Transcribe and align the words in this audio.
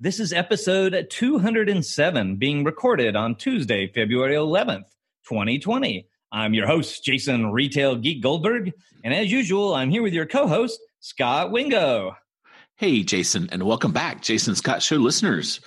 This 0.00 0.18
is 0.18 0.32
episode 0.32 1.06
207 1.08 2.34
being 2.34 2.64
recorded 2.64 3.14
on 3.14 3.36
Tuesday, 3.36 3.86
February 3.86 4.34
11th, 4.34 4.86
2020. 5.28 6.08
I'm 6.32 6.52
your 6.52 6.66
host, 6.66 7.04
Jason 7.04 7.52
Retail 7.52 7.94
Geek 7.94 8.20
Goldberg. 8.20 8.72
And 9.04 9.14
as 9.14 9.30
usual, 9.30 9.72
I'm 9.72 9.90
here 9.90 10.02
with 10.02 10.12
your 10.12 10.26
co 10.26 10.48
host, 10.48 10.80
Scot 10.98 11.52
Wingo. 11.52 12.16
Hey, 12.74 13.04
Jason, 13.04 13.48
and 13.52 13.62
welcome 13.62 13.92
back, 13.92 14.20
Jason 14.20 14.56
Scot 14.56 14.82
Show 14.82 14.96
listeners. 14.96 15.60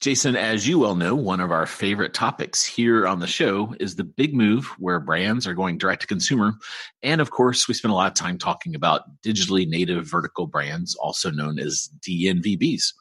Jason, 0.00 0.36
as 0.36 0.68
you 0.68 0.78
well 0.78 0.94
know, 0.94 1.16
one 1.16 1.40
of 1.40 1.50
our 1.50 1.66
favorite 1.66 2.14
topics 2.14 2.64
here 2.64 3.08
on 3.08 3.18
the 3.18 3.26
show 3.26 3.74
is 3.80 3.96
the 3.96 4.04
big 4.04 4.34
move 4.34 4.66
where 4.78 5.00
brands 5.00 5.48
are 5.48 5.54
going 5.54 5.78
direct 5.78 6.02
to 6.02 6.06
consumer. 6.06 6.54
And 7.02 7.20
of 7.20 7.32
course, 7.32 7.66
we 7.66 7.74
spend 7.74 7.90
a 7.90 7.96
lot 7.96 8.06
of 8.06 8.14
time 8.14 8.38
talking 8.38 8.76
about 8.76 9.02
digitally 9.22 9.66
native 9.66 10.06
vertical 10.06 10.46
brands, 10.46 10.94
also 10.94 11.30
known 11.30 11.58
as 11.58 11.90
DNVBs. 12.06 12.92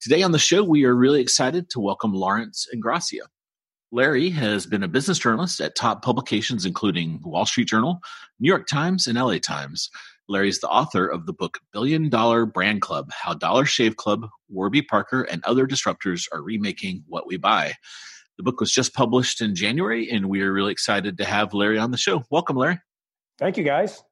Today 0.00 0.22
on 0.22 0.32
the 0.32 0.38
show, 0.38 0.64
we 0.64 0.86
are 0.86 0.94
really 0.94 1.20
excited 1.20 1.68
to 1.68 1.78
welcome 1.78 2.14
Lawrence 2.14 2.66
Ingrassia. 2.74 3.20
Larry 3.92 4.30
has 4.30 4.64
been 4.64 4.82
a 4.82 4.88
business 4.88 5.18
journalist 5.18 5.60
at 5.60 5.76
top 5.76 6.02
publications 6.02 6.64
including 6.64 7.20
Wall 7.22 7.44
Street 7.44 7.68
Journal, 7.68 8.00
New 8.38 8.48
York 8.48 8.66
Times, 8.66 9.06
and 9.06 9.18
LA 9.18 9.36
Times. 9.36 9.90
Larry 10.26 10.48
is 10.48 10.60
the 10.60 10.70
author 10.70 11.06
of 11.06 11.26
the 11.26 11.34
book 11.34 11.58
Billion 11.74 12.08
Dollar 12.08 12.46
Brand 12.46 12.80
Club 12.80 13.10
How 13.12 13.34
Dollar 13.34 13.66
Shave 13.66 13.96
Club, 13.96 14.26
Warby 14.48 14.80
Parker, 14.80 15.24
and 15.24 15.44
Other 15.44 15.66
Disruptors 15.66 16.26
Are 16.32 16.42
Remaking 16.42 17.04
What 17.06 17.26
We 17.26 17.36
Buy. 17.36 17.74
The 18.38 18.42
book 18.42 18.58
was 18.58 18.72
just 18.72 18.94
published 18.94 19.42
in 19.42 19.54
January, 19.54 20.10
and 20.10 20.30
we 20.30 20.40
are 20.40 20.50
really 20.50 20.72
excited 20.72 21.18
to 21.18 21.26
have 21.26 21.52
Larry 21.52 21.78
on 21.78 21.90
the 21.90 21.98
show. 21.98 22.24
Welcome, 22.30 22.56
Larry. 22.56 22.78
Thank 23.38 23.58
you, 23.58 23.64
guys. 23.64 24.02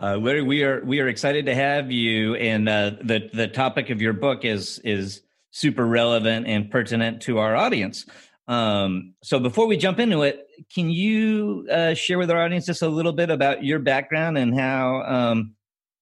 Uh, 0.00 0.16
Larry, 0.16 0.42
we 0.42 0.64
are 0.64 0.84
we 0.84 1.00
are 1.00 1.06
excited 1.06 1.46
to 1.46 1.54
have 1.54 1.92
you, 1.92 2.34
and 2.34 2.68
uh, 2.68 2.92
the 3.02 3.30
the 3.32 3.46
topic 3.46 3.90
of 3.90 4.02
your 4.02 4.12
book 4.12 4.44
is 4.44 4.80
is 4.80 5.22
super 5.52 5.86
relevant 5.86 6.48
and 6.48 6.68
pertinent 6.68 7.22
to 7.22 7.38
our 7.38 7.54
audience. 7.54 8.04
Um, 8.48 9.14
so 9.22 9.38
before 9.38 9.66
we 9.66 9.76
jump 9.76 10.00
into 10.00 10.22
it, 10.22 10.48
can 10.74 10.90
you 10.90 11.66
uh, 11.70 11.94
share 11.94 12.18
with 12.18 12.30
our 12.30 12.42
audience 12.42 12.66
just 12.66 12.82
a 12.82 12.88
little 12.88 13.12
bit 13.12 13.30
about 13.30 13.64
your 13.64 13.78
background 13.78 14.36
and 14.36 14.58
how 14.58 15.02
um, 15.02 15.54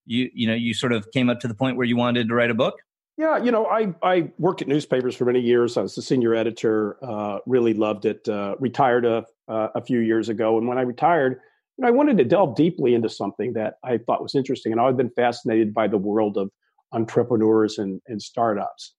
you 0.07 0.31
you 0.33 0.47
know 0.47 0.55
you 0.55 0.73
sort 0.73 0.95
of 0.95 1.11
came 1.13 1.29
up 1.29 1.41
to 1.41 1.49
the 1.49 1.55
point 1.55 1.77
where 1.77 1.87
you 1.87 1.97
wanted 1.97 2.29
to 2.29 2.35
write 2.35 2.51
a 2.51 2.55
book? 2.55 2.77
Yeah, 3.19 3.37
you 3.37 3.53
know, 3.53 3.67
I 3.67 3.95
I 4.03 4.31
worked 4.39 4.63
at 4.63 4.69
newspapers 4.69 5.15
for 5.15 5.27
many 5.27 5.41
years. 5.41 5.77
I 5.77 5.83
was 5.83 5.95
the 5.95 6.03
senior 6.03 6.35
editor. 6.35 6.97
Uh, 7.05 7.41
really 7.45 7.75
loved 7.75 8.07
it. 8.07 8.27
Uh, 8.27 8.57
retired 8.59 9.05
a 9.05 9.27
a 9.49 9.83
few 9.83 9.99
years 9.99 10.31
ago, 10.31 10.57
and 10.57 10.67
when 10.67 10.79
I 10.79 10.83
retired 10.83 11.43
I 11.85 11.91
wanted 11.91 12.19
to 12.19 12.25
delve 12.25 12.55
deeply 12.55 12.95
into 12.95 13.09
something 13.09 13.55
that 13.55 13.75
I 13.85 13.99
thought 13.99 14.23
was 14.23 14.35
interesting. 14.35 14.73
And 14.73 14.81
I've 14.81 14.97
been 14.97 15.11
fascinated 15.11 15.75
by 15.75 15.89
the 15.89 15.99
world 15.99 16.37
of 16.37 16.51
entrepreneurs 16.93 17.79
and, 17.79 18.01
and 18.07 18.21
startups. 18.21 18.95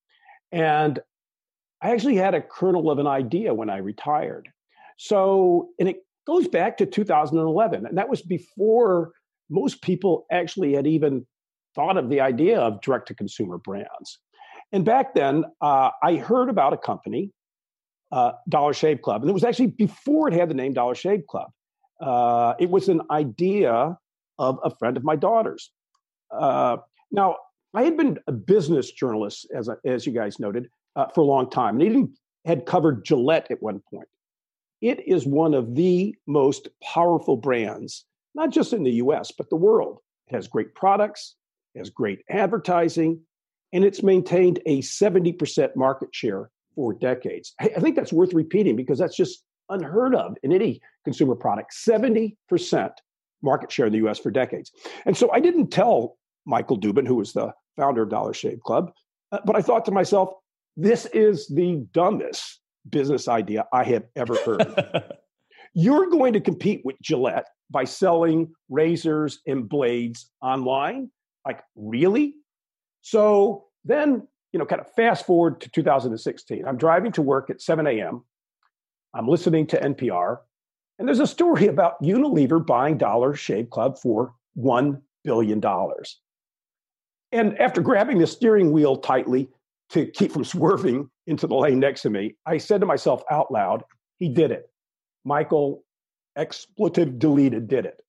And 0.52 1.00
I 1.82 1.92
actually 1.92 2.16
had 2.16 2.34
a 2.34 2.42
kernel 2.42 2.90
of 2.90 3.00
an 3.00 3.08
idea 3.08 3.54
when 3.54 3.70
I 3.70 3.78
retired. 3.78 4.50
So, 4.98 5.70
and 5.80 5.90
it 5.90 5.98
goes 6.26 6.48
back 6.48 6.78
to 6.78 6.86
2011. 6.86 7.86
And 7.86 7.98
that 7.98 8.10
was 8.10 8.22
before 8.22 9.12
most 9.50 9.82
people 9.82 10.26
actually 10.32 10.74
had 10.74 10.88
even 10.88 11.26
thought 11.76 11.98
of 11.98 12.10
the 12.10 12.22
idea 12.22 12.60
of 12.60 12.82
direct 12.82 13.08
to 13.10 13.16
consumer 13.16 13.58
brands. 13.58 14.20
And 14.72 14.86
back 14.86 15.14
then, 15.14 15.46
uh, 15.62 15.92
I 16.02 16.16
heard 16.16 16.50
about 16.50 16.74
a 16.74 16.78
company, 16.78 17.32
uh, 18.12 18.34
Dollar 18.50 18.74
Shave 18.74 19.02
Club. 19.02 19.22
And 19.22 19.30
it 19.30 19.34
was 19.34 19.44
actually 19.44 19.68
before 19.68 20.28
it 20.28 20.34
had 20.34 20.50
the 20.50 20.56
name 20.56 20.74
Dollar 20.74 20.96
Shave 20.96 21.28
Club. 21.28 21.50
Uh, 22.04 22.54
it 22.60 22.70
was 22.70 22.90
an 22.90 23.02
idea 23.10 23.98
of 24.38 24.60
a 24.64 24.70
friend 24.76 24.98
of 24.98 25.06
my 25.06 25.16
daughter's. 25.16 25.72
Uh, 26.32 26.78
now, 27.12 27.38
I 27.74 27.84
had 27.84 27.96
been 27.96 28.20
a 28.28 28.34
business 28.34 28.92
journalist, 28.92 29.48
as, 29.56 29.70
as 29.86 30.06
you 30.06 30.12
guys 30.12 30.38
noted, 30.38 30.70
uh, 30.98 31.08
for 31.16 31.22
a 31.22 31.26
long 31.26 31.50
time, 31.50 31.80
and 31.80 31.84
even 31.84 32.14
had 32.44 32.66
covered 32.66 33.06
Gillette 33.06 33.48
at 33.50 33.64
one 33.64 33.82
point. 33.90 34.10
It 34.82 35.08
is 35.08 35.26
one 35.26 35.54
of 35.54 35.76
the 35.76 36.14
most 36.28 36.68
powerful 36.84 37.38
brands, 37.38 38.04
not 38.36 38.50
just 38.50 38.74
in 38.74 38.84
the 38.84 38.92
US, 38.94 39.32
but 39.32 39.50
the 39.50 39.56
world. 39.56 40.00
It 40.28 40.36
has 40.36 40.50
great 40.50 40.76
products, 40.76 41.36
has 41.78 41.90
great 41.90 42.20
advertising, 42.30 43.22
and 43.72 43.86
it's 43.86 44.04
maintained 44.04 44.60
a 44.66 44.82
70% 44.82 45.76
market 45.78 46.10
share 46.14 46.50
for 46.76 46.94
decades. 46.94 47.54
I 47.62 47.68
think 47.80 47.96
that's 47.96 48.12
worth 48.12 48.34
repeating 48.34 48.76
because 48.76 49.00
that's 49.00 49.16
just 49.16 49.42
unheard 49.70 50.16
of 50.16 50.38
in 50.44 50.52
any 50.52 50.82
consumer 51.04 51.36
product 51.36 51.74
70% 51.74 52.36
market 53.42 53.72
share 53.72 53.88
in 53.88 53.94
the 53.94 54.08
US 54.08 54.20
for 54.20 54.32
decades. 54.32 54.72
And 55.06 55.16
so 55.16 55.32
I 55.32 55.40
didn't 55.40 55.68
tell 55.68 56.18
Michael 56.46 56.80
Dubin, 56.80 57.08
who 57.08 57.16
was 57.16 57.34
the 57.34 57.54
founder 57.78 58.04
of 58.04 58.10
Dollar 58.10 58.34
Shave 58.34 58.62
Club, 58.62 58.92
uh, 59.32 59.40
but 59.46 59.56
I 59.56 59.62
thought 59.62 59.86
to 59.86 59.92
myself, 59.92 60.30
this 60.78 61.06
is 61.08 61.48
the 61.48 61.86
dumbest 61.92 62.60
business 62.90 63.28
idea 63.28 63.66
I 63.74 63.84
have 63.84 64.04
ever 64.16 64.36
heard. 64.36 65.04
You're 65.74 66.10
going 66.10 66.34
to 66.34 66.40
compete 66.40 66.82
with 66.84 66.96
Gillette 67.02 67.48
by 67.72 67.84
selling 67.84 68.54
razors 68.70 69.40
and 69.48 69.68
blades 69.68 70.30
online? 70.42 71.10
Like, 71.46 71.62
really? 71.76 72.36
So 73.02 73.66
then, 73.84 74.28
you 74.52 74.60
know, 74.60 74.66
kind 74.66 74.82
of 74.82 74.92
fast 74.96 75.26
forward 75.26 75.62
to 75.62 75.70
2016. 75.70 76.66
I'm 76.68 76.78
driving 76.78 77.12
to 77.14 77.22
work 77.22 77.50
at 77.50 77.62
7 77.62 77.88
a.m. 77.88 78.24
I'm 79.14 79.28
listening 79.28 79.68
to 79.68 79.80
NPR, 79.80 80.40
and 80.98 81.08
there's 81.08 81.20
a 81.20 81.28
story 81.28 81.68
about 81.68 82.02
Unilever 82.02 82.66
buying 82.66 82.98
Dollar 82.98 83.36
Shave 83.36 83.70
Club 83.70 83.98
for 83.98 84.34
$1 84.58 85.02
billion. 85.24 85.62
And 87.32 87.60
after 87.60 87.82
grabbing 87.82 88.20
the 88.20 88.28
steering 88.28 88.72
wheel 88.72 88.98
tightly 88.98 89.50
to 89.90 90.06
keep 90.08 90.32
from 90.32 90.44
swerving 90.44 91.10
into 91.28 91.48
the 91.48 91.56
lane 91.56 91.80
next 91.80 92.02
to 92.04 92.10
me, 92.10 92.36
I 92.46 92.58
said 92.58 92.82
to 92.82 92.88
myself 92.88 93.24
out 93.30 93.52
loud, 93.52 93.84
he 94.20 94.30
did 94.30 94.52
it. 94.52 94.70
Michael, 95.26 95.84
expletive 96.36 97.20
deleted, 97.20 97.68
did 97.68 97.86
it. 97.86 98.02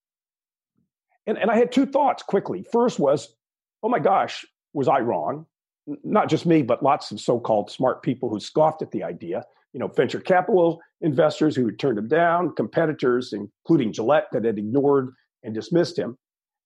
And, 1.26 1.38
and 1.38 1.50
I 1.50 1.56
had 1.56 1.72
two 1.72 1.86
thoughts 1.86 2.22
quickly. 2.22 2.66
First 2.70 2.98
was, 2.98 3.34
oh 3.82 3.88
my 3.88 3.98
gosh, 3.98 4.44
was 4.72 4.88
I 4.88 5.00
wrong? 5.00 5.46
Not 5.86 6.28
just 6.28 6.46
me, 6.46 6.62
but 6.62 6.82
lots 6.82 7.10
of 7.10 7.20
so 7.20 7.38
called 7.38 7.70
smart 7.70 8.02
people 8.02 8.30
who 8.30 8.40
scoffed 8.40 8.82
at 8.82 8.90
the 8.90 9.02
idea 9.02 9.44
you 9.74 9.80
know, 9.80 9.88
venture 9.88 10.20
capital 10.20 10.80
investors 11.02 11.54
who 11.54 11.70
turned 11.72 11.98
him 11.98 12.08
down, 12.08 12.54
competitors, 12.54 13.34
including 13.34 13.92
Gillette, 13.92 14.28
that 14.32 14.44
had 14.44 14.56
ignored 14.56 15.12
and 15.42 15.52
dismissed 15.52 15.98
him. 15.98 16.16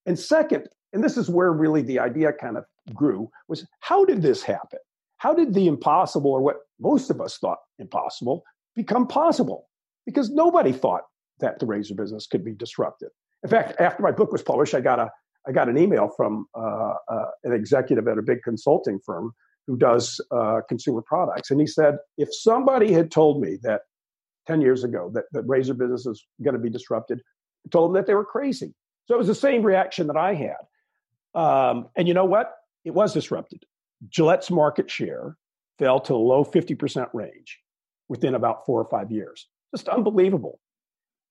And 0.07 0.17
second, 0.17 0.69
and 0.93 1.03
this 1.03 1.17
is 1.17 1.29
where 1.29 1.53
really 1.53 1.83
the 1.83 1.99
idea 1.99 2.33
kind 2.33 2.57
of 2.57 2.65
grew, 2.95 3.31
was 3.49 3.67
how 3.81 4.05
did 4.05 4.23
this 4.23 4.43
happen? 4.43 4.79
How 5.17 5.35
did 5.35 5.55
the 5.55 5.67
impossible, 5.67 6.31
or 6.31 6.43
what 6.43 6.57
most 6.79 7.11
of 7.11 7.21
us 7.21 7.39
thought 7.39 7.59
impossible, 7.79 8.45
become 8.77 9.09
possible? 9.09 9.69
Because 10.07 10.31
nobody 10.31 10.73
thought 10.73 11.03
that 11.41 11.59
the 11.59 11.67
razor 11.67 11.95
business 11.95 12.27
could 12.27 12.45
be 12.45 12.53
disrupted. 12.53 13.09
In 13.43 13.49
fact, 13.49 13.81
after 13.81 14.03
my 14.03 14.13
book 14.13 14.33
was 14.33 14.43
published, 14.43 14.75
I 14.75 14.81
got 14.81 15.01
a 15.01 15.11
I 15.49 15.53
got 15.53 15.69
an 15.69 15.79
email 15.79 16.09
from 16.15 16.47
uh, 16.55 16.95
uh, 17.09 17.25
an 17.45 17.53
executive 17.53 18.07
at 18.07 18.19
a 18.19 18.23
big 18.23 18.43
consulting 18.43 19.01
firm 19.05 19.33
who 19.67 19.77
does 19.77 20.21
uh, 20.31 20.61
consumer 20.69 21.03
products. 21.03 21.51
And 21.51 21.61
he 21.61 21.67
said, 21.67 21.97
if 22.19 22.29
somebody 22.33 22.93
had 22.93 23.11
told 23.11 23.41
me 23.41 23.59
that 23.63 23.83
10 24.47 24.61
years 24.61 24.85
ago 24.85 25.11
that, 25.15 25.25
the 25.33 25.43
razor 25.43 25.75
business 25.75 26.07
is 26.07 26.25
going 26.43 26.55
to 26.55 26.61
be 26.61 26.71
disrupted, 26.71 27.21
I 27.67 27.69
told 27.71 27.91
them 27.91 27.95
that 27.95 28.07
they 28.07 28.15
were 28.15 28.25
crazy. 28.25 28.75
So 29.07 29.15
it 29.15 29.19
was 29.19 29.27
the 29.27 29.35
same 29.35 29.63
reaction 29.63 30.07
that 30.09 30.17
I 30.17 30.35
had. 30.35 31.41
Um, 31.41 31.89
and 31.97 32.07
you 32.07 32.15
know 32.15 32.25
what? 32.25 32.55
It 32.85 32.93
was 32.93 33.15
disrupted. 33.15 33.65
Gillette's 34.11 34.51
market 34.51 34.91
share 34.91 35.37
fell 35.79 36.01
to 36.01 36.13
the 36.13 36.19
low 36.19 36.45
50% 36.45 37.09
range 37.15 37.59
within 38.09 38.35
about 38.35 38.67
four 38.67 38.81
or 38.81 38.89
five 38.91 39.11
years. 39.11 39.47
Just 39.75 39.89
unbelievable. 39.89 40.61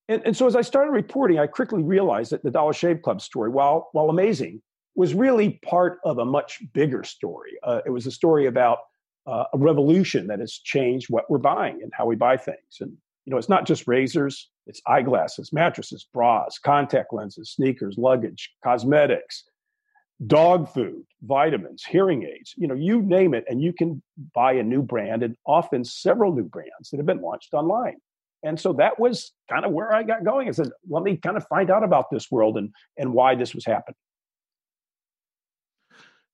And, 0.08 0.22
and 0.24 0.36
so 0.36 0.46
as 0.46 0.56
I 0.56 0.62
started 0.62 0.90
reporting, 0.90 1.38
I 1.38 1.46
quickly 1.46 1.82
realized 1.82 2.32
that 2.32 2.42
the 2.42 2.50
Dollar 2.50 2.72
Shave 2.72 3.02
Club 3.02 3.20
story, 3.20 3.50
while, 3.50 3.88
while 3.92 4.08
amazing, 4.08 4.62
was 4.94 5.14
really 5.14 5.60
part 5.64 6.00
of 6.04 6.18
a 6.18 6.24
much 6.24 6.60
bigger 6.72 7.04
story. 7.04 7.52
Uh, 7.62 7.80
it 7.86 7.90
was 7.90 8.06
a 8.06 8.10
story 8.10 8.46
about 8.46 8.78
uh, 9.26 9.44
a 9.52 9.58
revolution 9.58 10.26
that 10.26 10.40
has 10.40 10.54
changed 10.54 11.08
what 11.10 11.30
we're 11.30 11.38
buying 11.38 11.80
and 11.82 11.92
how 11.94 12.06
we 12.06 12.16
buy 12.16 12.36
things. 12.36 12.78
And 12.80 12.96
you 13.24 13.30
know, 13.30 13.36
it's 13.36 13.50
not 13.50 13.66
just 13.66 13.86
razors; 13.86 14.48
it's 14.66 14.80
eyeglasses, 14.86 15.52
mattresses, 15.52 16.06
bras, 16.14 16.58
contact 16.58 17.12
lenses, 17.12 17.50
sneakers, 17.50 17.96
luggage, 17.98 18.50
cosmetics, 18.64 19.44
dog 20.26 20.72
food, 20.72 21.04
vitamins, 21.22 21.84
hearing 21.84 22.22
aids. 22.24 22.54
You 22.56 22.68
know, 22.68 22.74
you 22.74 23.02
name 23.02 23.34
it, 23.34 23.44
and 23.46 23.60
you 23.60 23.74
can 23.74 24.02
buy 24.34 24.52
a 24.54 24.62
new 24.62 24.82
brand, 24.82 25.22
and 25.22 25.36
often 25.46 25.84
several 25.84 26.34
new 26.34 26.44
brands 26.44 26.88
that 26.90 26.96
have 26.96 27.06
been 27.06 27.20
launched 27.20 27.52
online. 27.52 27.98
And 28.42 28.58
so 28.58 28.74
that 28.74 29.00
was 29.00 29.32
kind 29.50 29.64
of 29.64 29.72
where 29.72 29.92
I 29.92 30.02
got 30.02 30.24
going. 30.24 30.48
I 30.48 30.52
said, 30.52 30.70
let 30.88 31.02
me 31.02 31.16
kind 31.16 31.36
of 31.36 31.46
find 31.48 31.70
out 31.70 31.82
about 31.82 32.06
this 32.10 32.30
world 32.30 32.56
and, 32.56 32.70
and 32.96 33.12
why 33.12 33.34
this 33.34 33.54
was 33.54 33.64
happening. 33.64 33.96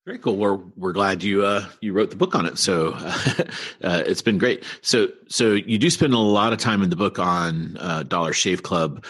Very 0.07 0.19
cool. 0.19 0.37
We're 0.37 0.59
we're 0.77 0.93
glad 0.93 1.23
you 1.23 1.47
uh, 1.47 1.65
you 1.81 1.95
wrote 1.95 2.11
the 2.11 2.17
book 2.17 2.35
on 2.35 2.45
it. 2.45 2.59
So 2.59 2.93
uh, 2.95 4.03
it's 4.07 4.21
been 4.21 4.37
great. 4.37 4.63
So 4.83 5.09
so 5.29 5.53
you 5.53 5.79
do 5.79 5.89
spend 5.89 6.13
a 6.13 6.19
lot 6.19 6.53
of 6.53 6.59
time 6.59 6.83
in 6.83 6.91
the 6.91 6.97
book 6.97 7.19
on 7.19 7.79
uh, 7.79 8.03
Dollar 8.03 8.35
Shave 8.35 8.63
Club. 8.63 9.03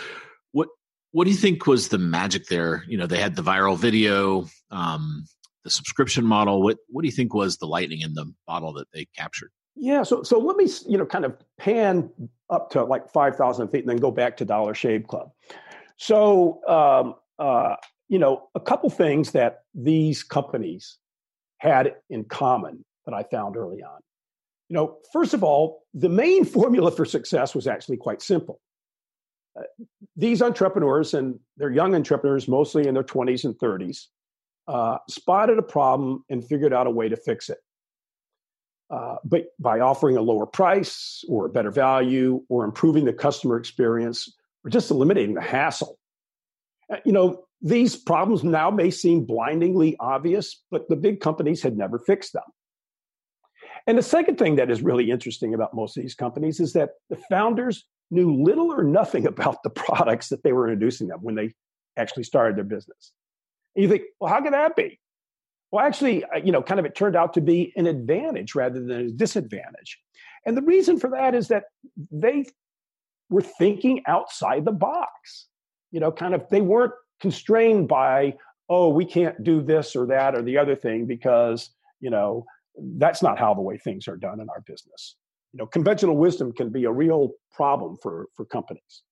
What 0.53 0.69
what 1.11 1.25
do 1.25 1.31
you 1.31 1.37
think 1.37 1.67
was 1.67 1.89
the 1.89 1.99
magic 1.99 2.47
there? 2.47 2.85
You 2.87 2.97
know, 2.97 3.09
they 3.09 3.21
had 3.21 3.35
the 3.35 3.43
viral 3.43 3.77
video, 3.77 4.47
um, 4.71 5.25
the 5.65 5.71
subscription 5.71 6.25
model. 6.25 6.63
What 6.63 6.77
what 6.87 7.03
do 7.03 7.09
you 7.09 7.13
think 7.13 7.35
was 7.35 7.57
the 7.57 7.67
lightning 7.67 8.03
in 8.03 8.15
the 8.15 8.33
bottle 8.47 8.75
that 8.75 8.87
they 8.93 9.07
captured? 9.17 9.51
Yeah, 9.77 10.03
so 10.03 10.23
so 10.23 10.39
let 10.39 10.57
me 10.57 10.69
you 10.87 10.99
know 10.99 11.07
kind 11.07 11.25
of 11.25 11.37
pan 11.59 12.11
up 12.51 12.71
to 12.71 12.85
like 12.85 13.11
five 13.11 13.37
thousand 13.37 13.69
feet 13.69 13.81
and 13.81 13.89
then 13.89 13.97
go 13.97 14.11
back 14.11 14.37
to 14.39 14.45
Dollar 14.45 14.75
Shave 14.75 15.07
Club. 15.07 15.31
So 15.97 16.61
um, 16.69 17.15
uh, 17.39 17.77
you 18.09 18.19
know 18.19 18.49
a 18.55 18.61
couple 18.61 18.89
things 18.91 19.33
that 19.33 19.65
these 19.75 20.23
companies 20.23 20.99
had 21.59 21.95
in 22.11 22.25
common 22.25 22.85
that 23.07 23.15
I 23.15 23.25
found 23.25 23.57
early 23.57 23.83
on. 23.83 24.01
You 24.69 24.77
know, 24.77 24.99
first 25.13 25.35
of 25.35 25.43
all, 25.43 25.83
the 25.93 26.09
main 26.09 26.45
formula 26.57 26.91
for 26.91 27.05
success 27.05 27.55
was 27.55 27.67
actually 27.67 27.97
quite 27.97 28.23
simple. 28.23 28.61
Uh, 29.59 29.63
these 30.17 30.43
entrepreneurs, 30.43 31.15
and 31.15 31.39
they're 31.57 31.71
young 31.71 31.95
entrepreneurs, 31.95 32.49
mostly 32.49 32.87
in 32.87 32.95
their 32.95 33.05
20s 33.05 33.45
and 33.45 33.55
30s, 33.59 34.07
uh, 34.67 34.99
spotted 35.09 35.59
a 35.59 35.63
problem 35.63 36.25
and 36.29 36.45
figured 36.45 36.73
out 36.73 36.87
a 36.87 36.91
way 36.91 37.09
to 37.09 37.17
fix 37.17 37.49
it. 37.49 37.59
Uh, 38.91 39.17
but 39.25 39.47
by 39.59 39.81
offering 39.81 40.17
a 40.17 40.21
lower 40.21 40.47
price 40.47 41.25
or 41.29 41.47
a 41.47 41.49
better 41.49 41.71
value 41.71 42.43
or 42.49 42.65
improving 42.65 43.05
the 43.05 43.13
customer 43.13 43.57
experience 43.57 44.33
or 44.65 44.71
just 44.71 44.91
eliminating 44.91 45.35
the 45.35 45.41
hassle. 45.41 45.99
Uh, 46.93 46.97
you 47.05 47.13
know, 47.13 47.45
these 47.63 47.97
problems 47.97 48.45
now 48.45 48.71
may 48.71 48.91
seem 48.91 49.25
blindingly 49.25 49.97
obvious, 49.99 50.63
but 50.71 50.89
the 50.89 50.97
big 50.97 51.21
companies 51.21 51.63
had 51.63 51.79
never 51.79 51.99
fixed 51.99 52.35
them. 52.35 52.43
And 53.87 53.99
the 53.99 54.03
second 54.03 54.39
thing 54.39 54.57
that 54.57 54.71
is 54.71 54.83
really 54.83 55.11
interesting 55.11 55.55
about 55.55 55.75
most 55.75 55.97
of 55.97 56.03
these 56.03 56.15
companies 56.15 56.61
is 56.61 56.73
that 56.75 56.91
the 57.11 57.17
founders 57.31 57.85
knew 58.11 58.35
little 58.35 58.73
or 58.73 58.83
nothing 58.83 59.27
about 59.35 59.63
the 59.63 59.71
products 59.71 60.29
that 60.29 60.43
they 60.43 60.53
were 60.53 60.69
introducing 60.69 61.09
them 61.09 61.21
when 61.23 61.35
they 61.35 61.55
actually 61.97 62.25
started 62.25 62.57
their 62.57 62.65
business. 62.65 63.13
And 63.75 63.83
you 63.83 63.89
think, 63.89 64.03
well, 64.21 64.33
how 64.33 64.41
could 64.41 64.53
that 64.53 64.77
be? 64.77 64.99
Well, 65.71 65.85
actually, 65.85 66.25
uh, 66.25 66.39
you 66.45 66.53
know, 66.53 66.63
kind 66.63 66.79
of 66.79 66.87
it 66.87 66.95
turned 66.95 67.17
out 67.17 67.35
to 67.35 67.41
be 67.41 67.73
an 67.77 67.87
advantage 67.87 68.55
rather 68.55 68.81
than 68.81 68.91
a 68.91 69.11
disadvantage. 69.11 69.99
And 70.47 70.57
the 70.57 70.63
reason 70.63 70.99
for 70.99 71.11
that 71.11 71.35
is 71.35 71.49
that 71.49 71.65
they 72.11 72.45
were 73.31 73.43
thinking 73.43 74.03
outside 74.07 74.65
the 74.65 74.73
box. 74.73 75.47
You 75.91 76.01
know, 76.01 76.13
kind 76.13 76.35
of 76.35 76.49
they 76.51 76.61
weren't 76.61 76.93
constrained 77.21 77.89
by, 77.89 78.35
oh, 78.69 78.89
we 78.89 79.05
can't 79.05 79.43
do 79.43 79.63
this 79.63 79.97
or 79.97 80.07
that 80.07 80.35
or 80.35 80.43
the 80.43 80.59
other 80.59 80.77
thing 80.77 81.07
because, 81.07 81.71
you 82.01 82.11
know, 82.11 82.45
that's 82.97 83.23
not 83.23 83.39
how 83.39 83.55
the 83.55 83.63
way 83.63 83.79
things 83.79 84.09
are 84.09 84.17
done 84.17 84.41
in 84.41 84.49
our 84.49 84.61
business. 84.67 85.17
You 85.53 85.59
know, 85.59 85.67
conventional 85.67 86.17
wisdom 86.17 86.53
can 86.53 86.71
be 86.71 86.85
a 86.85 86.91
real 86.91 87.31
problem 87.53 87.97
for, 88.03 88.27
for 88.37 88.45
companies. 88.45 89.03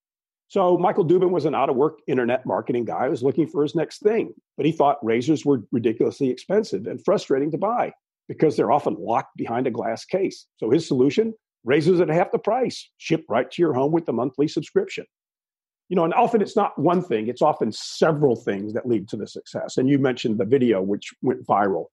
So 0.53 0.77
Michael 0.77 1.07
Dubin 1.07 1.31
was 1.31 1.47
an 1.47 1.55
out 1.55 1.71
of 1.71 1.77
work 1.77 2.01
internet 2.07 2.45
marketing 2.45 2.85
guy 2.85 3.05
who 3.05 3.11
was 3.11 3.23
looking 3.23 3.47
for 3.47 3.63
his 3.63 3.75
next 3.75 4.03
thing, 4.03 4.35
but 4.59 4.67
he 4.67 4.73
thought 4.73 5.03
razors 5.03 5.47
were 5.47 5.63
ridiculously 5.73 6.29
expensive 6.29 6.87
and 6.87 7.03
frustrating 7.03 7.51
to 7.53 7.57
buy 7.57 7.95
because 8.29 8.55
they're 8.55 8.71
often 8.71 8.95
locked 8.99 9.35
behind 9.35 9.67
a 9.67 9.71
glass 9.71 10.05
case. 10.05 10.47
So 10.59 10.69
his 10.69 10.87
solution, 10.87 11.33
razors 11.65 12.01
at 12.01 12.11
half 12.11 12.33
the 12.33 12.39
price, 12.39 12.87
shipped 12.99 13.25
right 13.31 13.51
to 13.51 13.63
your 13.63 13.73
home 13.73 13.93
with 13.93 14.05
the 14.05 14.13
monthly 14.13 14.47
subscription. 14.47 15.07
You 15.89 15.97
know, 15.97 16.05
and 16.05 16.13
often 16.13 16.43
it's 16.43 16.55
not 16.55 16.79
one 16.79 17.03
thing, 17.03 17.29
it's 17.29 17.41
often 17.41 17.73
several 17.73 18.37
things 18.37 18.75
that 18.75 18.87
lead 18.87 19.09
to 19.09 19.17
the 19.17 19.27
success. 19.27 19.79
And 19.79 19.89
you 19.89 19.99
mentioned 19.99 20.37
the 20.37 20.45
video 20.45 20.83
which 20.83 21.15
went 21.23 21.47
viral, 21.47 21.87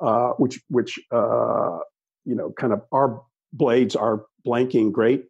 uh, 0.00 0.30
which 0.38 0.58
which 0.70 0.98
uh, 1.12 1.80
you 2.24 2.34
know, 2.34 2.50
kind 2.58 2.72
of 2.72 2.80
our 2.92 3.20
blades 3.52 3.94
are 3.94 4.24
blanking 4.46 4.90
great. 4.90 5.26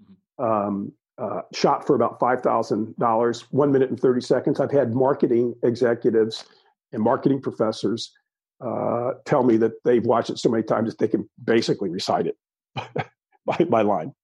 Mm-hmm. 0.00 0.44
Um, 0.44 0.92
uh, 1.18 1.42
shot 1.52 1.86
for 1.86 1.94
about 1.94 2.18
$5,000, 2.20 3.44
one 3.50 3.72
minute 3.72 3.90
and 3.90 4.00
30 4.00 4.20
seconds. 4.20 4.60
I've 4.60 4.70
had 4.70 4.94
marketing 4.94 5.54
executives 5.62 6.44
and 6.92 7.02
marketing 7.02 7.40
professors 7.40 8.12
uh, 8.60 9.12
tell 9.24 9.42
me 9.42 9.56
that 9.58 9.72
they've 9.84 10.04
watched 10.04 10.30
it 10.30 10.38
so 10.38 10.48
many 10.48 10.62
times 10.62 10.90
that 10.90 10.98
they 10.98 11.08
can 11.08 11.28
basically 11.42 11.90
recite 11.90 12.26
it 12.26 12.36
by, 13.44 13.56
by 13.68 13.82
line. 13.82 14.14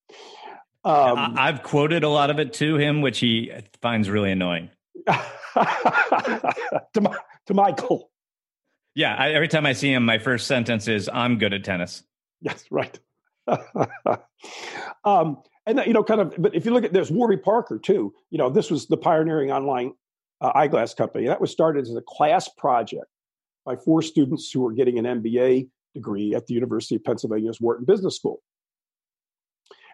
Um, 0.84 1.34
I've 1.36 1.62
quoted 1.62 2.04
a 2.04 2.08
lot 2.08 2.30
of 2.30 2.38
it 2.38 2.52
to 2.54 2.76
him, 2.76 3.00
which 3.00 3.18
he 3.18 3.52
finds 3.82 4.08
really 4.08 4.30
annoying. 4.30 4.70
to, 5.06 7.00
my, 7.00 7.16
to 7.46 7.54
Michael. 7.54 8.10
Yeah, 8.94 9.14
I, 9.14 9.32
every 9.32 9.48
time 9.48 9.66
I 9.66 9.72
see 9.72 9.92
him, 9.92 10.04
my 10.04 10.18
first 10.18 10.46
sentence 10.46 10.88
is, 10.88 11.10
I'm 11.12 11.38
good 11.38 11.52
at 11.52 11.64
tennis. 11.64 12.02
Yes, 12.40 12.64
right. 12.70 12.98
um, 15.04 15.42
and 15.68 15.82
you 15.86 15.92
know, 15.92 16.02
kind 16.02 16.20
of. 16.20 16.34
But 16.38 16.54
if 16.54 16.64
you 16.64 16.72
look 16.72 16.84
at 16.84 16.92
there's 16.92 17.10
Warby 17.10 17.36
Parker 17.36 17.78
too. 17.78 18.14
You 18.30 18.38
know, 18.38 18.48
this 18.48 18.70
was 18.70 18.86
the 18.86 18.96
pioneering 18.96 19.52
online 19.52 19.92
uh, 20.40 20.52
eyeglass 20.54 20.94
company. 20.94 21.26
That 21.26 21.40
was 21.40 21.50
started 21.50 21.82
as 21.82 21.94
a 21.94 22.02
class 22.02 22.48
project 22.48 23.06
by 23.66 23.76
four 23.76 24.00
students 24.02 24.50
who 24.50 24.60
were 24.60 24.72
getting 24.72 24.98
an 24.98 25.04
MBA 25.22 25.68
degree 25.94 26.34
at 26.34 26.46
the 26.46 26.54
University 26.54 26.96
of 26.96 27.04
Pennsylvania's 27.04 27.60
Wharton 27.60 27.84
Business 27.84 28.16
School. 28.16 28.40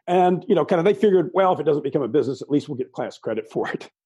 And 0.06 0.44
you 0.48 0.54
know, 0.54 0.64
kind 0.64 0.78
of 0.78 0.84
they 0.84 0.94
figured, 0.94 1.30
well, 1.34 1.52
if 1.52 1.60
it 1.60 1.64
doesn't 1.64 1.82
become 1.82 2.02
a 2.02 2.08
business, 2.08 2.40
at 2.40 2.50
least 2.50 2.68
we'll 2.68 2.78
get 2.78 2.92
class 2.92 3.18
credit 3.18 3.50
for 3.50 3.68
it. 3.68 3.90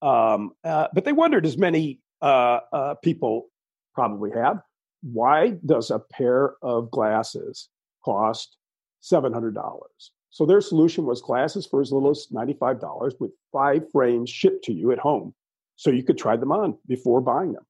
Um, 0.00 0.50
uh, 0.64 0.88
but 0.92 1.04
they 1.04 1.12
wondered, 1.12 1.46
as 1.46 1.56
many 1.56 2.00
uh, 2.20 2.58
uh 2.72 2.94
people 3.04 3.46
probably 3.94 4.32
have, 4.32 4.60
why 5.00 5.52
does 5.64 5.92
a 5.92 6.00
pair 6.00 6.54
of 6.60 6.90
glasses 6.90 7.68
cost 8.04 8.56
seven 8.98 9.32
hundred 9.32 9.54
dollars? 9.54 10.10
So 10.32 10.46
their 10.46 10.62
solution 10.62 11.04
was 11.04 11.20
glasses 11.20 11.66
for 11.66 11.80
as 11.82 11.92
little 11.92 12.10
as 12.10 12.26
$95 12.32 13.20
with 13.20 13.32
five 13.52 13.84
frames 13.92 14.30
shipped 14.30 14.64
to 14.64 14.72
you 14.72 14.90
at 14.90 14.98
home. 14.98 15.34
So 15.76 15.90
you 15.90 16.02
could 16.02 16.18
try 16.18 16.36
them 16.36 16.50
on 16.50 16.76
before 16.86 17.20
buying 17.20 17.52
them. 17.52 17.66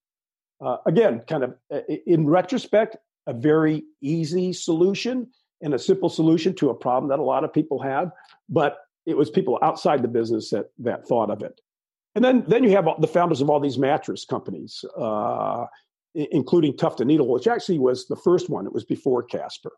Uh, 0.60 0.76
again, 0.86 1.20
kind 1.28 1.42
of 1.42 1.56
in 2.06 2.28
retrospect, 2.28 2.96
a 3.26 3.32
very 3.32 3.82
easy 4.00 4.52
solution 4.52 5.28
and 5.60 5.74
a 5.74 5.78
simple 5.78 6.08
solution 6.08 6.54
to 6.54 6.70
a 6.70 6.74
problem 6.74 7.08
that 7.10 7.18
a 7.18 7.24
lot 7.24 7.42
of 7.42 7.52
people 7.52 7.82
had, 7.82 8.10
but 8.48 8.78
it 9.06 9.16
was 9.16 9.28
people 9.28 9.58
outside 9.62 10.02
the 10.02 10.08
business 10.08 10.50
that, 10.50 10.70
that 10.78 11.06
thought 11.06 11.30
of 11.30 11.42
it. 11.42 11.60
And 12.14 12.24
then, 12.24 12.44
then 12.46 12.62
you 12.62 12.70
have 12.70 12.86
the 13.00 13.08
founders 13.08 13.40
of 13.40 13.50
all 13.50 13.58
these 13.58 13.78
mattress 13.78 14.24
companies, 14.24 14.84
uh, 14.96 15.66
including 16.14 16.76
Tuft 16.76 17.00
and 17.00 17.08
Needle, 17.08 17.26
which 17.26 17.48
actually 17.48 17.80
was 17.80 18.06
the 18.06 18.16
first 18.16 18.48
one. 18.48 18.66
It 18.66 18.72
was 18.72 18.84
before 18.84 19.24
Casper. 19.24 19.72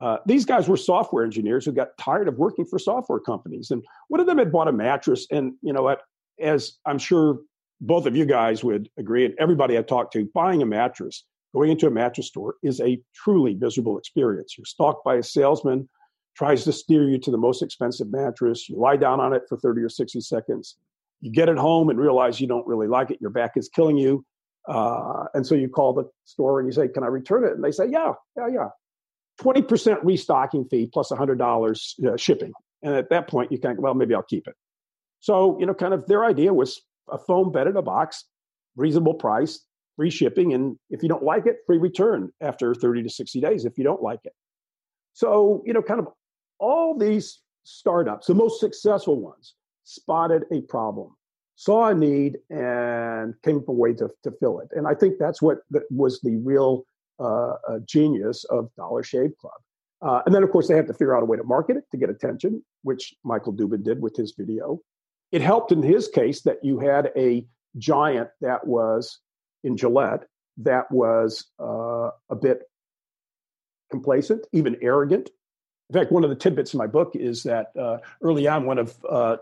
Uh, 0.00 0.18
these 0.26 0.44
guys 0.44 0.68
were 0.68 0.76
software 0.76 1.24
engineers 1.24 1.64
who 1.64 1.72
got 1.72 1.96
tired 1.98 2.28
of 2.28 2.36
working 2.36 2.64
for 2.64 2.78
software 2.78 3.20
companies, 3.20 3.70
and 3.70 3.84
one 4.08 4.20
of 4.20 4.26
them 4.26 4.38
had 4.38 4.52
bought 4.52 4.68
a 4.68 4.72
mattress. 4.72 5.26
And 5.30 5.54
you 5.62 5.72
know 5.72 5.82
what? 5.82 6.02
As 6.40 6.78
I'm 6.84 6.98
sure 6.98 7.38
both 7.80 8.06
of 8.06 8.16
you 8.16 8.26
guys 8.26 8.64
would 8.64 8.88
agree, 8.98 9.24
and 9.24 9.34
everybody 9.38 9.78
I 9.78 9.82
talked 9.82 10.12
to, 10.14 10.28
buying 10.34 10.62
a 10.62 10.66
mattress, 10.66 11.24
going 11.54 11.70
into 11.70 11.86
a 11.86 11.90
mattress 11.90 12.26
store, 12.26 12.56
is 12.62 12.80
a 12.80 13.00
truly 13.14 13.54
miserable 13.54 13.98
experience. 13.98 14.56
You're 14.58 14.64
stalked 14.64 15.04
by 15.04 15.16
a 15.16 15.22
salesman, 15.22 15.88
tries 16.36 16.64
to 16.64 16.72
steer 16.72 17.08
you 17.08 17.18
to 17.18 17.30
the 17.30 17.38
most 17.38 17.62
expensive 17.62 18.10
mattress. 18.10 18.68
You 18.68 18.78
lie 18.78 18.96
down 18.96 19.20
on 19.20 19.32
it 19.32 19.42
for 19.48 19.56
30 19.56 19.82
or 19.82 19.88
60 19.88 20.20
seconds. 20.20 20.76
You 21.20 21.30
get 21.30 21.48
it 21.48 21.56
home 21.56 21.88
and 21.88 21.98
realize 21.98 22.40
you 22.40 22.48
don't 22.48 22.66
really 22.66 22.88
like 22.88 23.10
it. 23.10 23.18
Your 23.20 23.30
back 23.30 23.52
is 23.56 23.68
killing 23.68 23.96
you. 23.96 24.24
Uh, 24.68 25.24
and 25.34 25.46
so 25.46 25.54
you 25.54 25.68
call 25.68 25.92
the 25.92 26.04
store 26.24 26.58
and 26.58 26.68
you 26.68 26.72
say, 26.72 26.88
Can 26.88 27.02
I 27.02 27.06
return 27.06 27.44
it? 27.44 27.52
And 27.52 27.62
they 27.62 27.70
say, 27.70 27.86
Yeah, 27.88 28.12
yeah, 28.36 28.48
yeah. 28.48 28.68
20% 29.40 29.98
restocking 30.02 30.64
fee 30.66 30.88
plus 30.92 31.10
$100 31.10 32.06
uh, 32.06 32.16
shipping. 32.16 32.52
And 32.82 32.94
at 32.94 33.10
that 33.10 33.28
point, 33.28 33.50
you 33.50 33.58
think, 33.58 33.80
well, 33.80 33.94
maybe 33.94 34.14
I'll 34.14 34.22
keep 34.22 34.46
it. 34.46 34.54
So, 35.20 35.58
you 35.58 35.66
know, 35.66 35.74
kind 35.74 35.94
of 35.94 36.06
their 36.06 36.24
idea 36.24 36.52
was 36.52 36.82
a 37.10 37.18
foam 37.18 37.50
bed 37.50 37.66
in 37.66 37.76
a 37.76 37.82
box, 37.82 38.24
reasonable 38.76 39.14
price, 39.14 39.64
free 39.96 40.10
shipping. 40.10 40.52
And 40.52 40.76
if 40.90 41.02
you 41.02 41.08
don't 41.08 41.22
like 41.22 41.46
it, 41.46 41.56
free 41.66 41.78
return 41.78 42.30
after 42.40 42.74
30 42.74 43.04
to 43.04 43.10
60 43.10 43.40
days 43.40 43.64
if 43.64 43.78
you 43.78 43.84
don't 43.84 44.02
like 44.02 44.20
it. 44.24 44.32
So, 45.14 45.62
you 45.64 45.72
know, 45.72 45.82
kind 45.82 46.00
of 46.00 46.08
all 46.58 46.96
these 46.96 47.40
startups, 47.64 48.26
the 48.26 48.34
most 48.34 48.60
successful 48.60 49.20
ones, 49.20 49.54
spotted 49.84 50.44
a 50.52 50.60
problem, 50.62 51.16
saw 51.56 51.88
a 51.88 51.94
need, 51.94 52.38
and 52.50 53.34
came 53.42 53.56
up 53.56 53.62
with 53.62 53.68
a 53.68 53.72
way 53.72 53.92
to, 53.94 54.10
to 54.24 54.32
fill 54.40 54.60
it. 54.60 54.68
And 54.72 54.86
I 54.86 54.94
think 54.94 55.18
that's 55.18 55.40
what 55.40 55.58
was 55.90 56.20
the 56.20 56.36
real 56.36 56.84
uh, 57.18 57.54
genius 57.86 58.44
of 58.44 58.70
Dollar 58.76 59.02
Shave 59.02 59.36
Club. 59.38 59.52
Uh, 60.02 60.22
and 60.26 60.34
then, 60.34 60.42
of 60.42 60.50
course, 60.50 60.68
they 60.68 60.76
have 60.76 60.86
to 60.86 60.92
figure 60.92 61.16
out 61.16 61.22
a 61.22 61.26
way 61.26 61.36
to 61.36 61.44
market 61.44 61.76
it 61.76 61.84
to 61.90 61.96
get 61.96 62.10
attention, 62.10 62.62
which 62.82 63.14
Michael 63.24 63.52
Dubin 63.52 63.82
did 63.82 64.02
with 64.02 64.16
his 64.16 64.34
video. 64.36 64.80
It 65.32 65.40
helped 65.40 65.72
in 65.72 65.82
his 65.82 66.08
case 66.08 66.42
that 66.42 66.58
you 66.62 66.78
had 66.78 67.10
a 67.16 67.46
giant 67.78 68.28
that 68.40 68.66
was 68.66 69.18
in 69.62 69.76
Gillette 69.76 70.24
that 70.58 70.90
was 70.90 71.46
uh, 71.58 72.10
a 72.30 72.36
bit 72.40 72.62
complacent, 73.90 74.46
even 74.52 74.76
arrogant, 74.82 75.30
in 75.90 76.00
fact, 76.00 76.12
one 76.12 76.24
of 76.24 76.30
the 76.30 76.36
tidbits 76.36 76.72
in 76.72 76.78
my 76.78 76.86
book 76.86 77.12
is 77.14 77.42
that 77.42 77.72
uh, 77.78 77.98
early 78.22 78.48
on, 78.48 78.64
one 78.64 78.78
of 78.78 78.96
uh, 79.08 79.36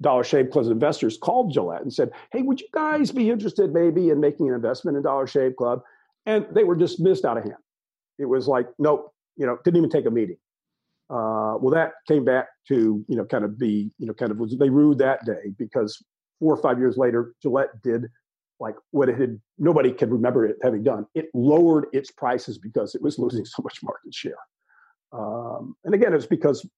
Dollar 0.00 0.22
Shave 0.22 0.50
Club's 0.50 0.68
investors 0.68 1.16
called 1.16 1.52
Gillette 1.52 1.82
and 1.82 1.92
said, 1.92 2.10
"Hey, 2.30 2.42
would 2.42 2.60
you 2.60 2.68
guys 2.72 3.10
be 3.10 3.30
interested 3.30 3.72
maybe 3.72 4.10
in 4.10 4.20
making 4.20 4.48
an 4.48 4.54
investment 4.54 4.96
in 4.96 5.02
Dollar 5.02 5.26
Shave 5.26 5.56
Club?" 5.56 5.82
And 6.28 6.46
they 6.52 6.62
were 6.62 6.76
dismissed 6.76 7.24
out 7.24 7.38
of 7.38 7.44
hand. 7.44 7.56
It 8.18 8.26
was 8.26 8.46
like, 8.46 8.66
nope, 8.78 9.14
you 9.36 9.46
know, 9.46 9.56
didn't 9.64 9.78
even 9.78 9.88
take 9.88 10.04
a 10.04 10.10
meeting. 10.10 10.36
Uh, 11.08 11.56
well, 11.58 11.70
that 11.70 11.92
came 12.06 12.22
back 12.22 12.48
to 12.68 13.02
you 13.08 13.16
know 13.16 13.24
kind 13.24 13.42
of 13.44 13.58
be 13.58 13.90
you 13.98 14.06
know 14.06 14.12
kind 14.12 14.30
of 14.30 14.36
was 14.36 14.54
they 14.58 14.68
rued 14.68 14.98
that 14.98 15.24
day 15.24 15.54
because 15.56 16.04
four 16.38 16.52
or 16.54 16.60
five 16.60 16.78
years 16.78 16.98
later, 16.98 17.32
Gillette 17.42 17.70
did 17.82 18.08
like 18.60 18.74
what 18.90 19.08
it 19.08 19.18
had 19.18 19.40
nobody 19.56 19.90
could 19.90 20.12
remember 20.12 20.44
it 20.44 20.56
having 20.62 20.82
done. 20.82 21.06
It 21.14 21.30
lowered 21.32 21.86
its 21.94 22.10
prices 22.10 22.58
because 22.58 22.94
it 22.94 23.00
was 23.00 23.18
losing 23.18 23.46
so 23.46 23.62
much 23.62 23.78
market 23.82 24.12
share. 24.12 24.34
Um, 25.12 25.74
and 25.84 25.94
again, 25.94 26.12
it's 26.12 26.26
because 26.26 26.68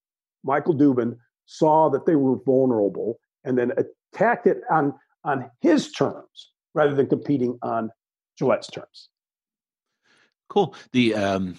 Michael 0.45 0.77
Dubin 0.77 1.17
saw 1.47 1.91
that 1.91 2.07
they 2.07 2.15
were 2.15 2.37
vulnerable 2.47 3.19
and 3.43 3.59
then 3.59 3.73
attacked 4.13 4.47
it 4.47 4.59
on 4.71 4.95
on 5.25 5.51
his 5.61 5.91
terms 5.91 6.53
rather 6.73 6.95
than 6.95 7.09
competing 7.09 7.59
on 7.63 7.91
Gillette's 8.39 8.69
terms. 8.69 9.09
Cool. 10.51 10.75
The 10.91 11.15
um, 11.15 11.55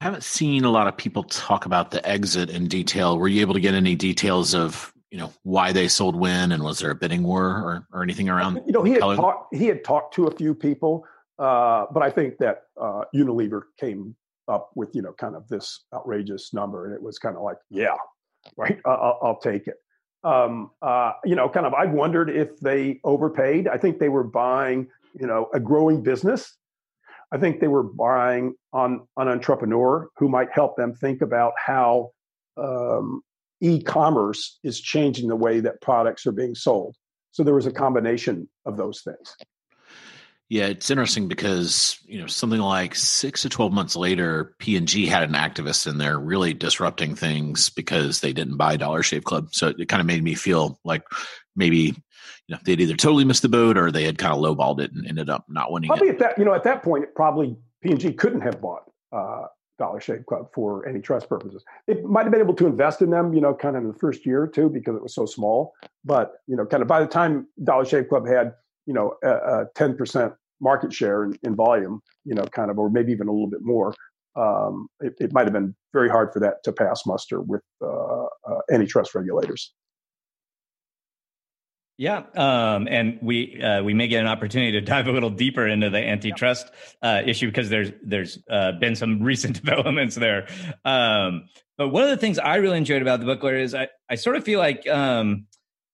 I 0.00 0.04
haven't 0.04 0.22
seen 0.22 0.64
a 0.64 0.70
lot 0.70 0.86
of 0.86 0.96
people 0.96 1.24
talk 1.24 1.64
about 1.64 1.90
the 1.90 2.06
exit 2.06 2.50
in 2.50 2.68
detail. 2.68 3.18
Were 3.18 3.28
you 3.28 3.40
able 3.40 3.54
to 3.54 3.60
get 3.60 3.74
any 3.74 3.96
details 3.96 4.54
of 4.54 4.92
you 5.10 5.16
know 5.16 5.32
why 5.42 5.72
they 5.72 5.88
sold 5.88 6.14
when 6.14 6.52
and 6.52 6.62
was 6.62 6.80
there 6.80 6.90
a 6.90 6.94
bidding 6.94 7.22
war 7.22 7.46
or, 7.46 7.86
or 7.92 8.02
anything 8.02 8.28
around? 8.28 8.60
You 8.66 8.72
know, 8.72 8.82
he 8.82 8.92
had 8.92 9.00
talked 9.00 9.54
he 9.54 9.66
had 9.66 9.82
talked 9.82 10.14
to 10.14 10.26
a 10.26 10.30
few 10.30 10.54
people, 10.54 11.06
uh, 11.38 11.86
but 11.90 12.02
I 12.02 12.10
think 12.10 12.36
that 12.38 12.64
uh, 12.78 13.04
Unilever 13.14 13.62
came 13.80 14.14
up 14.48 14.70
with 14.74 14.94
you 14.94 15.00
know 15.00 15.14
kind 15.14 15.34
of 15.34 15.48
this 15.48 15.84
outrageous 15.94 16.52
number, 16.52 16.84
and 16.84 16.94
it 16.94 17.02
was 17.02 17.18
kind 17.18 17.36
of 17.36 17.42
like, 17.42 17.56
yeah, 17.70 17.96
right, 18.58 18.78
I'll, 18.84 19.18
I'll 19.22 19.40
take 19.40 19.66
it. 19.66 19.76
Um, 20.24 20.72
uh, 20.82 21.12
you 21.24 21.36
know, 21.36 21.48
kind 21.48 21.64
of, 21.64 21.72
I 21.72 21.86
wondered 21.86 22.28
if 22.28 22.60
they 22.60 23.00
overpaid. 23.04 23.66
I 23.68 23.78
think 23.78 23.98
they 23.98 24.08
were 24.08 24.24
buying, 24.24 24.88
you 25.18 25.26
know, 25.26 25.48
a 25.54 25.60
growing 25.60 26.02
business. 26.02 26.56
I 27.34 27.36
think 27.36 27.58
they 27.58 27.66
were 27.66 27.82
buying 27.82 28.54
on 28.72 29.08
an 29.16 29.26
entrepreneur 29.26 30.08
who 30.16 30.28
might 30.28 30.52
help 30.52 30.76
them 30.76 30.94
think 30.94 31.20
about 31.20 31.52
how 31.58 32.12
um, 32.56 33.22
e-commerce 33.60 34.60
is 34.62 34.80
changing 34.80 35.26
the 35.26 35.34
way 35.34 35.58
that 35.58 35.80
products 35.80 36.26
are 36.28 36.32
being 36.32 36.54
sold. 36.54 36.94
So 37.32 37.42
there 37.42 37.54
was 37.54 37.66
a 37.66 37.72
combination 37.72 38.48
of 38.66 38.76
those 38.76 39.02
things. 39.02 39.34
Yeah, 40.50 40.66
it's 40.66 40.90
interesting 40.90 41.26
because 41.26 41.98
you 42.04 42.20
know 42.20 42.26
something 42.26 42.60
like 42.60 42.94
six 42.94 43.42
to 43.42 43.48
twelve 43.48 43.72
months 43.72 43.96
later, 43.96 44.54
P 44.58 44.76
and 44.76 44.86
G 44.86 45.06
had 45.06 45.22
an 45.22 45.34
activist 45.34 45.86
in 45.86 45.98
there 45.98 46.18
really 46.18 46.52
disrupting 46.52 47.16
things 47.16 47.70
because 47.70 48.20
they 48.20 48.32
didn't 48.32 48.58
buy 48.58 48.76
Dollar 48.76 49.02
Shave 49.02 49.24
Club. 49.24 49.48
So 49.52 49.68
it 49.68 49.88
kind 49.88 50.00
of 50.00 50.06
made 50.06 50.22
me 50.22 50.34
feel 50.34 50.78
like 50.84 51.02
maybe 51.56 51.94
you 52.46 52.54
know 52.54 52.58
they'd 52.64 52.80
either 52.80 52.94
totally 52.94 53.24
missed 53.24 53.42
the 53.42 53.48
boat 53.48 53.78
or 53.78 53.90
they 53.90 54.04
had 54.04 54.18
kind 54.18 54.34
of 54.34 54.38
lowballed 54.40 54.80
it 54.80 54.92
and 54.92 55.06
ended 55.06 55.30
up 55.30 55.46
not 55.48 55.72
winning. 55.72 55.88
Probably 55.88 56.08
it. 56.08 56.14
at 56.14 56.18
that 56.18 56.38
you 56.38 56.44
know 56.44 56.54
at 56.54 56.64
that 56.64 56.82
point, 56.82 57.06
probably 57.14 57.56
P 57.82 57.90
and 57.90 58.00
G 58.00 58.12
couldn't 58.12 58.42
have 58.42 58.60
bought 58.60 58.82
uh, 59.12 59.46
Dollar 59.78 60.00
Shave 60.00 60.26
Club 60.26 60.48
for 60.54 60.86
antitrust 60.86 61.28
purposes. 61.28 61.64
It 61.86 62.04
might 62.04 62.24
have 62.24 62.32
been 62.32 62.40
able 62.40 62.54
to 62.54 62.66
invest 62.66 63.00
in 63.02 63.10
them, 63.10 63.32
you 63.32 63.40
know, 63.40 63.54
kind 63.54 63.76
of 63.76 63.82
in 63.82 63.88
the 63.88 63.98
first 63.98 64.26
year 64.26 64.42
or 64.42 64.48
two 64.48 64.68
because 64.68 64.94
it 64.94 65.02
was 65.02 65.14
so 65.14 65.24
small. 65.24 65.72
But 66.04 66.34
you 66.46 66.54
know, 66.54 66.66
kind 66.66 66.82
of 66.82 66.88
by 66.88 67.00
the 67.00 67.06
time 67.06 67.48
Dollar 67.62 67.86
Shave 67.86 68.08
Club 68.08 68.26
had 68.26 68.54
you 68.86 68.94
know 68.94 69.14
a 69.22 69.64
ten 69.74 69.96
percent 69.96 70.34
market 70.60 70.92
share 70.92 71.24
in, 71.24 71.38
in, 71.42 71.54
volume, 71.54 72.00
you 72.24 72.34
know, 72.34 72.44
kind 72.44 72.70
of, 72.70 72.78
or 72.78 72.90
maybe 72.90 73.12
even 73.12 73.28
a 73.28 73.32
little 73.32 73.50
bit 73.50 73.60
more, 73.62 73.94
um, 74.36 74.88
it, 75.00 75.14
it 75.20 75.32
might 75.32 75.44
have 75.44 75.52
been 75.52 75.74
very 75.92 76.08
hard 76.08 76.32
for 76.32 76.40
that 76.40 76.62
to 76.64 76.72
pass 76.72 77.02
muster 77.06 77.40
with 77.40 77.62
uh, 77.82 78.24
uh, 78.24 78.60
antitrust 78.72 79.14
regulators. 79.14 79.72
Yeah, 81.96 82.24
um, 82.34 82.88
and 82.90 83.20
we 83.22 83.62
uh, 83.62 83.84
we 83.84 83.94
may 83.94 84.08
get 84.08 84.20
an 84.20 84.26
opportunity 84.26 84.72
to 84.72 84.80
dive 84.80 85.06
a 85.06 85.12
little 85.12 85.30
deeper 85.30 85.68
into 85.68 85.90
the 85.90 85.98
antitrust 85.98 86.72
uh, 87.02 87.22
issue 87.24 87.46
because 87.46 87.70
there's 87.70 87.92
there's 88.02 88.36
uh, 88.50 88.72
been 88.72 88.96
some 88.96 89.22
recent 89.22 89.54
developments 89.64 90.16
there. 90.16 90.48
Um, 90.84 91.44
but 91.78 91.90
one 91.90 92.02
of 92.02 92.10
the 92.10 92.16
things 92.16 92.40
I 92.40 92.56
really 92.56 92.78
enjoyed 92.78 93.00
about 93.00 93.20
the 93.20 93.26
book, 93.26 93.40
Larry, 93.44 93.62
is 93.62 93.76
I, 93.76 93.88
I 94.10 94.16
sort 94.16 94.34
of 94.34 94.42
feel 94.42 94.58
like 94.58 94.88
um, 94.88 95.46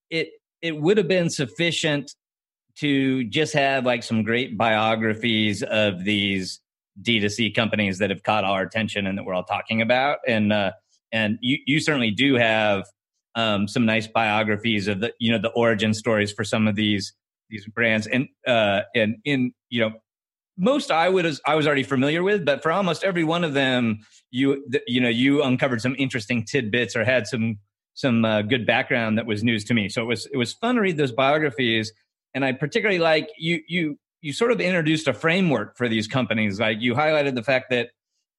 it 0.09 0.31
it 0.63 0.81
would 0.81 0.97
have 0.97 1.09
been 1.09 1.29
sufficient 1.29 2.15
to 2.81 3.25
just 3.25 3.53
have 3.53 3.85
like 3.85 4.03
some 4.03 4.23
great 4.23 4.57
biographies 4.57 5.63
of 5.63 6.05
these 6.05 6.61
D2C 7.03 7.55
companies 7.55 7.99
that 7.99 8.11
have 8.11 8.23
caught 8.23 8.45
our 8.45 8.63
attention 8.63 9.07
and 9.07 9.17
that 9.19 9.25
we're 9.25 9.35
all 9.35 9.45
talking 9.45 9.83
about. 9.83 10.19
And 10.27 10.53
uh, 10.53 10.73
and 11.13 11.39
you 11.41 11.59
you 11.67 11.81
certainly 11.81 12.11
do 12.11 12.35
have 12.35 12.87
um, 13.35 13.69
some 13.69 13.87
nice 13.87 14.07
biographies 14.07 14.89
of 14.89 15.01
the 15.01 15.13
you 15.19 15.31
know 15.31 15.39
the 15.39 15.51
origin 15.51 15.95
stories 15.95 16.33
for 16.33 16.45
some 16.45 16.67
of 16.67 16.75
these 16.75 17.13
these 17.49 17.67
brands 17.67 18.07
and 18.07 18.29
uh, 18.47 18.83
and 18.95 19.17
in 19.25 19.53
you 19.69 19.81
know 19.81 19.93
most 20.57 20.91
I 20.91 21.09
would 21.09 21.27
I 21.47 21.55
was 21.55 21.67
already 21.67 21.83
familiar 21.83 22.23
with, 22.23 22.45
but 22.45 22.63
for 22.63 22.71
almost 22.71 23.03
every 23.03 23.25
one 23.25 23.45
of 23.45 23.55
them, 23.55 24.01
you 24.31 24.65
you 24.87 25.01
know 25.01 25.09
you 25.09 25.43
uncovered 25.43 25.81
some 25.81 25.97
interesting 25.99 26.45
tidbits 26.45 26.97
or 26.97 27.05
had 27.05 27.27
some 27.27 27.59
some 27.95 28.25
uh, 28.25 28.43
good 28.43 28.67
background 28.67 29.19
that 29.19 29.27
was 29.27 29.43
news 29.43 29.65
to 29.65 29.75
me. 29.75 29.89
So 29.89 30.03
it 30.03 30.07
was 30.07 30.27
it 30.33 30.37
was 30.37 30.53
fun 30.53 30.77
to 30.77 30.81
read 30.81 30.97
those 30.97 31.13
biographies 31.13 31.93
and 32.35 32.45
I 32.45 32.53
particularly 32.53 32.99
like 32.99 33.29
you 33.39 33.61
you 33.69 33.99
you 34.21 34.33
sort 34.33 34.53
of 34.53 34.61
introduced 34.61 35.09
a 35.09 35.15
framework 35.15 35.77
for 35.77 35.89
these 35.89 36.07
companies. 36.07 36.61
Like 36.61 36.79
you 36.81 36.95
highlighted 36.95 37.35
the 37.35 37.43
fact 37.43 37.71
that 37.71 37.89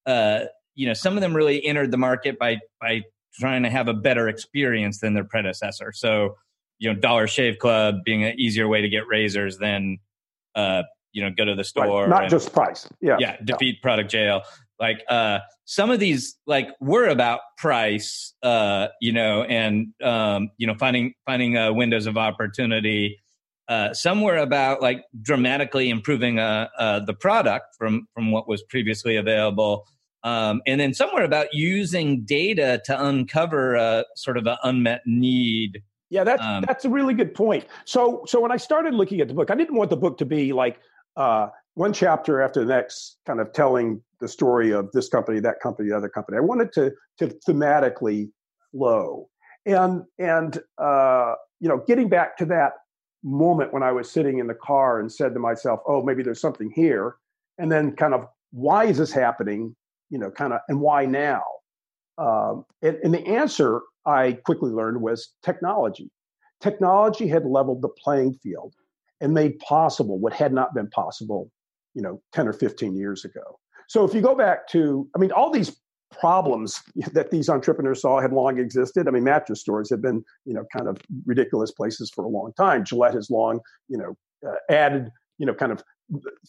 uh, 0.06 0.46
you 0.76 0.88
know 0.88 0.94
some 0.94 1.16
of 1.16 1.22
them 1.22 1.36
really 1.36 1.66
entered 1.66 1.92
the 1.92 1.98
market 1.98 2.38
by 2.40 2.58
by 2.80 3.02
trying 3.40 3.64
to 3.64 3.70
have 3.70 3.88
a 3.88 3.94
better 3.94 4.28
experience 4.28 5.00
than 5.00 5.14
their 5.14 5.24
predecessor. 5.24 5.92
So 5.94 6.36
you 6.80 6.92
know, 6.92 7.00
Dollar 7.00 7.28
Shave 7.28 7.60
Club 7.60 7.98
being 8.04 8.24
an 8.24 8.40
easier 8.40 8.68
way 8.68 8.82
to 8.82 8.90
get 8.90 9.08
razors 9.08 9.58
than 9.60 10.00
uh, 10.56 10.84
you 11.14 11.24
know 11.24 11.30
go 11.36 11.46
to 11.46 11.56
the 11.56 11.64
store. 11.64 12.02
Right. 12.02 12.10
Not 12.10 12.22
and, 12.24 12.32
just 12.32 12.54
price. 12.54 12.88
Yeah. 13.02 13.18
Yeah. 13.20 13.38
Defeat 13.44 13.78
no. 13.78 13.82
product 13.88 14.12
jail. 14.12 14.42
Like 14.80 15.04
uh, 15.08 15.40
some 15.66 15.92
of 15.92 16.00
these 16.00 16.38
like 16.48 16.70
were 16.80 17.08
about 17.08 17.42
price, 17.58 18.34
uh, 18.42 18.88
you 19.00 19.14
know, 19.14 19.44
and 19.44 19.94
um, 20.04 20.50
you 20.58 20.66
know 20.66 20.74
finding 20.74 21.14
finding 21.26 21.56
uh, 21.56 21.72
windows 21.72 22.08
of 22.08 22.18
opportunity 22.18 23.20
uh, 23.72 23.94
somewhere 23.94 24.36
about 24.36 24.82
like 24.82 25.06
dramatically 25.22 25.90
improving 25.90 26.40
uh, 26.40 26.68
uh, 26.78 27.00
the 27.00 27.14
product 27.14 27.74
from 27.78 28.06
from 28.14 28.30
what 28.30 28.46
was 28.46 28.62
previously 28.64 29.16
available, 29.16 29.88
um, 30.24 30.62
and 30.68 30.82
then 30.82 30.94
somewhere 30.94 31.24
about 31.24 31.54
using 31.54 32.26
data 32.26 32.82
to 32.84 33.06
uncover 33.06 33.76
a 33.76 34.04
sort 34.18 34.36
of 34.36 34.46
an 34.46 34.58
unmet 34.66 35.04
need. 35.06 35.82
Yeah, 36.10 36.26
that's 36.26 36.44
um, 36.44 36.66
that's 36.68 36.84
a 36.84 36.90
really 36.90 37.14
good 37.14 37.34
point. 37.34 37.66
So 37.86 38.24
so 38.28 38.42
when 38.42 38.52
I 38.52 38.58
started 38.58 38.94
looking 38.94 39.22
at 39.22 39.30
the 39.30 39.34
book, 39.34 39.50
I 39.50 39.56
didn't 39.56 39.78
want 39.78 39.90
the 39.90 39.96
book 39.96 40.18
to 40.18 40.26
be 40.26 40.52
like 40.52 40.78
uh, 41.16 41.48
one 41.76 41.94
chapter 41.94 42.42
after 42.42 42.60
the 42.60 42.66
next, 42.66 43.20
kind 43.26 43.40
of 43.40 43.54
telling 43.54 44.02
the 44.20 44.28
story 44.28 44.72
of 44.72 44.92
this 44.92 45.08
company, 45.08 45.40
that 45.40 45.62
company, 45.62 45.88
the 45.88 45.96
other 45.96 46.10
company. 46.10 46.38
I 46.38 46.42
wanted 46.42 46.74
to 46.74 46.92
to 47.20 47.28
thematically 47.48 48.32
flow, 48.74 49.30
and 49.66 50.04
and 50.20 50.60
uh, 50.78 51.36
you 51.62 51.70
know, 51.70 51.82
getting 51.88 52.10
back 52.10 52.38
to 52.40 52.46
that 52.48 52.74
moment 53.24 53.74
when 53.74 53.84
I 53.84 53.92
was 53.92 54.10
sitting 54.10 54.40
in 54.40 54.48
the 54.48 54.54
car 54.56 55.00
and 55.00 55.12
said 55.12 55.34
to 55.34 55.40
myself, 55.40 55.80
oh, 55.88 56.02
maybe 56.04 56.24
there's 56.24 56.42
something 56.42 56.72
here. 56.72 57.16
And 57.58 57.72
then 57.72 57.96
kind 57.96 58.14
of, 58.14 58.28
why 58.52 58.86
is 58.86 58.98
this 58.98 59.12
happening? 59.12 59.76
You 60.10 60.20
know, 60.20 60.32
kind 60.32 60.54
of, 60.54 60.62
and 60.68 60.80
why 60.80 61.06
now? 61.06 61.44
Um, 62.18 62.66
and, 62.82 62.98
and 63.04 63.14
the 63.14 63.26
answer 63.26 63.82
I 64.06 64.34
quickly 64.46 64.72
learned 64.72 65.02
was 65.02 65.34
technology. 65.44 66.10
Technology 66.60 67.28
had 67.28 67.46
leveled 67.46 67.82
the 67.82 67.90
playing 67.90 68.36
field 68.36 68.74
and 69.20 69.34
made 69.34 69.60
possible 69.60 70.20
what 70.20 70.34
had 70.34 70.54
not 70.54 70.74
been 70.74 70.90
possible, 70.90 71.52
you 71.94 72.02
know, 72.02 72.22
10 72.34 72.48
or 72.48 72.54
15 72.54 72.96
years 72.96 73.26
ago. 73.26 73.60
So 73.88 74.04
if 74.04 74.14
you 74.14 74.22
go 74.22 74.36
back 74.36 74.68
to, 74.70 75.08
I 75.16 75.20
mean, 75.20 75.32
all 75.32 75.52
these 75.52 75.80
problems 76.12 76.82
that 77.14 77.32
these 77.32 77.50
entrepreneurs 77.50 78.02
saw 78.02 78.20
had 78.20 78.34
long 78.34 78.60
existed. 78.60 79.08
I 79.08 79.12
mean, 79.12 79.24
mattress 79.24 79.62
stores 79.62 79.90
have 79.90 80.02
been, 80.02 80.24
you 80.46 80.54
know, 80.54 80.66
kind 80.76 80.88
of 80.88 80.98
ridiculous 81.26 81.72
places 81.72 82.12
for 82.14 82.24
a 82.24 82.28
long 82.28 82.54
time. 82.58 82.86
Gillette 82.86 83.14
has 83.14 83.30
long, 83.30 83.60
you 83.88 83.98
know, 83.98 84.18
uh, 84.48 84.56
added, 84.70 85.10
you 85.38 85.46
know, 85.46 85.54
kind 85.54 85.72
of 85.72 85.84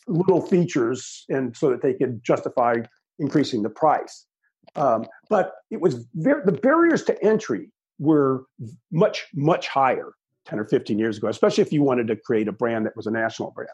little 0.06 0.40
features 0.40 1.24
and 1.28 1.56
so 1.56 1.70
that 1.70 1.82
they 1.82 1.94
could 1.94 2.22
justify 2.24 2.76
increasing 3.18 3.62
the 3.62 3.70
price. 3.70 4.26
Um, 4.74 5.06
but 5.28 5.54
it 5.70 5.80
was 5.80 6.06
very, 6.14 6.42
the 6.44 6.52
barriers 6.52 7.02
to 7.04 7.24
entry 7.24 7.70
were 7.98 8.44
much, 8.90 9.26
much 9.34 9.68
higher 9.68 10.12
10 10.46 10.58
or 10.58 10.64
15 10.64 10.98
years 10.98 11.18
ago, 11.18 11.28
especially 11.28 11.62
if 11.62 11.72
you 11.72 11.82
wanted 11.82 12.08
to 12.08 12.16
create 12.16 12.48
a 12.48 12.52
brand 12.52 12.84
that 12.86 12.96
was 12.96 13.06
a 13.06 13.10
national 13.10 13.52
brand. 13.52 13.70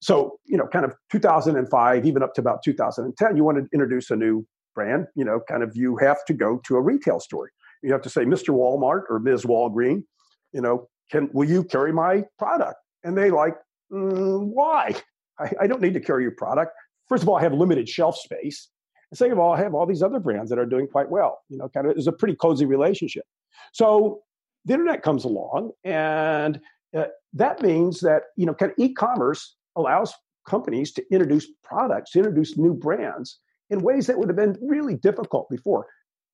So, 0.00 0.38
you 0.44 0.56
know, 0.56 0.66
kind 0.66 0.84
of 0.84 0.94
2005, 1.10 2.04
even 2.04 2.22
up 2.22 2.34
to 2.34 2.40
about 2.40 2.62
2010, 2.64 3.36
you 3.36 3.44
wanted 3.44 3.62
to 3.62 3.68
introduce 3.72 4.10
a 4.10 4.16
new 4.16 4.46
brand, 4.74 5.06
you 5.14 5.24
know, 5.24 5.40
kind 5.48 5.62
of 5.62 5.76
you 5.76 5.96
have 5.96 6.24
to 6.26 6.32
go 6.34 6.60
to 6.66 6.76
a 6.76 6.80
retail 6.80 7.20
store. 7.20 7.50
You 7.82 7.92
have 7.92 8.02
to 8.02 8.10
say, 8.10 8.24
Mr. 8.24 8.50
Walmart 8.50 9.02
or 9.08 9.18
Ms. 9.18 9.44
Walgreen, 9.44 10.04
you 10.52 10.60
know, 10.60 10.88
can 11.10 11.28
will 11.32 11.48
you 11.48 11.64
carry 11.64 11.92
my 11.92 12.24
product? 12.38 12.76
And 13.04 13.16
they 13.16 13.30
like, 13.30 13.54
mm, 13.92 14.46
why? 14.46 14.94
I, 15.38 15.52
I 15.62 15.66
don't 15.66 15.80
need 15.80 15.94
to 15.94 16.00
carry 16.00 16.22
your 16.22 16.32
product. 16.32 16.72
First 17.08 17.22
of 17.22 17.28
all, 17.28 17.36
I 17.36 17.42
have 17.42 17.52
limited 17.52 17.88
shelf 17.88 18.16
space. 18.16 18.68
And 19.10 19.18
second 19.18 19.32
of 19.32 19.38
all, 19.38 19.52
I 19.52 19.58
have 19.58 19.74
all 19.74 19.86
these 19.86 20.02
other 20.02 20.20
brands 20.20 20.48
that 20.50 20.58
are 20.58 20.66
doing 20.66 20.86
quite 20.86 21.10
well. 21.10 21.40
You 21.48 21.58
know, 21.58 21.68
kind 21.68 21.86
of 21.86 21.96
it's 21.96 22.06
a 22.06 22.12
pretty 22.12 22.36
cozy 22.36 22.64
relationship. 22.64 23.24
So 23.72 24.22
the 24.64 24.74
internet 24.74 25.02
comes 25.02 25.24
along, 25.24 25.72
and 25.84 26.60
uh, 26.96 27.06
that 27.34 27.62
means 27.62 28.00
that 28.00 28.22
you 28.36 28.46
know, 28.46 28.54
kind 28.54 28.72
of 28.72 28.78
e-commerce 28.78 29.56
allows 29.76 30.14
companies 30.48 30.92
to 30.92 31.04
introduce 31.10 31.46
products, 31.64 32.12
to 32.12 32.20
introduce 32.20 32.56
new 32.56 32.74
brands 32.74 33.38
in 33.72 33.80
ways 33.80 34.06
that 34.06 34.18
would 34.18 34.28
have 34.28 34.36
been 34.36 34.56
really 34.60 34.94
difficult 34.94 35.48
before. 35.50 35.86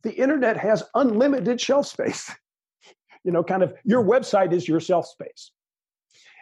The 0.02 0.12
internet 0.12 0.57
has 0.57 0.83
unlimited 0.95 1.61
shelf 1.61 1.87
space. 1.87 2.30
you 3.25 3.33
know, 3.33 3.42
kind 3.42 3.62
of 3.62 3.73
your 3.85 4.04
website 4.04 4.52
is 4.52 4.68
your 4.68 4.80
shelf 4.80 5.07
space. 5.07 5.52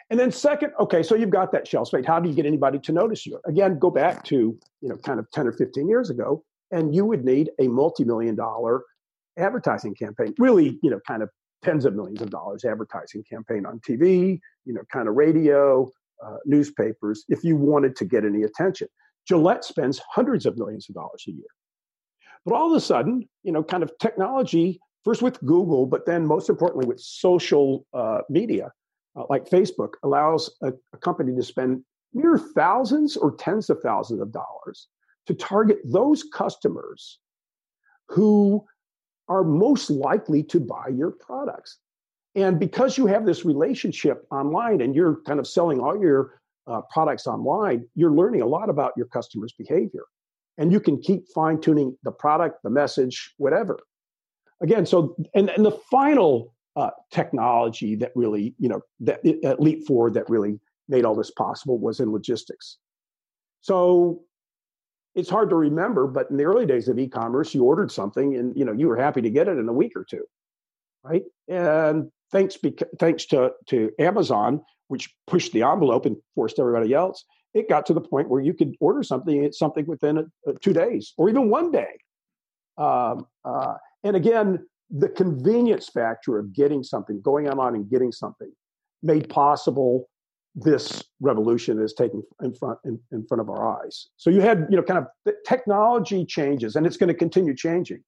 And 0.08 0.18
then 0.18 0.30
second, 0.30 0.72
okay, 0.80 1.02
so 1.02 1.14
you've 1.14 1.30
got 1.30 1.52
that 1.52 1.68
shelf 1.68 1.88
space. 1.88 2.06
How 2.06 2.18
do 2.18 2.28
you 2.28 2.34
get 2.34 2.46
anybody 2.46 2.78
to 2.78 2.92
notice 2.92 3.26
you? 3.26 3.38
Again, 3.46 3.78
go 3.78 3.90
back 3.90 4.24
to, 4.24 4.36
you 4.80 4.88
know, 4.88 4.96
kind 4.96 5.18
of 5.18 5.30
10 5.32 5.48
or 5.48 5.52
15 5.52 5.88
years 5.88 6.10
ago, 6.10 6.44
and 6.70 6.94
you 6.94 7.04
would 7.04 7.24
need 7.24 7.50
a 7.60 7.66
multi-million 7.68 8.34
dollar 8.34 8.82
advertising 9.36 9.94
campaign, 9.94 10.32
really, 10.38 10.78
you 10.82 10.90
know, 10.90 11.00
kind 11.06 11.22
of 11.22 11.28
tens 11.62 11.84
of 11.84 11.94
millions 11.94 12.22
of 12.22 12.30
dollars 12.30 12.64
advertising 12.64 13.24
campaign 13.28 13.66
on 13.66 13.80
TV, 13.80 14.38
you 14.64 14.72
know, 14.72 14.82
kind 14.92 15.08
of 15.08 15.16
radio, 15.16 15.90
uh, 16.24 16.36
newspapers, 16.46 17.24
if 17.28 17.42
you 17.44 17.56
wanted 17.56 17.96
to 17.96 18.04
get 18.04 18.24
any 18.24 18.44
attention. 18.44 18.88
Gillette 19.26 19.64
spends 19.64 20.00
hundreds 20.10 20.46
of 20.46 20.56
millions 20.56 20.88
of 20.88 20.94
dollars 20.94 21.24
a 21.28 21.32
year. 21.32 21.46
But 22.44 22.54
all 22.54 22.70
of 22.70 22.76
a 22.76 22.80
sudden, 22.80 23.28
you 23.42 23.52
know, 23.52 23.62
kind 23.62 23.82
of 23.82 23.90
technology, 23.98 24.80
first 25.04 25.22
with 25.22 25.40
Google, 25.40 25.86
but 25.86 26.06
then 26.06 26.26
most 26.26 26.48
importantly 26.48 26.86
with 26.86 27.00
social 27.00 27.86
uh, 27.92 28.20
media, 28.30 28.72
uh, 29.16 29.24
like 29.28 29.48
Facebook, 29.48 29.94
allows 30.04 30.54
a, 30.62 30.72
a 30.92 30.98
company 30.98 31.34
to 31.34 31.42
spend 31.42 31.82
mere 32.14 32.38
thousands 32.38 33.16
or 33.16 33.34
tens 33.36 33.68
of 33.68 33.80
thousands 33.82 34.20
of 34.20 34.32
dollars 34.32 34.88
to 35.26 35.34
target 35.34 35.78
those 35.84 36.22
customers 36.22 37.18
who 38.08 38.64
are 39.28 39.42
most 39.42 39.90
likely 39.90 40.42
to 40.44 40.60
buy 40.60 40.88
your 40.88 41.10
products. 41.10 41.78
And 42.36 42.60
because 42.60 42.96
you 42.96 43.06
have 43.06 43.26
this 43.26 43.44
relationship 43.44 44.24
online 44.30 44.80
and 44.82 44.94
you're 44.94 45.20
kind 45.22 45.40
of 45.40 45.48
selling 45.48 45.80
all 45.80 46.00
your 46.00 46.40
uh, 46.66 46.80
products 46.90 47.26
online, 47.26 47.86
you're 47.94 48.12
learning 48.12 48.42
a 48.42 48.46
lot 48.46 48.68
about 48.68 48.92
your 48.96 49.06
customers' 49.06 49.54
behavior. 49.56 50.04
And 50.58 50.72
you 50.72 50.80
can 50.80 51.00
keep 51.00 51.28
fine 51.34 51.60
tuning 51.60 51.96
the 52.02 52.12
product, 52.12 52.62
the 52.62 52.70
message, 52.70 53.34
whatever. 53.36 53.78
Again, 54.62 54.86
so, 54.86 55.14
and, 55.34 55.50
and 55.50 55.64
the 55.64 55.78
final 55.90 56.54
uh, 56.76 56.90
technology 57.10 57.94
that 57.96 58.12
really, 58.14 58.54
you 58.58 58.68
know, 58.68 58.80
that 59.00 59.60
leap 59.60 59.86
forward 59.86 60.14
that 60.14 60.28
really 60.30 60.58
made 60.88 61.04
all 61.04 61.14
this 61.14 61.30
possible 61.30 61.78
was 61.78 62.00
in 62.00 62.10
logistics. 62.10 62.78
So 63.60 64.22
it's 65.14 65.30
hard 65.30 65.50
to 65.50 65.56
remember, 65.56 66.06
but 66.06 66.30
in 66.30 66.36
the 66.36 66.44
early 66.44 66.66
days 66.66 66.88
of 66.88 66.98
e-commerce, 66.98 67.54
you 67.54 67.64
ordered 67.64 67.90
something 67.90 68.36
and 68.36 68.56
you 68.56 68.64
know 68.64 68.72
you 68.72 68.86
were 68.86 68.96
happy 68.96 69.22
to 69.22 69.30
get 69.30 69.48
it 69.48 69.58
in 69.58 69.68
a 69.68 69.72
week 69.72 69.92
or 69.96 70.04
two, 70.04 70.24
right? 71.02 71.24
And 71.48 72.10
thanks 72.30 72.56
beca- 72.56 72.98
thanks 72.98 73.24
to 73.26 73.52
to 73.68 73.90
Amazon, 73.98 74.62
which 74.88 75.14
pushed 75.26 75.52
the 75.52 75.62
envelope 75.62 76.06
and 76.06 76.16
forced 76.34 76.58
everybody 76.58 76.94
else, 76.94 77.24
it 77.54 77.68
got 77.68 77.86
to 77.86 77.94
the 77.94 78.00
point 78.00 78.28
where 78.28 78.40
you 78.40 78.54
could 78.54 78.74
order 78.80 79.02
something 79.02 79.50
something 79.52 79.86
within 79.86 80.18
a, 80.18 80.24
a 80.50 80.54
two 80.54 80.72
days 80.72 81.14
or 81.16 81.28
even 81.28 81.50
one 81.50 81.70
day. 81.70 81.98
Um, 82.78 83.26
uh, 83.44 83.74
and 84.04 84.16
again, 84.16 84.66
the 84.90 85.08
convenience 85.08 85.88
factor 85.88 86.38
of 86.38 86.52
getting 86.52 86.82
something, 86.82 87.20
going 87.20 87.48
online 87.48 87.74
and 87.74 87.90
getting 87.90 88.12
something, 88.12 88.52
made 89.02 89.28
possible 89.28 90.08
this 90.54 91.02
revolution 91.20 91.82
is 91.82 91.92
taking 91.92 92.22
in 92.42 92.54
front 92.54 92.78
in, 92.84 92.98
in 93.12 93.26
front 93.26 93.40
of 93.40 93.50
our 93.50 93.78
eyes. 93.82 94.08
So 94.16 94.30
you 94.30 94.40
had, 94.40 94.66
you 94.70 94.76
know, 94.76 94.82
kind 94.82 95.04
of 95.04 95.34
technology 95.46 96.24
changes, 96.24 96.76
and 96.76 96.86
it's 96.86 96.96
going 96.96 97.08
to 97.08 97.14
continue 97.14 97.54
changing. 97.54 98.02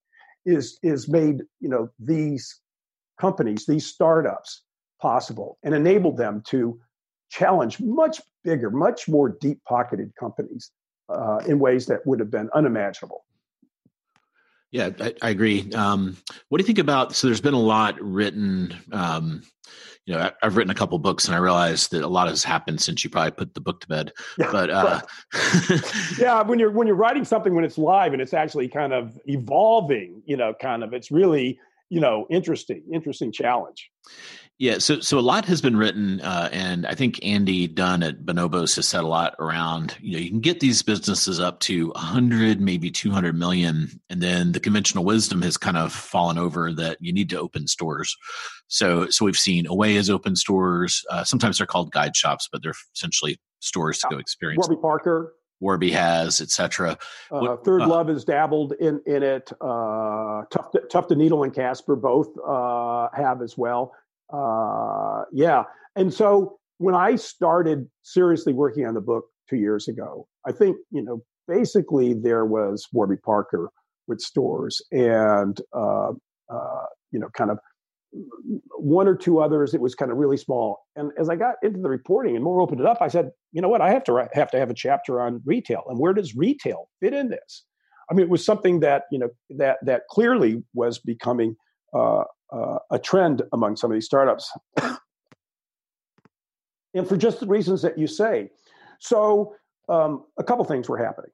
Is 0.47 0.79
is 0.83 1.09
made, 1.09 1.43
you 1.61 1.69
know, 1.69 1.89
these 1.99 2.61
companies, 3.21 3.67
these 3.67 3.87
startups 3.87 4.63
possible, 5.01 5.59
and 5.63 5.75
enabled 5.75 6.17
them 6.17 6.43
to 6.49 6.81
challenge 7.31 7.81
much 7.81 8.21
bigger, 8.45 8.71
much 8.71 9.09
more 9.09 9.29
deep 9.29 9.61
pocketed 9.69 10.13
companies 10.19 10.71
uh, 11.09 11.39
in 11.47 11.59
ways 11.59 11.87
that 11.87 12.07
would 12.07 12.21
have 12.21 12.31
been 12.31 12.49
unimaginable. 12.55 13.25
Yeah, 14.71 14.91
I, 15.01 15.15
I 15.23 15.31
agree. 15.31 15.71
Um, 15.73 16.17
what 16.49 16.59
do 16.59 16.63
you 16.63 16.67
think 16.67 16.79
about? 16.79 17.15
So, 17.15 17.27
there's 17.27 17.41
been 17.41 17.55
a 17.55 17.61
lot 17.61 18.01
written. 18.01 18.75
Um, 18.93 19.43
you 20.05 20.15
know, 20.15 20.21
I, 20.21 20.33
have 20.43 20.57
written 20.57 20.71
a 20.71 20.75
couple 20.75 20.99
books, 20.99 21.27
and 21.27 21.35
I 21.35 21.39
realize 21.39 21.89
that 21.89 22.03
a 22.03 22.09
lot 22.09 22.29
has 22.29 22.43
happened 22.43 22.81
since 22.81 23.05
you 23.05 23.11
probably 23.11 23.31
put 23.31 23.55
the 23.55 23.61
book 23.61 23.81
to 23.83 23.89
bed. 23.89 24.13
Yeah, 24.39 24.53
but 24.53 24.71
uh, 24.71 25.01
yeah, 26.19 26.43
when 26.43 26.59
you're 26.59 26.71
when 26.71 26.87
you're 26.87 26.97
writing 26.97 27.25
something 27.25 27.55
when 27.55 27.65
it's 27.65 27.79
live 27.79 28.13
and 28.13 28.23
it's 28.23 28.35
actually 28.35 28.69
kind 28.69 28.93
of 28.93 29.19
evolving, 29.27 30.23
you 30.27 30.37
know, 30.37 30.55
kind 30.61 30.83
of 30.83 30.93
it's 30.93 31.11
really 31.11 31.59
you 31.91 32.01
know 32.01 32.27
interesting, 32.31 32.83
interesting 32.93 33.33
challenge. 33.33 33.91
Yeah, 34.59 34.79
so 34.79 34.99
so 34.99 35.21
a 35.21 35.21
lot 35.21 35.45
has 35.45 35.61
been 35.61 35.77
written, 35.77 36.21
uh, 36.21 36.49
and 36.51 36.85
I 36.85 36.95
think 36.95 37.25
Andy 37.25 37.69
Dunn 37.69 38.03
at 38.03 38.25
Bonobos 38.25 38.75
has 38.75 38.89
said 38.89 39.05
a 39.05 39.07
lot 39.07 39.37
around. 39.39 39.97
You 40.01 40.15
know, 40.15 40.19
you 40.19 40.31
can 40.31 40.41
get 40.41 40.59
these 40.59 40.83
businesses 40.83 41.39
up 41.39 41.61
to 41.61 41.91
100, 41.91 42.61
maybe 42.61 42.91
200 42.91 43.39
million, 43.39 44.01
and 44.11 44.21
then 44.21 44.51
the 44.51 44.59
conventional 44.59 45.05
wisdom 45.05 45.43
has 45.43 45.57
kind 45.57 45.77
of 45.77 45.93
fallen 45.93 46.39
over 46.39 46.73
that 46.73 46.99
you 47.01 47.13
need 47.13 47.31
to 47.31 47.39
open 47.39 47.69
stores. 47.69 48.17
So 48.67 49.09
so 49.11 49.25
we've 49.25 49.39
seen 49.39 49.65
Away 49.69 49.95
has 49.95 50.11
open 50.11 50.35
stores. 50.35 51.05
Uh, 51.09 51.23
sometimes 51.23 51.59
they're 51.59 51.67
called 51.67 51.93
guide 51.93 52.17
shops, 52.17 52.49
but 52.51 52.61
they're 52.61 52.75
essentially 52.97 53.39
stores 53.61 54.01
to 54.01 54.09
go 54.11 54.19
experience. 54.19 54.67
Warby 54.67 54.83
Parker. 54.83 55.35
Warby 55.61 55.91
has, 55.93 56.41
etc. 56.41 56.99
Uh, 57.31 57.57
Third 57.57 57.83
uh, 57.83 57.89
Love 57.89 58.09
has 58.09 58.25
dabbled 58.25 58.73
in 58.81 59.01
in 59.07 59.23
it. 59.23 59.53
Uh, 59.61 60.43
Tuft, 60.51 60.77
Tuft 60.91 61.13
and 61.13 61.21
Needle 61.21 61.45
and 61.45 61.55
Casper 61.55 61.95
both 61.95 62.29
uh, 62.45 63.09
have 63.15 63.41
as 63.41 63.57
well. 63.57 63.93
Uh, 64.33 65.23
yeah. 65.33 65.65
And 65.97 66.13
so 66.13 66.59
when 66.79 66.95
I 66.95 67.17
started 67.17 67.87
seriously 68.03 68.53
working 68.53 68.87
on 68.87 68.95
the 68.95 69.01
book 69.01 69.25
two 69.49 69.57
years 69.57 69.89
ago, 69.89 70.27
I 70.47 70.53
think, 70.53 70.77
you 70.91 71.03
know, 71.03 71.23
basically 71.47 72.15
there 72.15 72.45
was 72.45 72.87
Warby 72.93 73.17
Parker 73.25 73.71
with 74.07 74.21
stores 74.21 74.81
and, 74.93 75.61
uh, 75.75 76.11
uh, 76.51 76.85
you 77.11 77.19
know, 77.19 77.29
kind 77.37 77.51
of 77.51 77.59
one 78.79 79.07
or 79.07 79.15
two 79.15 79.41
others. 79.41 79.75
It 79.75 79.81
was 79.81 79.95
kind 79.95 80.11
of 80.11 80.19
really 80.19 80.37
small. 80.37 80.81
And 80.97 81.11
as 81.19 81.29
I 81.29 81.37
got 81.37 81.57
into 81.63 81.81
the 81.81 81.91
reporting 81.91 82.37
and 82.37 82.45
more 82.45 82.61
opened 82.61 82.81
it 82.81 82.87
up, 82.87 82.99
I 83.01 83.09
said, 83.09 83.31
you 83.53 83.61
know 83.61 83.69
what, 83.69 83.81
I 83.81 83.91
have 83.91 84.05
to 84.05 84.13
write, 84.13 84.29
have 84.35 84.51
to 84.53 84.59
have 84.59 84.71
a 84.71 84.75
chapter 84.75 85.21
on 85.21 85.43
retail. 85.45 85.83
And 85.89 85.99
where 85.99 86.15
does 86.15 86.35
retail 86.35 86.89
fit 87.01 87.13
in 87.13 87.29
this? 87.29 87.65
I 88.11 88.15
mean, 88.15 88.25
it 88.25 88.31
was 88.31 88.45
something 88.45 88.81
that 88.81 89.03
you 89.11 89.19
know 89.19 89.29
that 89.51 89.79
that 89.83 90.03
clearly 90.11 90.63
was 90.75 90.99
becoming 90.99 91.57
uh, 91.95 92.25
uh, 92.53 92.79
a 92.91 92.99
trend 92.99 93.43
among 93.53 93.77
some 93.77 93.91
of 93.91 93.95
these 93.95 94.07
startups. 94.07 94.51
and 96.95 97.07
for 97.07 97.17
just 97.17 97.41
the 97.41 97.47
reasons 97.47 97.83
that 97.83 97.99
you 97.99 98.07
say. 98.07 98.51
So, 99.01 99.55
um, 99.89 100.25
a 100.39 100.45
couple 100.45 100.65
things 100.65 100.89
were 100.89 100.99
happening. 100.99 101.31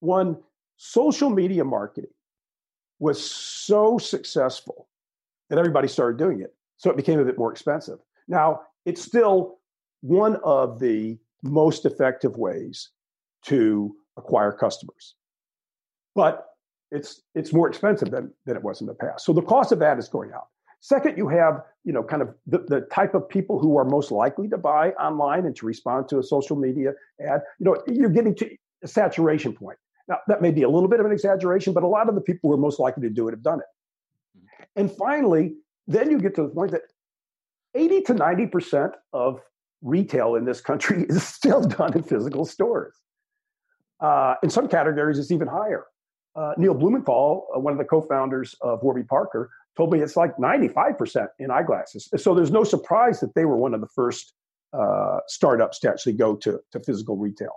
One, 0.00 0.38
social 0.76 1.30
media 1.30 1.64
marketing 1.64 2.10
was 2.98 3.22
so 3.28 3.98
successful 3.98 4.88
that 5.50 5.58
everybody 5.58 5.88
started 5.88 6.18
doing 6.18 6.40
it. 6.40 6.54
So 6.76 6.90
it 6.90 6.96
became 6.96 7.18
a 7.18 7.24
bit 7.24 7.38
more 7.38 7.50
expensive. 7.50 7.98
Now, 8.28 8.60
it's 8.84 9.02
still 9.02 9.58
one 10.02 10.36
of 10.44 10.78
the 10.78 11.18
most 11.42 11.84
effective 11.84 12.36
ways 12.36 12.90
to 13.44 13.94
acquire 14.16 14.52
customers. 14.52 15.14
But 16.14 16.46
it's 16.90 17.22
it's 17.34 17.52
more 17.52 17.68
expensive 17.68 18.10
than, 18.10 18.32
than 18.44 18.56
it 18.56 18.62
was 18.62 18.80
in 18.80 18.86
the 18.86 18.94
past. 18.94 19.24
So 19.24 19.32
the 19.32 19.42
cost 19.42 19.72
of 19.72 19.78
that 19.80 19.98
is 19.98 20.08
going 20.08 20.32
up. 20.32 20.50
Second, 20.86 21.18
you 21.18 21.26
have, 21.26 21.62
you 21.82 21.92
know, 21.92 22.04
kind 22.04 22.22
of 22.22 22.32
the, 22.46 22.58
the 22.58 22.82
type 22.92 23.12
of 23.12 23.28
people 23.28 23.58
who 23.58 23.76
are 23.76 23.84
most 23.84 24.12
likely 24.12 24.46
to 24.48 24.56
buy 24.56 24.90
online 24.90 25.44
and 25.44 25.56
to 25.56 25.66
respond 25.66 26.08
to 26.08 26.20
a 26.20 26.22
social 26.22 26.54
media 26.54 26.92
ad. 27.20 27.40
You 27.58 27.64
know, 27.64 27.82
you're 27.88 28.08
getting 28.08 28.36
to 28.36 28.48
a 28.84 28.86
saturation 28.86 29.52
point. 29.52 29.78
Now, 30.06 30.18
that 30.28 30.40
may 30.40 30.52
be 30.52 30.62
a 30.62 30.68
little 30.68 30.88
bit 30.88 31.00
of 31.00 31.06
an 31.06 31.10
exaggeration, 31.10 31.72
but 31.72 31.82
a 31.82 31.88
lot 31.88 32.08
of 32.08 32.14
the 32.14 32.20
people 32.20 32.48
who 32.48 32.54
are 32.54 32.58
most 32.68 32.78
likely 32.78 33.02
to 33.02 33.10
do 33.12 33.26
it 33.26 33.32
have 33.32 33.42
done 33.42 33.58
it. 33.58 33.66
And 34.76 34.88
finally, 34.88 35.56
then 35.88 36.08
you 36.08 36.20
get 36.20 36.36
to 36.36 36.42
the 36.42 36.50
point 36.50 36.70
that 36.70 36.82
80 37.74 38.02
to 38.02 38.14
90% 38.14 38.92
of 39.12 39.40
retail 39.82 40.36
in 40.36 40.44
this 40.44 40.60
country 40.60 41.04
is 41.08 41.26
still 41.26 41.62
done 41.62 41.94
in 41.94 42.04
physical 42.04 42.44
stores. 42.44 42.94
Uh, 43.98 44.34
in 44.44 44.50
some 44.50 44.68
categories, 44.68 45.18
it's 45.18 45.32
even 45.32 45.48
higher. 45.48 45.86
Uh, 46.36 46.52
Neil 46.58 46.74
Blumenthal, 46.74 47.46
uh, 47.54 47.58
one 47.58 47.72
of 47.72 47.78
the 47.78 47.84
co-founders 47.84 48.54
of 48.60 48.82
Warby 48.82 49.04
Parker, 49.04 49.50
told 49.76 49.92
me 49.92 50.00
it's 50.00 50.16
like 50.16 50.36
95% 50.36 51.28
in 51.38 51.50
eyeglasses. 51.50 52.08
So 52.16 52.34
there's 52.34 52.50
no 52.50 52.62
surprise 52.62 53.20
that 53.20 53.34
they 53.34 53.44
were 53.44 53.56
one 53.56 53.74
of 53.74 53.80
the 53.80 53.88
first 53.88 54.34
uh, 54.72 55.18
startups 55.28 55.78
to 55.80 55.88
actually 55.88 56.12
go 56.14 56.36
to, 56.36 56.60
to 56.72 56.80
physical 56.80 57.16
retail. 57.16 57.52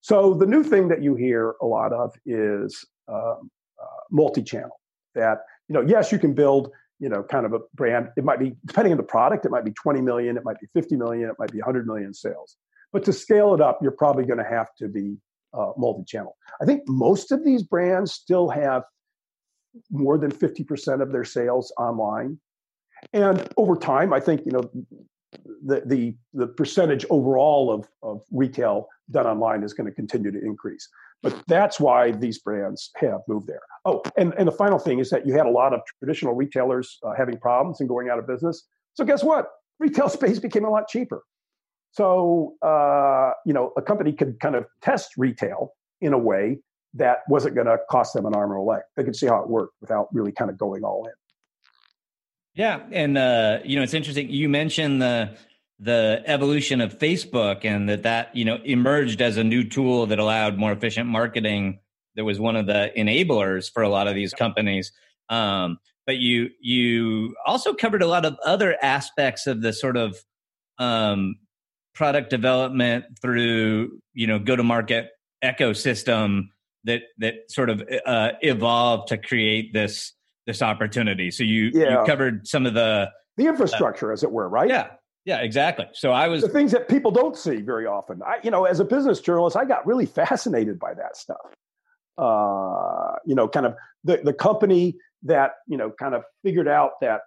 So 0.00 0.34
the 0.34 0.46
new 0.46 0.62
thing 0.62 0.88
that 0.88 1.02
you 1.02 1.14
hear 1.14 1.54
a 1.60 1.66
lot 1.66 1.92
of 1.92 2.14
is 2.24 2.84
um, 3.08 3.50
uh, 3.80 4.00
multi-channel. 4.10 4.80
That 5.14 5.38
you 5.68 5.74
know, 5.74 5.80
yes, 5.80 6.12
you 6.12 6.18
can 6.18 6.34
build 6.34 6.70
you 7.00 7.08
know 7.08 7.22
kind 7.22 7.46
of 7.46 7.52
a 7.52 7.60
brand. 7.74 8.10
It 8.16 8.24
might 8.24 8.38
be 8.38 8.56
depending 8.66 8.92
on 8.92 8.96
the 8.96 9.04
product. 9.04 9.44
It 9.44 9.50
might 9.50 9.64
be 9.64 9.72
20 9.72 10.00
million. 10.00 10.36
It 10.36 10.44
might 10.44 10.60
be 10.60 10.66
50 10.74 10.96
million. 10.96 11.28
It 11.28 11.36
might 11.38 11.50
be 11.50 11.58
100 11.58 11.86
million 11.86 12.14
sales. 12.14 12.56
But 12.92 13.04
to 13.04 13.12
scale 13.12 13.54
it 13.54 13.60
up, 13.60 13.80
you're 13.82 13.90
probably 13.90 14.24
going 14.24 14.38
to 14.38 14.48
have 14.48 14.68
to 14.78 14.88
be 14.88 15.16
uh, 15.58 15.72
multi-channel. 15.76 16.36
I 16.60 16.64
think 16.64 16.82
most 16.86 17.32
of 17.32 17.44
these 17.44 17.62
brands 17.62 18.12
still 18.12 18.48
have 18.48 18.84
more 19.90 20.18
than 20.18 20.30
50% 20.30 21.02
of 21.02 21.12
their 21.12 21.24
sales 21.24 21.72
online. 21.78 22.38
And 23.12 23.48
over 23.56 23.76
time, 23.76 24.12
I 24.12 24.20
think, 24.20 24.44
you 24.44 24.52
know, 24.52 24.70
the, 25.64 25.82
the, 25.84 26.14
the 26.32 26.46
percentage 26.46 27.04
overall 27.10 27.72
of, 27.72 27.88
of 28.02 28.22
retail 28.32 28.88
done 29.10 29.26
online 29.26 29.62
is 29.62 29.72
going 29.72 29.86
to 29.86 29.94
continue 29.94 30.30
to 30.30 30.40
increase. 30.40 30.88
But 31.22 31.42
that's 31.48 31.80
why 31.80 32.12
these 32.12 32.38
brands 32.38 32.90
have 32.96 33.20
moved 33.26 33.48
there. 33.48 33.60
Oh, 33.84 34.02
and, 34.16 34.32
and 34.38 34.46
the 34.46 34.52
final 34.52 34.78
thing 34.78 35.00
is 35.00 35.10
that 35.10 35.26
you 35.26 35.32
had 35.32 35.46
a 35.46 35.50
lot 35.50 35.74
of 35.74 35.80
traditional 35.98 36.34
retailers 36.34 36.98
uh, 37.04 37.12
having 37.16 37.38
problems 37.38 37.80
and 37.80 37.88
going 37.88 38.08
out 38.08 38.18
of 38.18 38.26
business. 38.26 38.66
So 38.94 39.04
guess 39.04 39.24
what? 39.24 39.48
Retail 39.80 40.08
space 40.18 40.38
became 40.38 40.64
a 40.64 40.70
lot 40.70 40.88
cheaper. 40.88 41.22
So, 41.98 42.54
uh, 42.62 43.32
you 43.44 43.52
know, 43.52 43.72
a 43.76 43.82
company 43.82 44.12
could 44.12 44.38
kind 44.38 44.54
of 44.54 44.66
test 44.82 45.14
retail 45.16 45.72
in 46.00 46.12
a 46.12 46.18
way 46.18 46.60
that 46.94 47.22
wasn't 47.28 47.56
going 47.56 47.66
to 47.66 47.76
cost 47.90 48.14
them 48.14 48.24
an 48.24 48.36
arm 48.36 48.52
or 48.52 48.54
a 48.54 48.62
leg. 48.62 48.82
They 48.96 49.02
could 49.02 49.16
see 49.16 49.26
how 49.26 49.42
it 49.42 49.48
worked 49.48 49.74
without 49.80 50.06
really 50.14 50.30
kind 50.30 50.48
of 50.48 50.56
going 50.56 50.84
all 50.84 51.06
in. 51.06 51.12
Yeah, 52.54 52.82
and 52.92 53.18
uh, 53.18 53.58
you 53.64 53.74
know 53.74 53.82
it's 53.82 53.94
interesting. 53.94 54.30
You 54.30 54.48
mentioned 54.48 55.02
the 55.02 55.36
the 55.80 56.22
evolution 56.24 56.80
of 56.80 56.96
Facebook 57.00 57.64
and 57.64 57.88
that 57.88 58.04
that 58.04 58.34
you 58.36 58.44
know 58.44 58.60
emerged 58.64 59.20
as 59.20 59.36
a 59.36 59.42
new 59.42 59.68
tool 59.68 60.06
that 60.06 60.20
allowed 60.20 60.56
more 60.56 60.70
efficient 60.70 61.08
marketing. 61.08 61.80
That 62.14 62.24
was 62.24 62.38
one 62.38 62.54
of 62.54 62.66
the 62.66 62.92
enablers 62.96 63.72
for 63.72 63.82
a 63.82 63.88
lot 63.88 64.06
of 64.06 64.14
these 64.14 64.32
companies. 64.32 64.92
Um, 65.28 65.78
but 66.06 66.18
you 66.18 66.50
you 66.60 67.34
also 67.44 67.74
covered 67.74 68.02
a 68.02 68.06
lot 68.06 68.24
of 68.24 68.36
other 68.44 68.76
aspects 68.80 69.48
of 69.48 69.62
the 69.62 69.72
sort 69.72 69.96
of 69.96 70.16
um, 70.78 71.34
product 71.98 72.30
development 72.30 73.04
through 73.20 74.00
you 74.14 74.28
know 74.28 74.38
go 74.38 74.54
to 74.54 74.62
market 74.62 75.10
ecosystem 75.44 76.44
that 76.84 77.02
that 77.18 77.34
sort 77.48 77.68
of 77.68 77.82
uh, 78.06 78.30
evolved 78.40 79.08
to 79.08 79.18
create 79.18 79.72
this 79.74 80.12
this 80.46 80.62
opportunity. 80.62 81.32
So 81.32 81.42
you 81.42 81.72
yeah. 81.74 82.00
you 82.00 82.06
covered 82.06 82.46
some 82.46 82.66
of 82.66 82.74
the 82.74 83.10
the 83.36 83.46
infrastructure, 83.46 84.10
uh, 84.10 84.14
as 84.14 84.22
it 84.22 84.30
were, 84.30 84.48
right? 84.48 84.70
Yeah, 84.70 84.90
yeah, 85.24 85.38
exactly. 85.38 85.86
So 85.92 86.12
I 86.12 86.28
was 86.28 86.42
the 86.42 86.48
things 86.48 86.70
that 86.70 86.88
people 86.88 87.10
don't 87.10 87.36
see 87.36 87.56
very 87.56 87.86
often. 87.86 88.22
I, 88.24 88.36
you 88.44 88.52
know, 88.52 88.64
as 88.64 88.78
a 88.78 88.84
business 88.84 89.20
journalist, 89.20 89.56
I 89.56 89.64
got 89.64 89.84
really 89.84 90.06
fascinated 90.06 90.78
by 90.78 90.94
that 90.94 91.16
stuff. 91.16 91.36
Uh, 92.16 93.16
you 93.26 93.34
know, 93.34 93.48
kind 93.48 93.66
of 93.66 93.74
the 94.04 94.20
the 94.22 94.32
company 94.32 94.96
that 95.24 95.54
you 95.66 95.76
know 95.76 95.90
kind 95.90 96.14
of 96.14 96.22
figured 96.44 96.68
out 96.68 96.92
that 97.00 97.22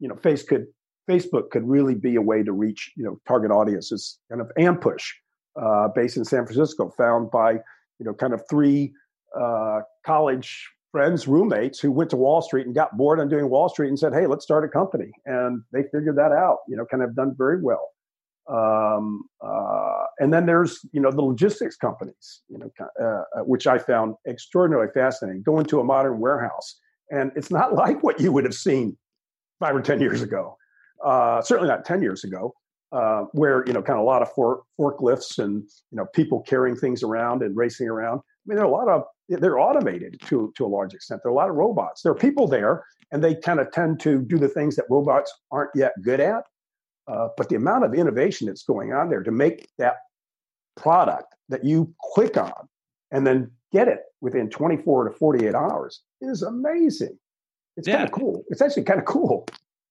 you 0.00 0.08
know 0.08 0.16
face 0.16 0.42
could 0.42 0.66
Facebook 1.08 1.50
could 1.50 1.68
really 1.68 1.94
be 1.94 2.16
a 2.16 2.22
way 2.22 2.42
to 2.42 2.52
reach 2.52 2.92
you 2.96 3.04
know 3.04 3.20
target 3.26 3.50
audiences. 3.50 4.18
Kind 4.30 4.40
of 4.40 4.50
Ampush, 4.58 5.04
uh, 5.60 5.88
based 5.94 6.16
in 6.16 6.24
San 6.24 6.46
Francisco, 6.46 6.90
found 6.96 7.30
by 7.30 7.60
you 8.00 8.06
know, 8.06 8.14
kind 8.14 8.32
of 8.32 8.42
three 8.50 8.92
uh, 9.38 9.80
college 10.04 10.68
friends, 10.90 11.28
roommates 11.28 11.78
who 11.78 11.92
went 11.92 12.10
to 12.10 12.16
Wall 12.16 12.42
Street 12.42 12.66
and 12.66 12.74
got 12.74 12.96
bored 12.96 13.20
on 13.20 13.28
doing 13.28 13.48
Wall 13.48 13.68
Street 13.68 13.88
and 13.88 13.98
said, 13.98 14.12
"Hey, 14.12 14.26
let's 14.26 14.42
start 14.42 14.64
a 14.64 14.68
company." 14.68 15.12
And 15.26 15.62
they 15.72 15.82
figured 15.92 16.16
that 16.16 16.32
out. 16.32 16.58
You 16.66 16.76
know, 16.76 16.84
kind 16.86 17.04
of 17.04 17.14
done 17.14 17.34
very 17.38 17.62
well. 17.62 17.90
Um, 18.48 19.22
uh, 19.40 20.04
and 20.18 20.32
then 20.32 20.46
there's 20.46 20.80
you 20.92 21.00
know 21.00 21.12
the 21.12 21.22
logistics 21.22 21.76
companies, 21.76 22.40
you 22.48 22.58
know, 22.58 22.70
uh, 23.00 23.04
uh, 23.04 23.44
which 23.44 23.68
I 23.68 23.78
found 23.78 24.16
extraordinarily 24.26 24.90
fascinating. 24.92 25.42
Go 25.42 25.60
into 25.60 25.78
a 25.78 25.84
modern 25.84 26.18
warehouse, 26.18 26.80
and 27.10 27.30
it's 27.36 27.50
not 27.50 27.74
like 27.84 28.02
what 28.02 28.18
you 28.18 28.32
would 28.32 28.44
have 28.44 28.54
seen 28.54 28.96
five 29.60 29.76
or 29.76 29.82
ten 29.82 30.00
years 30.00 30.22
ago. 30.22 30.56
Uh, 31.04 31.40
certainly 31.42 31.68
not 31.68 31.84
ten 31.84 32.02
years 32.02 32.24
ago 32.24 32.54
uh, 32.92 33.22
where 33.32 33.64
you 33.66 33.72
know 33.72 33.82
kind 33.82 33.98
of 33.98 34.02
a 34.02 34.06
lot 34.06 34.22
of 34.22 34.32
for, 34.32 34.62
forklifts 34.78 35.38
and 35.38 35.62
you 35.90 35.96
know 35.96 36.06
people 36.14 36.40
carrying 36.42 36.76
things 36.76 37.02
around 37.02 37.42
and 37.42 37.56
racing 37.56 37.88
around. 37.88 38.18
I 38.18 38.44
mean, 38.46 38.56
there 38.56 38.64
are 38.64 38.68
a 38.68 38.72
lot 38.72 38.88
of 38.88 39.04
they're 39.28 39.58
automated 39.58 40.20
to 40.26 40.52
to 40.56 40.66
a 40.66 40.68
large 40.68 40.94
extent. 40.94 41.20
There 41.22 41.30
are 41.30 41.34
a 41.34 41.36
lot 41.36 41.50
of 41.50 41.56
robots. 41.56 42.02
There 42.02 42.12
are 42.12 42.16
people 42.16 42.48
there, 42.48 42.84
and 43.12 43.22
they 43.22 43.34
kind 43.34 43.60
of 43.60 43.70
tend 43.70 44.00
to 44.00 44.22
do 44.22 44.38
the 44.38 44.48
things 44.48 44.76
that 44.76 44.86
robots 44.90 45.32
aren't 45.50 45.70
yet 45.74 45.92
good 46.02 46.20
at. 46.20 46.44
Uh, 47.06 47.28
but 47.36 47.48
the 47.48 47.56
amount 47.56 47.84
of 47.84 47.94
innovation 47.94 48.46
that's 48.46 48.62
going 48.62 48.92
on 48.92 49.08
there 49.08 49.22
to 49.22 49.32
make 49.32 49.68
that 49.78 49.96
product 50.76 51.34
that 51.48 51.64
you 51.64 51.92
click 52.14 52.36
on 52.36 52.68
and 53.10 53.26
then 53.26 53.50
get 53.72 53.88
it 53.88 54.00
within 54.20 54.48
24 54.48 55.08
to 55.08 55.10
48 55.10 55.54
hours 55.54 56.02
is 56.20 56.42
amazing. 56.42 57.18
It's 57.76 57.88
yeah. 57.88 57.96
kind 57.96 58.08
of 58.08 58.12
cool. 58.12 58.44
It's 58.48 58.62
actually 58.62 58.84
kind 58.84 59.00
of 59.00 59.06
cool. 59.06 59.46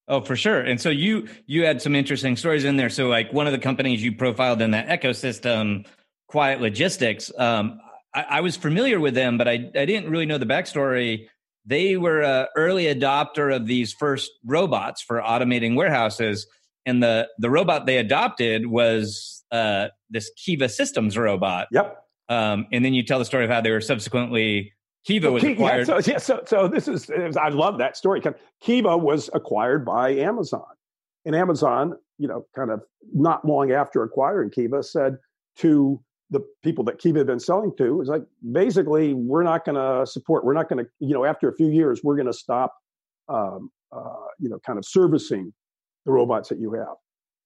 Oh, 0.09 0.21
for 0.21 0.35
sure. 0.35 0.59
And 0.59 0.81
so 0.81 0.89
you 0.89 1.27
you 1.45 1.65
had 1.65 1.81
some 1.83 1.95
interesting 1.95 2.35
stories 2.35 2.65
in 2.65 2.77
there. 2.77 2.89
So 2.89 3.07
like 3.07 3.31
one 3.31 3.45
of 3.45 3.53
the 3.53 3.59
companies 3.59 4.03
you 4.03 4.11
profiled 4.15 4.59
in 4.59 4.71
that 4.71 4.87
ecosystem, 4.87 5.85
Quiet 6.27 6.59
Logistics. 6.59 7.31
Um, 7.37 7.79
I, 8.13 8.25
I, 8.29 8.41
was 8.41 8.57
familiar 8.57 8.99
with 8.99 9.13
them, 9.13 9.37
but 9.37 9.47
I 9.47 9.69
I 9.75 9.85
didn't 9.85 10.09
really 10.09 10.25
know 10.25 10.39
the 10.39 10.47
backstory. 10.47 11.27
They 11.63 11.95
were 11.95 12.21
an 12.21 12.47
early 12.57 12.85
adopter 12.85 13.55
of 13.55 13.67
these 13.67 13.93
first 13.93 14.31
robots 14.43 15.03
for 15.03 15.21
automating 15.21 15.75
warehouses, 15.75 16.47
and 16.87 17.03
the 17.03 17.27
the 17.37 17.51
robot 17.51 17.85
they 17.85 17.97
adopted 17.97 18.65
was 18.65 19.43
uh, 19.51 19.89
this 20.09 20.31
Kiva 20.43 20.69
Systems 20.69 21.19
robot. 21.19 21.67
Yep. 21.71 22.03
Um, 22.29 22.65
and 22.71 22.83
then 22.83 22.95
you 22.95 23.03
tell 23.03 23.19
the 23.19 23.25
story 23.25 23.43
of 23.45 23.51
how 23.51 23.61
they 23.61 23.71
were 23.71 23.81
subsequently 23.81 24.73
Kiva 25.05 25.31
was 25.31 25.43
acquired. 25.43 25.87
Yeah, 25.87 25.99
so, 25.99 26.11
yeah, 26.11 26.17
so, 26.17 26.43
so 26.45 26.67
this 26.67 26.87
is, 26.87 27.09
I 27.37 27.49
love 27.49 27.77
that 27.77 27.97
story. 27.97 28.21
Kiva 28.61 28.97
was 28.97 29.29
acquired 29.33 29.85
by 29.85 30.11
Amazon. 30.11 30.65
And 31.25 31.35
Amazon, 31.35 31.95
you 32.17 32.27
know, 32.27 32.45
kind 32.55 32.69
of 32.71 32.81
not 33.13 33.45
long 33.45 33.71
after 33.71 34.03
acquiring 34.03 34.51
Kiva, 34.51 34.83
said 34.83 35.17
to 35.57 36.01
the 36.29 36.41
people 36.63 36.83
that 36.85 36.99
Kiva 36.99 37.19
had 37.19 37.27
been 37.27 37.39
selling 37.39 37.73
to, 37.77 38.01
is 38.01 38.07
like, 38.07 38.23
basically, 38.51 39.13
we're 39.13 39.43
not 39.43 39.65
going 39.65 39.75
to 39.75 40.05
support, 40.05 40.45
we're 40.45 40.53
not 40.53 40.69
going 40.69 40.83
to, 40.83 40.91
you 40.99 41.13
know, 41.13 41.25
after 41.25 41.49
a 41.49 41.55
few 41.55 41.69
years, 41.69 42.01
we're 42.03 42.15
going 42.15 42.27
to 42.27 42.33
stop, 42.33 42.75
um, 43.29 43.71
uh, 43.91 44.25
you 44.37 44.49
know, 44.49 44.59
kind 44.65 44.77
of 44.77 44.85
servicing 44.85 45.53
the 46.05 46.11
robots 46.11 46.49
that 46.49 46.59
you 46.59 46.73
have. 46.73 46.95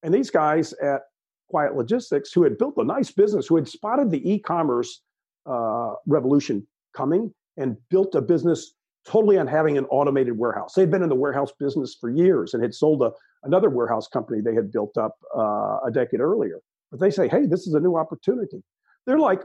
And 0.02 0.14
these 0.14 0.30
guys 0.30 0.74
at 0.74 1.02
Quiet 1.50 1.76
Logistics, 1.76 2.34
who 2.34 2.44
had 2.44 2.58
built 2.58 2.76
a 2.78 2.84
nice 2.84 3.12
business, 3.12 3.48
who 3.48 3.56
had 3.56 3.68
spotted 3.68 4.12
the 4.12 4.30
e 4.30 4.40
commerce 4.40 5.02
uh, 5.46 5.94
revolution 6.06 6.68
coming, 6.96 7.34
and 7.58 7.78
built 7.90 8.16
a 8.16 8.22
business 8.22 8.74
totally 9.06 9.38
on 9.38 9.48
having 9.48 9.78
an 9.78 9.86
automated 9.86 10.38
warehouse. 10.38 10.74
They'd 10.74 10.90
been 10.90 11.04
in 11.04 11.10
the 11.10 11.16
warehouse 11.16 11.52
business 11.60 11.96
for 12.00 12.10
years 12.10 12.54
and 12.54 12.64
had 12.64 12.74
sold 12.74 13.02
a, 13.02 13.12
another 13.44 13.70
warehouse 13.70 14.08
company 14.08 14.42
they 14.42 14.56
had 14.56 14.72
built 14.72 14.98
up 14.98 15.18
uh, 15.36 15.80
a 15.86 15.92
decade 15.94 16.22
earlier. 16.22 16.60
But 16.90 17.00
they 17.00 17.10
say, 17.10 17.28
hey, 17.28 17.46
this 17.46 17.68
is 17.68 17.74
a 17.74 17.80
new 17.80 17.96
opportunity. 17.98 18.64
They're 19.06 19.20
like, 19.20 19.42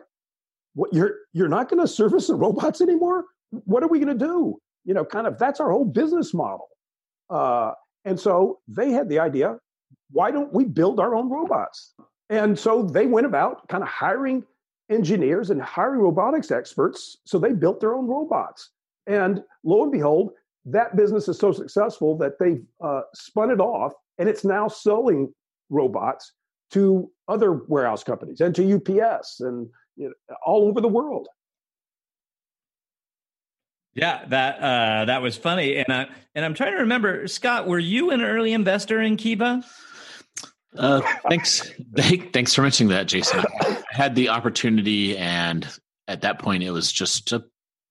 what 0.74 0.92
you're 0.92 1.16
you're 1.32 1.48
not 1.48 1.68
going 1.68 1.80
to 1.80 1.88
service 1.88 2.28
the 2.28 2.34
robots 2.34 2.80
anymore? 2.80 3.24
What 3.50 3.82
are 3.82 3.88
we 3.88 3.98
going 3.98 4.16
to 4.16 4.26
do? 4.26 4.58
You 4.84 4.94
know, 4.94 5.04
kind 5.04 5.26
of 5.26 5.38
that's 5.38 5.58
our 5.60 5.70
whole 5.70 5.84
business 5.84 6.32
model. 6.32 6.68
Uh, 7.28 7.72
and 8.04 8.18
so 8.18 8.60
they 8.68 8.90
had 8.90 9.08
the 9.08 9.18
idea, 9.18 9.58
why 10.12 10.30
don't 10.30 10.52
we 10.52 10.64
build 10.64 11.00
our 11.00 11.14
own 11.14 11.28
robots? 11.30 11.94
And 12.30 12.58
so 12.58 12.82
they 12.82 13.06
went 13.06 13.26
about 13.26 13.66
kind 13.68 13.82
of 13.82 13.88
hiring 13.88 14.44
engineers 14.90 15.50
and 15.50 15.60
hiring 15.60 16.00
robotics 16.00 16.50
experts. 16.50 17.18
So 17.24 17.38
they 17.38 17.52
built 17.52 17.80
their 17.80 17.94
own 17.94 18.06
robots. 18.06 18.70
And 19.06 19.42
lo 19.64 19.82
and 19.82 19.92
behold, 19.92 20.32
that 20.64 20.96
business 20.96 21.28
is 21.28 21.38
so 21.38 21.52
successful 21.52 22.16
that 22.18 22.38
they've 22.38 22.64
uh, 22.82 23.02
spun 23.14 23.50
it 23.50 23.60
off 23.60 23.92
and 24.18 24.28
it's 24.28 24.44
now 24.44 24.68
selling 24.68 25.32
robots 25.70 26.32
to 26.70 27.10
other 27.28 27.52
warehouse 27.68 28.04
companies 28.04 28.40
and 28.40 28.54
to 28.54 28.74
UPS 28.74 29.40
and 29.40 29.68
you 29.96 30.08
know, 30.08 30.36
all 30.44 30.68
over 30.68 30.80
the 30.80 30.88
world. 30.88 31.28
Yeah, 33.94 34.24
that 34.26 34.60
uh, 34.60 35.04
that 35.06 35.22
was 35.22 35.36
funny, 35.36 35.76
and 35.76 35.92
I 35.92 36.06
and 36.36 36.44
I'm 36.44 36.54
trying 36.54 36.72
to 36.72 36.78
remember, 36.78 37.26
Scot, 37.26 37.66
were 37.66 37.80
you 37.80 38.10
an 38.10 38.22
early 38.22 38.52
investor 38.52 39.00
in 39.00 39.16
Kiva? 39.16 39.64
Uh, 40.76 41.00
thanks. 41.28 41.72
Thanks 41.96 42.54
for 42.54 42.62
mentioning 42.62 42.90
that, 42.90 43.06
Jason. 43.06 43.44
I 43.60 43.82
had 43.90 44.14
the 44.14 44.28
opportunity, 44.28 45.16
and 45.16 45.66
at 46.06 46.20
that 46.22 46.38
point, 46.38 46.62
it 46.62 46.70
was 46.70 46.92
just 46.92 47.32
a 47.32 47.44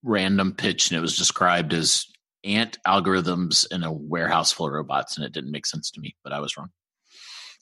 random 0.03 0.53
pitch, 0.53 0.89
and 0.89 0.97
it 0.97 1.01
was 1.01 1.17
described 1.17 1.73
as 1.73 2.05
ant 2.43 2.77
algorithms 2.87 3.65
in 3.71 3.83
a 3.83 3.91
warehouse 3.91 4.51
full 4.51 4.67
of 4.67 4.73
robots, 4.73 5.17
and 5.17 5.25
it 5.25 5.33
didn't 5.33 5.51
make 5.51 5.65
sense 5.65 5.91
to 5.91 5.99
me, 5.99 6.15
but 6.23 6.33
I 6.33 6.39
was 6.39 6.55
wrong. 6.55 6.69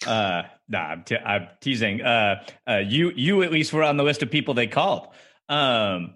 Uh, 0.05 0.43
nah, 0.67 0.79
I'm, 0.79 1.03
te- 1.03 1.17
I'm 1.17 1.47
teasing. 1.61 2.01
Uh, 2.01 2.43
uh, 2.69 2.81
you, 2.85 3.11
you 3.15 3.43
at 3.43 3.51
least 3.51 3.71
were 3.71 3.83
on 3.83 3.97
the 3.97 4.03
list 4.03 4.21
of 4.21 4.29
people 4.29 4.53
they 4.53 4.67
called. 4.67 5.07
Um, 5.47 6.15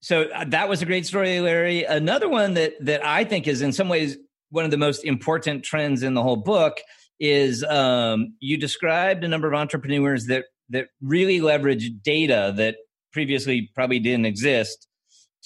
so 0.00 0.24
uh, 0.24 0.44
that 0.48 0.68
was 0.68 0.82
a 0.82 0.86
great 0.86 1.06
story, 1.06 1.40
Larry. 1.40 1.84
Another 1.84 2.28
one 2.28 2.54
that 2.54 2.74
that 2.84 3.04
I 3.04 3.24
think 3.24 3.48
is 3.48 3.62
in 3.62 3.72
some 3.72 3.88
ways 3.88 4.18
one 4.50 4.64
of 4.64 4.70
the 4.70 4.76
most 4.76 5.04
important 5.04 5.64
trends 5.64 6.02
in 6.02 6.14
the 6.14 6.22
whole 6.22 6.36
book 6.36 6.80
is 7.18 7.64
um, 7.64 8.34
you 8.40 8.56
described 8.56 9.24
a 9.24 9.28
number 9.28 9.48
of 9.48 9.54
entrepreneurs 9.54 10.26
that 10.26 10.44
that 10.70 10.88
really 11.00 11.40
leverage 11.40 11.90
data 12.02 12.52
that 12.56 12.76
previously 13.12 13.70
probably 13.74 13.98
didn't 13.98 14.26
exist 14.26 14.88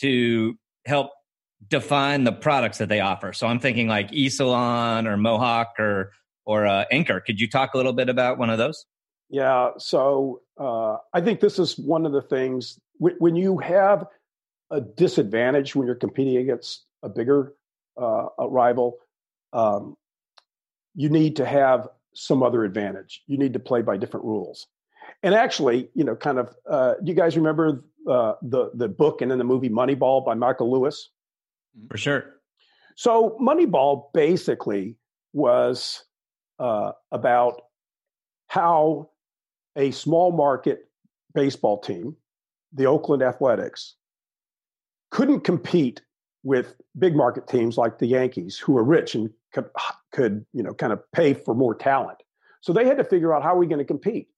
to 0.01 0.55
help 0.87 1.11
define 1.69 2.25
the 2.25 2.33
products 2.33 2.79
that 2.79 2.89
they 2.89 3.01
offer. 3.01 3.33
So 3.33 3.47
I'm 3.47 3.61
thinking 3.61 3.87
like 3.87 4.11
eSalon 4.11 5.07
or 5.07 5.17
Mohawk 5.17 5.79
or 5.79 6.13
or 6.47 6.67
uh, 6.67 6.85
Anker. 6.91 7.21
Could 7.21 7.39
you 7.41 7.49
talk 7.49 7.75
a 7.75 7.77
little 7.77 7.93
bit 7.93 8.09
about 8.09 8.39
one 8.39 8.51
of 8.51 8.59
those? 8.59 8.87
Yeah. 9.29 9.71
So 9.79 10.41
uh, 10.59 10.97
I 11.13 11.21
think 11.21 11.41
this 11.41 11.59
is 11.59 11.79
one 11.79 12.07
of 12.07 12.13
the 12.13 12.23
things 12.23 12.79
when 12.99 13.37
you 13.37 13.59
have 13.59 14.07
a 14.71 14.81
disadvantage 14.81 15.75
when 15.75 15.87
you're 15.87 15.97
competing 15.97 16.37
against 16.37 16.85
a 17.03 17.09
bigger 17.09 17.55
uh, 18.01 18.27
a 18.39 18.49
rival, 18.49 18.99
um, 19.53 19.97
you 21.01 21.09
need 21.09 21.35
to 21.35 21.47
have 21.47 21.89
some 22.13 22.43
other 22.43 22.63
advantage. 22.63 23.23
You 23.27 23.39
need 23.39 23.55
to 23.55 23.59
play 23.59 23.81
by 23.81 23.97
different 23.97 24.27
rules. 24.27 24.67
And 25.23 25.35
actually, 25.35 25.89
you 25.95 26.05
know, 26.05 26.15
kind 26.15 26.39
of, 26.39 26.55
uh, 26.69 26.95
do 27.03 27.11
you 27.11 27.15
guys 27.15 27.39
remember 27.39 27.83
uh, 28.07 28.35
the 28.43 28.71
the 28.75 28.89
book 28.89 29.23
and 29.23 29.31
then 29.31 29.39
the 29.39 29.45
movie 29.45 29.71
Moneyball 29.71 30.27
by 30.27 30.35
Michael 30.35 30.71
Lewis? 30.71 31.09
For 31.91 31.97
sure. 31.97 32.25
So 32.97 33.39
Moneyball 33.41 34.13
basically 34.13 34.99
was 35.33 36.05
uh, 36.59 36.93
about 37.13 37.63
how 38.49 39.09
a 39.77 39.91
small 39.93 40.33
market 40.33 40.91
baseball 41.33 41.81
team, 41.81 42.15
the 42.75 42.85
Oakland 42.85 43.23
Athletics, 43.23 43.95
couldn't 45.11 45.45
compete 45.45 46.03
with 46.43 46.75
big 46.99 47.15
market 47.15 47.47
teams 47.47 47.77
like 47.77 47.99
the 47.99 48.07
Yankees, 48.07 48.59
who 48.59 48.77
are 48.77 48.85
rich 48.85 49.15
and 49.15 49.31
could, 49.53 49.67
could 50.13 50.45
you 50.53 50.63
know 50.63 50.75
kind 50.75 50.93
of 50.93 51.01
pay 51.13 51.35
for 51.35 51.55
more 51.55 51.75
talent. 51.75 52.19
So 52.61 52.73
they 52.73 52.87
had 52.87 52.99
to 52.99 53.05
figure 53.05 53.35
out 53.35 53.43
how 53.43 53.55
are 53.55 53.59
we 53.59 53.67
going 53.67 53.79
to 53.79 53.85
compete. 53.85 54.29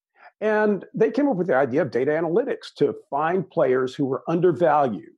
And 0.41 0.85
they 0.95 1.11
came 1.11 1.29
up 1.29 1.37
with 1.37 1.47
the 1.47 1.55
idea 1.55 1.83
of 1.83 1.91
data 1.91 2.11
analytics 2.11 2.75
to 2.77 2.95
find 3.11 3.49
players 3.49 3.95
who 3.95 4.05
were 4.05 4.25
undervalued. 4.29 5.15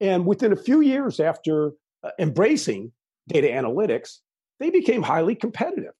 And 0.00 0.26
within 0.26 0.52
a 0.52 0.56
few 0.56 0.80
years 0.80 1.20
after 1.20 1.72
uh, 2.02 2.10
embracing 2.18 2.92
data 3.28 3.48
analytics, 3.48 4.18
they 4.60 4.70
became 4.70 5.02
highly 5.02 5.34
competitive. 5.34 5.92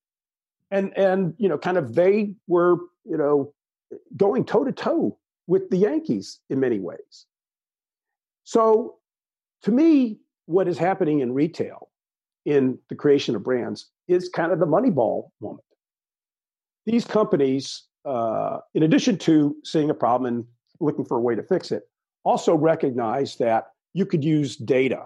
And 0.71 0.97
and 0.97 1.35
you 1.39 1.49
know 1.49 1.59
kind 1.59 1.77
of 1.77 1.95
they 1.95 2.35
were, 2.47 2.77
you 3.05 3.17
know, 3.17 3.53
going 4.17 4.45
toe 4.45 4.65
to 4.65 4.73
toe 4.73 5.19
with 5.47 5.69
the 5.71 5.77
Yankees 5.77 6.41
in 6.49 6.61
many 6.61 6.79
ways. 6.79 7.27
So 8.45 8.97
to 9.65 9.73
me, 9.73 10.19
what 10.47 10.69
is 10.69 10.79
happening 10.79 11.21
in 11.21 11.33
retail 11.33 11.89
in 12.45 12.79
the 12.91 12.95
creation 12.95 13.35
of 13.35 13.43
brands 13.43 13.91
is 14.09 14.29
kind 14.29 14.53
of 14.53 14.59
the 14.61 14.67
Moneyball 14.67 15.31
moment. 15.41 15.65
These 16.85 17.07
companies, 17.07 17.85
uh, 18.05 18.59
in 18.75 18.83
addition 18.83 19.17
to 19.19 19.57
seeing 19.65 19.89
a 19.89 19.95
problem 19.95 20.35
and 20.35 20.45
looking 20.81 21.07
for 21.07 21.17
a 21.17 21.21
way 21.21 21.35
to 21.35 21.43
fix 21.43 21.73
it, 21.73 21.85
also 22.25 22.55
recognize 22.55 23.37
that 23.37 23.69
you 23.95 24.05
could 24.05 24.23
use 24.23 24.57
data, 24.57 25.03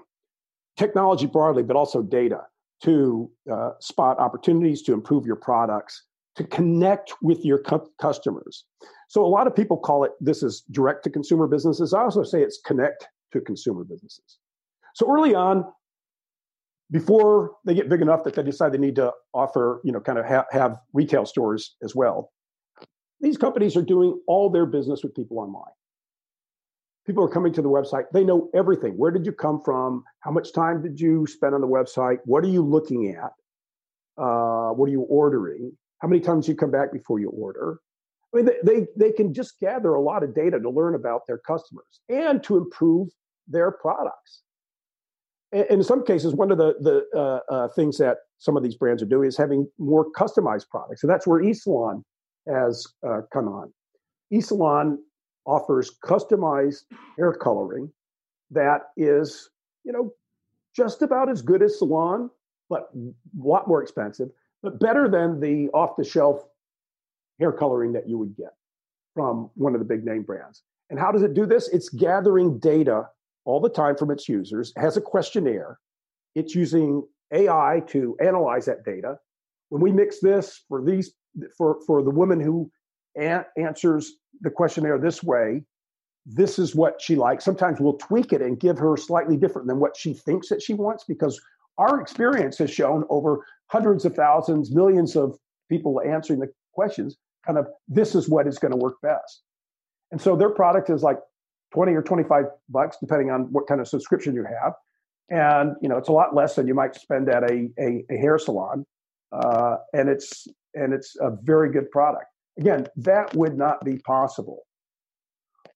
technology 0.77 1.27
broadly, 1.27 1.63
but 1.63 1.77
also 1.77 2.03
data 2.03 2.41
to 2.83 3.31
uh, 3.51 3.71
spot 3.81 4.19
opportunities 4.19 4.83
to 4.83 4.93
improve 4.93 5.25
your 5.25 5.37
products, 5.37 6.05
to 6.35 6.43
connect 6.45 7.13
with 7.23 7.45
your 7.45 7.59
cu- 7.59 7.89
customers. 8.01 8.65
So 9.09 9.25
a 9.25 9.29
lot 9.29 9.47
of 9.47 9.55
people 9.55 9.77
call 9.77 10.03
it 10.03 10.13
this 10.21 10.43
is 10.43 10.65
direct 10.73 11.05
to 11.05 11.11
consumer 11.11 11.47
businesses. 11.47 11.95
I 11.95 12.03
also 12.03 12.25
say 12.25 12.43
it's 12.43 12.61
connect 12.65 13.07
to 13.33 13.41
consumer 13.41 13.85
businesses. 13.85 14.39
So 14.99 15.09
early 15.09 15.33
on, 15.33 15.65
before 16.91 17.53
they 17.65 17.75
get 17.75 17.89
big 17.89 18.03
enough 18.03 18.25
that 18.25 18.35
they 18.35 18.43
decide 18.43 18.73
they 18.73 18.79
need 18.79 18.97
to 18.97 19.13
offer, 19.33 19.81
you 19.85 19.93
know, 19.93 20.01
kind 20.01 20.19
of 20.19 20.27
ha- 20.27 20.47
have 20.51 20.79
retail 20.93 21.25
stores 21.25 21.77
as 21.85 21.95
well, 21.95 22.33
these 23.21 23.37
companies 23.37 23.77
are 23.77 23.83
doing 23.83 24.21
all 24.27 24.51
their 24.51 24.67
business 24.67 25.05
with 25.05 25.15
people 25.15 25.39
online. 25.39 25.73
People 27.07 27.23
are 27.23 27.29
coming 27.29 27.53
to 27.53 27.63
the 27.63 27.69
website. 27.69 28.07
They 28.13 28.25
know 28.25 28.51
everything. 28.57 28.95
Where 28.95 29.13
did 29.13 29.25
you 29.25 29.31
come 29.33 29.61
from? 29.65 30.03
How 30.19 30.33
much 30.33 30.53
time 30.53 30.83
did 30.83 31.01
you 31.01 31.29
spend 31.29 31.55
on 31.55 31.61
the 31.61 31.69
website? 31.69 32.19
What 32.25 32.43
are 32.43 32.49
you 32.49 32.63
looking 32.63 33.15
at? 33.15 33.31
Uh, 34.21 34.71
what 34.71 34.87
are 34.87 34.93
you 34.93 35.03
ordering? 35.03 35.71
How 36.01 36.09
many 36.09 36.21
times 36.21 36.49
you 36.49 36.57
come 36.57 36.73
back 36.73 36.93
before 36.93 37.21
you 37.21 37.29
order? 37.29 37.79
I 38.35 38.39
mean, 38.39 38.47
they, 38.47 38.57
they, 38.65 38.87
they 38.97 39.13
can 39.13 39.33
just 39.33 39.61
gather 39.61 39.95
a 39.95 40.03
lot 40.03 40.25
of 40.25 40.35
data 40.35 40.59
to 40.59 40.71
learn 40.71 40.97
about 40.97 41.23
their 41.29 41.39
customers 41.39 42.01
and 42.09 42.43
to 42.43 42.57
improve 42.57 43.11
their 43.47 43.71
products. 43.71 44.43
In 45.53 45.83
some 45.83 46.05
cases, 46.05 46.35
one 46.35 46.51
of 46.51 46.59
the, 46.59 46.75
the 46.81 47.19
uh, 47.19 47.41
uh, 47.53 47.69
things 47.69 47.97
that 47.99 48.19
some 48.39 48.57
of 48.57 48.63
these 48.63 48.77
brands 48.77 49.03
are 49.03 49.07
doing 49.07 49.29
is 49.29 49.37
having 49.37 49.67
more 49.79 50.11
customized 50.13 50.69
products. 50.69 51.03
And 51.03 51.11
that's 51.11 51.27
where 51.27 51.43
eSalon 51.43 52.03
has 52.47 52.87
uh, 53.07 53.23
come 53.33 53.49
on. 53.49 53.73
eSalon 54.33 54.99
offers 55.47 55.91
customized 56.05 56.83
hair 57.17 57.33
coloring 57.33 57.91
that 58.51 58.83
is, 58.97 59.51
you 59.85 59.93
know, 59.93 60.13
just 60.77 61.03
about 61.03 61.31
as 61.31 61.43
good 61.43 61.63
as 61.63 61.79
salon, 61.79 62.31
but 62.69 62.91
a 62.95 63.13
lot 63.43 63.67
more 63.67 63.83
expensive, 63.83 64.29
but 64.63 64.79
better 64.79 65.09
than 65.09 65.41
the 65.41 65.69
off 65.73 65.97
the 65.97 66.05
shelf 66.05 66.45
hair 67.41 67.53
coloring 67.53 67.93
that 67.93 68.09
you 68.09 68.19
would 68.19 68.37
get 68.37 68.53
from 69.15 69.51
one 69.55 69.75
of 69.75 69.81
the 69.81 69.85
big 69.85 70.05
name 70.05 70.23
brands. 70.23 70.63
And 70.91 70.99
how 70.99 71.11
does 71.11 71.23
it 71.23 71.35
do 71.35 71.47
this? 71.47 71.69
It's 71.69 71.89
gathering 71.89 72.59
data 72.59 73.09
all 73.49 73.61
the 73.61 73.71
time 73.71 73.97
from 73.97 74.11
its 74.11 74.29
users, 74.29 74.73
has 74.77 74.99
a 74.99 75.01
questionnaire. 75.01 75.79
It's 76.35 76.55
using 76.55 77.03
AI 77.33 77.83
to 77.89 78.15
analyze 78.21 78.67
that 78.67 78.85
data. 78.85 79.19
When 79.71 79.81
we 79.81 79.91
mix 79.91 80.21
this 80.21 80.65
for 80.69 80.85
these 80.85 81.15
for 81.57 81.79
for 81.87 82.03
the 82.03 82.11
woman 82.11 82.41
who 82.41 82.71
a- 83.19 83.47
answers 83.57 84.13
the 84.43 84.51
questionnaire 84.51 84.99
this 84.99 85.23
way, 85.23 85.63
this 86.27 86.59
is 86.59 86.75
what 86.75 87.01
she 87.01 87.17
likes. 87.17 87.43
Sometimes 87.45 87.81
we'll 87.81 87.95
tweak 87.95 88.35
it 88.35 88.43
and 88.43 88.61
give 88.61 88.79
her 88.79 88.99
slightly 88.99 89.37
different 89.37 89.67
than 89.67 89.81
what 89.81 89.97
she 89.97 90.13
thinks 90.13 90.51
that 90.51 90.61
she 90.61 90.75
wants 90.75 91.05
because 91.09 91.41
our 91.79 92.03
experience 92.03 92.59
has 92.59 92.71
shown 92.71 93.05
over 93.09 93.47
hundreds 93.69 94.05
of 94.05 94.15
thousands, 94.15 94.75
millions 94.75 95.17
of 95.17 95.39
people 95.71 96.03
answering 96.03 96.41
the 96.41 96.53
questions 96.75 97.17
kind 97.47 97.59
of 97.59 97.67
this 97.89 98.15
is 98.15 98.29
what 98.29 98.47
is 98.47 98.59
going 98.59 98.73
to 98.73 98.77
work 98.77 99.01
best. 99.03 99.43
And 100.13 100.21
so 100.21 100.37
their 100.37 100.51
product 100.51 100.91
is 100.91 101.03
like 101.03 101.19
20 101.73 101.93
or 101.93 102.03
25 102.03 102.45
bucks, 102.69 102.97
depending 103.01 103.31
on 103.31 103.43
what 103.53 103.67
kind 103.67 103.81
of 103.81 103.89
subscription 103.89 104.35
you 104.35 104.45
have. 104.45 104.75
And, 105.31 105.77
you 105.83 105.89
know, 105.89 105.99
it's 105.99 106.09
a 106.09 106.13
lot 106.13 106.35
less 106.35 106.55
than 106.55 106.67
you 106.67 106.75
might 106.75 106.95
spend 106.95 107.29
at 107.29 107.43
a, 107.51 107.69
a, 107.79 108.05
a 108.11 108.17
hair 108.17 108.39
salon. 108.39 108.87
Uh, 109.31 109.77
and 109.93 110.09
it's, 110.09 110.49
and 110.75 110.95
it's 110.95 111.17
a 111.21 111.31
very 111.43 111.71
good 111.71 111.91
product. 111.91 112.27
Again, 112.59 112.87
that 112.97 113.35
would 113.35 113.57
not 113.57 113.85
be 113.85 113.99
possible 113.99 114.63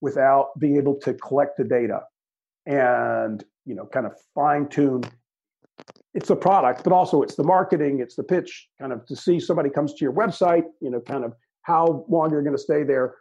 without 0.01 0.59
being 0.59 0.77
able 0.77 0.95
to 1.01 1.15
collect 1.15 1.59
the 1.59 1.65
data 1.65 2.01
and, 2.67 3.45
you 3.67 3.75
know, 3.75 3.87
kind 3.87 4.07
of 4.07 4.15
fine 4.35 4.69
tune 4.69 5.05
it's 6.15 6.31
a 6.31 6.37
product, 6.37 6.85
but 6.85 6.93
also 6.93 7.23
it's 7.23 7.37
the 7.37 7.45
marketing, 7.45 8.01
it's 8.01 8.17
the 8.17 8.23
pitch, 8.23 8.69
kind 8.79 8.93
of 8.93 9.07
to 9.07 9.17
see 9.17 9.41
somebody 9.41 9.71
comes 9.71 9.95
to 9.95 10.05
your 10.05 10.13
website, 10.13 10.65
you 10.81 10.91
know, 10.91 11.01
kind 11.01 11.25
of 11.25 11.33
how 11.63 12.05
long 12.09 12.31
you're 12.31 12.43
going 12.43 12.57
to 12.57 12.63
stay 12.63 12.83
there. 12.83 13.15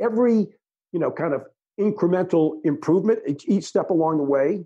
Every, 0.00 0.46
you 0.92 1.00
know, 1.00 1.10
kind 1.10 1.34
of 1.34 1.42
incremental 1.78 2.60
improvement 2.64 3.20
each, 3.26 3.64
step 3.64 3.90
along 3.90 4.18
the 4.18 4.24
way 4.24 4.64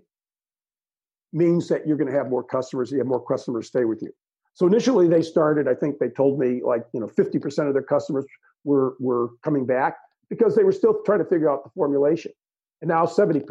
means 1.33 1.67
that 1.67 1.87
you're 1.87 1.97
going 1.97 2.11
to 2.11 2.17
have 2.17 2.29
more 2.29 2.43
customers. 2.43 2.91
You 2.91 2.97
have 2.99 3.07
more 3.07 3.23
customers 3.23 3.67
stay 3.67 3.85
with 3.85 4.01
you. 4.01 4.11
So 4.53 4.67
initially 4.67 5.07
they 5.07 5.21
started, 5.21 5.67
I 5.67 5.75
think 5.75 5.99
they 5.99 6.09
told 6.09 6.39
me 6.39 6.61
like, 6.63 6.83
you 6.93 6.99
know, 6.99 7.07
50% 7.07 7.67
of 7.67 7.73
their 7.73 7.83
customers 7.83 8.25
were, 8.63 8.95
were 8.99 9.29
coming 9.43 9.65
back 9.65 9.95
because 10.29 10.55
they 10.55 10.63
were 10.63 10.71
still 10.71 11.01
trying 11.05 11.19
to 11.19 11.25
figure 11.25 11.49
out 11.49 11.63
the 11.63 11.69
formulation. 11.71 12.31
And 12.81 12.89
now 12.89 13.05
70% 13.05 13.45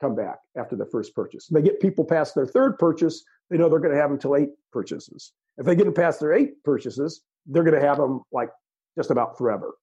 come 0.00 0.14
back 0.14 0.38
after 0.56 0.76
the 0.76 0.86
first 0.86 1.14
purchase. 1.14 1.46
They 1.48 1.62
get 1.62 1.80
people 1.80 2.04
past 2.04 2.34
their 2.34 2.46
third 2.46 2.78
purchase, 2.78 3.24
they 3.50 3.56
know 3.58 3.68
they're 3.68 3.80
going 3.80 3.94
to 3.94 4.00
have 4.00 4.10
until 4.10 4.36
eight 4.36 4.50
purchases. 4.72 5.32
If 5.58 5.66
they 5.66 5.74
get 5.74 5.84
them 5.84 5.94
past 5.94 6.20
their 6.20 6.32
eight 6.32 6.62
purchases, 6.64 7.22
they're 7.46 7.64
going 7.64 7.80
to 7.80 7.86
have 7.86 7.98
them 7.98 8.22
like 8.32 8.50
just 8.96 9.10
about 9.10 9.38
forever. 9.38 9.74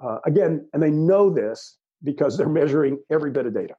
Uh, 0.00 0.18
again, 0.26 0.68
and 0.72 0.82
they 0.82 0.90
know 0.90 1.30
this 1.30 1.78
because 2.02 2.36
they're 2.36 2.48
measuring 2.48 2.98
every 3.10 3.30
bit 3.30 3.46
of 3.46 3.54
data. 3.54 3.74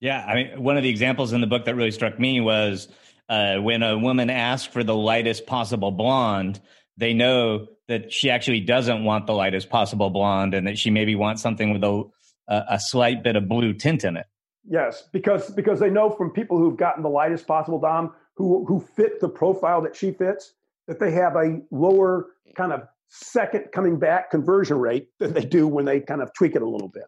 Yeah, 0.00 0.24
I 0.24 0.34
mean, 0.34 0.62
one 0.62 0.76
of 0.76 0.82
the 0.82 0.88
examples 0.88 1.32
in 1.32 1.40
the 1.40 1.46
book 1.46 1.64
that 1.64 1.74
really 1.74 1.90
struck 1.90 2.18
me 2.18 2.40
was 2.40 2.88
uh, 3.28 3.56
when 3.56 3.82
a 3.82 3.98
woman 3.98 4.28
asks 4.28 4.70
for 4.70 4.84
the 4.84 4.94
lightest 4.94 5.46
possible 5.46 5.90
blonde. 5.90 6.60
They 6.96 7.14
know 7.14 7.66
that 7.88 8.12
she 8.12 8.30
actually 8.30 8.60
doesn't 8.60 9.04
want 9.04 9.26
the 9.26 9.32
lightest 9.32 9.70
possible 9.70 10.10
blonde, 10.10 10.54
and 10.54 10.66
that 10.66 10.78
she 10.78 10.90
maybe 10.90 11.14
wants 11.14 11.42
something 11.42 11.72
with 11.72 11.82
a 11.82 12.04
a 12.48 12.78
slight 12.78 13.22
bit 13.22 13.36
of 13.36 13.48
blue 13.48 13.72
tint 13.72 14.04
in 14.04 14.16
it. 14.16 14.26
Yes, 14.68 15.02
because 15.12 15.50
because 15.50 15.80
they 15.80 15.90
know 15.90 16.10
from 16.10 16.30
people 16.30 16.58
who've 16.58 16.76
gotten 16.76 17.02
the 17.02 17.08
lightest 17.08 17.46
possible 17.46 17.80
dom 17.80 18.12
who 18.36 18.64
who 18.66 18.80
fit 18.80 19.20
the 19.20 19.28
profile 19.28 19.82
that 19.82 19.96
she 19.96 20.12
fits 20.12 20.54
that 20.86 21.00
they 21.00 21.12
have 21.12 21.36
a 21.36 21.60
lower 21.70 22.26
kind 22.56 22.72
of 22.72 22.82
second 23.08 23.66
coming 23.72 23.98
back 23.98 24.30
conversion 24.30 24.78
rate 24.78 25.08
than 25.18 25.32
they 25.32 25.44
do 25.44 25.66
when 25.68 25.84
they 25.84 26.00
kind 26.00 26.22
of 26.22 26.32
tweak 26.34 26.54
it 26.54 26.62
a 26.62 26.68
little 26.68 26.88
bit. 26.88 27.04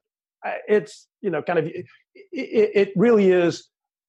It's 0.69 1.09
you 1.21 1.31
know 1.31 1.43
kind 1.43 1.59
of 1.59 1.67
it, 1.67 1.87
it 2.33 2.93
really 2.97 3.31
is 3.31 3.69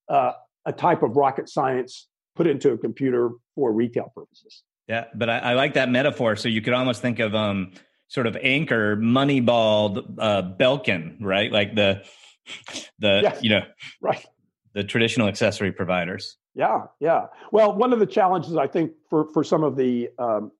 uh, 0.10 0.34
a 0.66 0.74
type 0.74 1.04
of 1.04 1.16
rocket 1.16 1.50
science 1.50 2.08
put 2.36 2.48
into 2.48 2.72
a 2.72 2.78
computer 2.78 3.32
for 3.56 3.72
retail 3.72 4.12
purposes. 4.16 4.64
Yeah, 4.88 5.06
but 5.16 5.30
I, 5.30 5.40
I 5.40 5.54
like 5.54 5.74
that 5.74 5.90
metaphor. 5.90 6.36
So 6.36 6.48
you 6.48 6.62
could 6.62 6.74
almost 6.74 7.02
think 7.02 7.20
of 7.20 7.36
um 7.36 7.72
sort 8.08 8.28
of 8.28 8.38
Anker 8.42 8.98
moneyball 8.98 10.16
uh, 10.18 10.42
Belkin, 10.42 11.18
right? 11.20 11.52
Like 11.52 11.76
the 11.76 12.04
the 13.00 13.22
yes, 13.24 13.40
you 13.42 13.50
know 13.50 13.64
right 14.02 14.26
the 14.74 14.84
traditional 14.84 15.28
accessory 15.28 15.72
providers. 15.72 16.38
Yeah, 16.54 16.84
yeah. 17.00 17.26
Well, 17.52 17.76
one 17.76 17.94
of 17.94 18.00
the 18.00 18.06
challenges 18.06 18.56
I 18.56 18.68
think 18.68 18.92
for 19.10 19.26
for 19.34 19.44
some 19.44 19.64
of 19.64 19.76
the 19.76 20.10
um, 20.20 20.52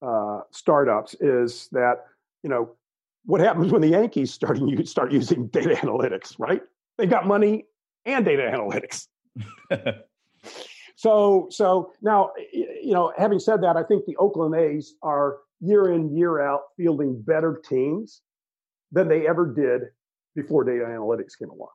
uh, 0.00 0.42
startups 0.52 1.16
is 1.20 1.68
that 1.72 2.04
you 2.42 2.50
know 2.50 2.70
what 3.26 3.40
happens 3.40 3.72
when 3.72 3.82
the 3.82 3.88
Yankees 3.88 4.32
starting 4.32 4.68
you 4.68 4.84
start 4.86 5.12
using 5.12 5.48
data 5.48 5.74
analytics, 5.74 6.38
right? 6.38 6.62
They've 6.96 7.10
got 7.10 7.26
money 7.26 7.66
and 8.04 8.24
data 8.24 8.42
analytics. 8.42 9.08
so 10.96 11.48
so 11.50 11.92
now 12.00 12.30
you 12.52 12.92
know, 12.92 13.12
having 13.18 13.38
said 13.38 13.62
that, 13.62 13.76
I 13.76 13.82
think 13.82 14.06
the 14.06 14.16
Oakland 14.16 14.54
A's 14.54 14.94
are 15.02 15.38
year 15.60 15.92
in 15.92 16.16
year 16.16 16.40
out 16.40 16.62
fielding 16.76 17.20
better 17.20 17.60
teams 17.68 18.22
than 18.92 19.08
they 19.08 19.26
ever 19.26 19.52
did 19.52 19.88
before 20.34 20.64
data 20.64 20.84
analytics 20.84 21.36
came 21.38 21.50
along. 21.50 21.70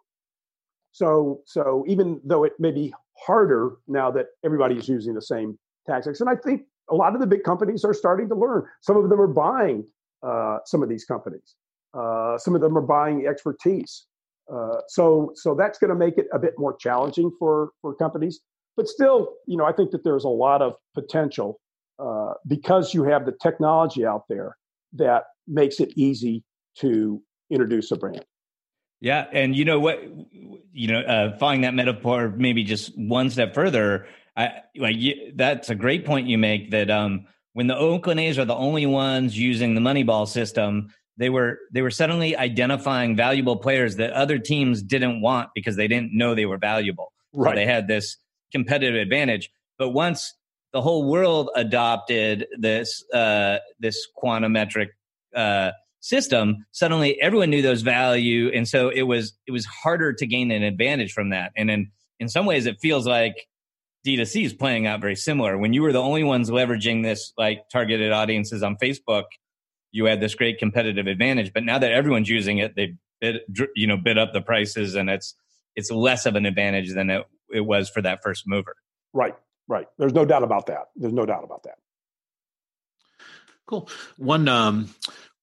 So 0.93 1.41
so 1.45 1.83
even 1.87 2.21
though 2.23 2.45
it 2.45 2.53
may 2.59 2.71
be 2.71 2.93
harder 3.17 3.73
now 3.87 4.09
that 4.11 4.27
everybody's 4.43 4.87
using 4.87 5.13
the 5.13 5.21
same 5.21 5.59
tactics, 5.85 6.21
and 6.21 6.29
I 6.29 6.35
think 6.35 6.61
a 6.89 6.95
lot 6.95 7.13
of 7.13 7.19
the 7.19 7.27
big 7.27 7.43
companies 7.43 7.83
are 7.83 7.93
starting 7.93 8.29
to 8.29 8.35
learn. 8.35 8.63
Some 8.81 8.97
of 8.97 9.09
them 9.09 9.19
are 9.19 9.27
buying 9.27 9.85
uh, 10.23 10.59
some 10.65 10.83
of 10.83 10.89
these 10.89 11.05
companies. 11.05 11.55
Uh, 11.93 12.37
some 12.37 12.55
of 12.55 12.61
them 12.61 12.77
are 12.77 12.81
buying 12.81 13.25
expertise. 13.27 14.05
Uh, 14.51 14.77
so 14.87 15.31
so 15.35 15.55
that's 15.55 15.77
going 15.77 15.89
to 15.89 15.95
make 15.95 16.17
it 16.17 16.27
a 16.33 16.39
bit 16.39 16.53
more 16.57 16.75
challenging 16.77 17.31
for 17.39 17.71
for 17.81 17.95
companies. 17.95 18.41
But 18.77 18.87
still, 18.87 19.33
you 19.47 19.57
know, 19.57 19.65
I 19.65 19.73
think 19.73 19.91
that 19.91 20.03
there's 20.03 20.23
a 20.23 20.29
lot 20.29 20.61
of 20.61 20.73
potential 20.93 21.59
uh, 21.99 22.33
because 22.47 22.93
you 22.93 23.03
have 23.03 23.25
the 23.25 23.33
technology 23.41 24.05
out 24.05 24.23
there 24.29 24.57
that 24.93 25.25
makes 25.47 25.79
it 25.79 25.93
easy 25.95 26.43
to 26.79 27.21
introduce 27.49 27.91
a 27.91 27.97
brand. 27.97 28.25
Yeah, 29.01 29.25
and 29.31 29.55
you 29.55 29.65
know 29.65 29.79
what, 29.79 30.03
you 30.73 30.87
know, 30.87 30.99
uh, 30.99 31.37
following 31.37 31.61
that 31.61 31.73
metaphor, 31.73 32.33
maybe 32.35 32.63
just 32.63 32.97
one 32.97 33.29
step 33.29 33.53
further. 33.53 34.05
I 34.37 34.61
like 34.77 34.95
you, 34.95 35.33
that's 35.35 35.69
a 35.69 35.75
great 35.75 36.05
point 36.05 36.27
you 36.27 36.37
make. 36.37 36.71
That 36.71 36.89
um, 36.89 37.25
when 37.53 37.67
the 37.67 37.77
Oakland 37.77 38.19
A's 38.19 38.39
are 38.39 38.45
the 38.45 38.55
only 38.55 38.85
ones 38.85 39.37
using 39.37 39.75
the 39.75 39.81
Moneyball 39.81 40.27
system, 40.27 40.89
they 41.17 41.29
were 41.29 41.59
they 41.71 41.81
were 41.81 41.91
suddenly 41.91 42.35
identifying 42.35 43.15
valuable 43.15 43.57
players 43.57 43.97
that 43.97 44.11
other 44.11 44.39
teams 44.39 44.81
didn't 44.81 45.21
want 45.21 45.49
because 45.53 45.75
they 45.75 45.87
didn't 45.87 46.13
know 46.13 46.33
they 46.33 46.45
were 46.45 46.57
valuable. 46.57 47.11
Right. 47.33 47.51
So 47.51 47.55
they 47.55 47.65
had 47.65 47.87
this 47.87 48.17
competitive 48.51 48.95
advantage. 48.95 49.49
But 49.77 49.89
once 49.89 50.33
the 50.73 50.81
whole 50.81 51.09
world 51.09 51.49
adopted 51.55 52.47
this 52.57 53.03
uh, 53.13 53.57
this 53.79 54.07
quantometric 54.21 54.87
uh, 55.35 55.71
system, 55.99 56.65
suddenly 56.71 57.21
everyone 57.21 57.49
knew 57.49 57.61
those 57.61 57.81
value, 57.81 58.49
and 58.53 58.67
so 58.67 58.89
it 58.89 59.03
was 59.03 59.33
it 59.47 59.51
was 59.51 59.65
harder 59.65 60.13
to 60.13 60.25
gain 60.25 60.51
an 60.51 60.63
advantage 60.63 61.11
from 61.11 61.29
that. 61.29 61.51
And 61.57 61.69
in 61.69 61.91
in 62.19 62.29
some 62.29 62.45
ways, 62.45 62.65
it 62.65 62.77
feels 62.79 63.05
like 63.05 63.47
D2C 64.05 64.45
is 64.45 64.53
playing 64.53 64.87
out 64.87 65.01
very 65.01 65.15
similar. 65.15 65.57
When 65.57 65.73
you 65.73 65.83
were 65.83 65.91
the 65.91 66.01
only 66.01 66.23
ones 66.23 66.49
leveraging 66.49 67.03
this 67.03 67.33
like 67.37 67.69
targeted 67.69 68.11
audiences 68.11 68.63
on 68.63 68.77
Facebook, 68.77 69.25
you 69.91 70.05
had 70.05 70.19
this 70.19 70.35
great 70.35 70.57
competitive 70.57 71.07
advantage. 71.07 71.53
But 71.53 71.63
now 71.63 71.77
that 71.77 71.91
everyone's 71.91 72.29
using 72.29 72.57
it, 72.57 72.75
they 72.75 72.95
bid, 73.19 73.41
you 73.75 73.87
know 73.87 73.97
bid 73.97 74.17
up 74.17 74.33
the 74.33 74.41
prices, 74.41 74.95
and 74.95 75.09
it's 75.09 75.35
it's 75.75 75.91
less 75.91 76.25
of 76.25 76.35
an 76.35 76.45
advantage 76.45 76.93
than 76.93 77.09
it, 77.09 77.25
it 77.53 77.61
was 77.61 77.89
for 77.89 78.01
that 78.01 78.21
first 78.23 78.47
mover. 78.47 78.75
Right, 79.13 79.35
right. 79.67 79.87
There's 79.97 80.13
no 80.13 80.25
doubt 80.25 80.43
about 80.43 80.65
that. 80.67 80.87
There's 80.95 81.13
no 81.13 81.25
doubt 81.25 81.43
about 81.43 81.63
that. 81.63 81.75
Cool. 83.67 83.87
One 84.17 84.47
um, 84.47 84.93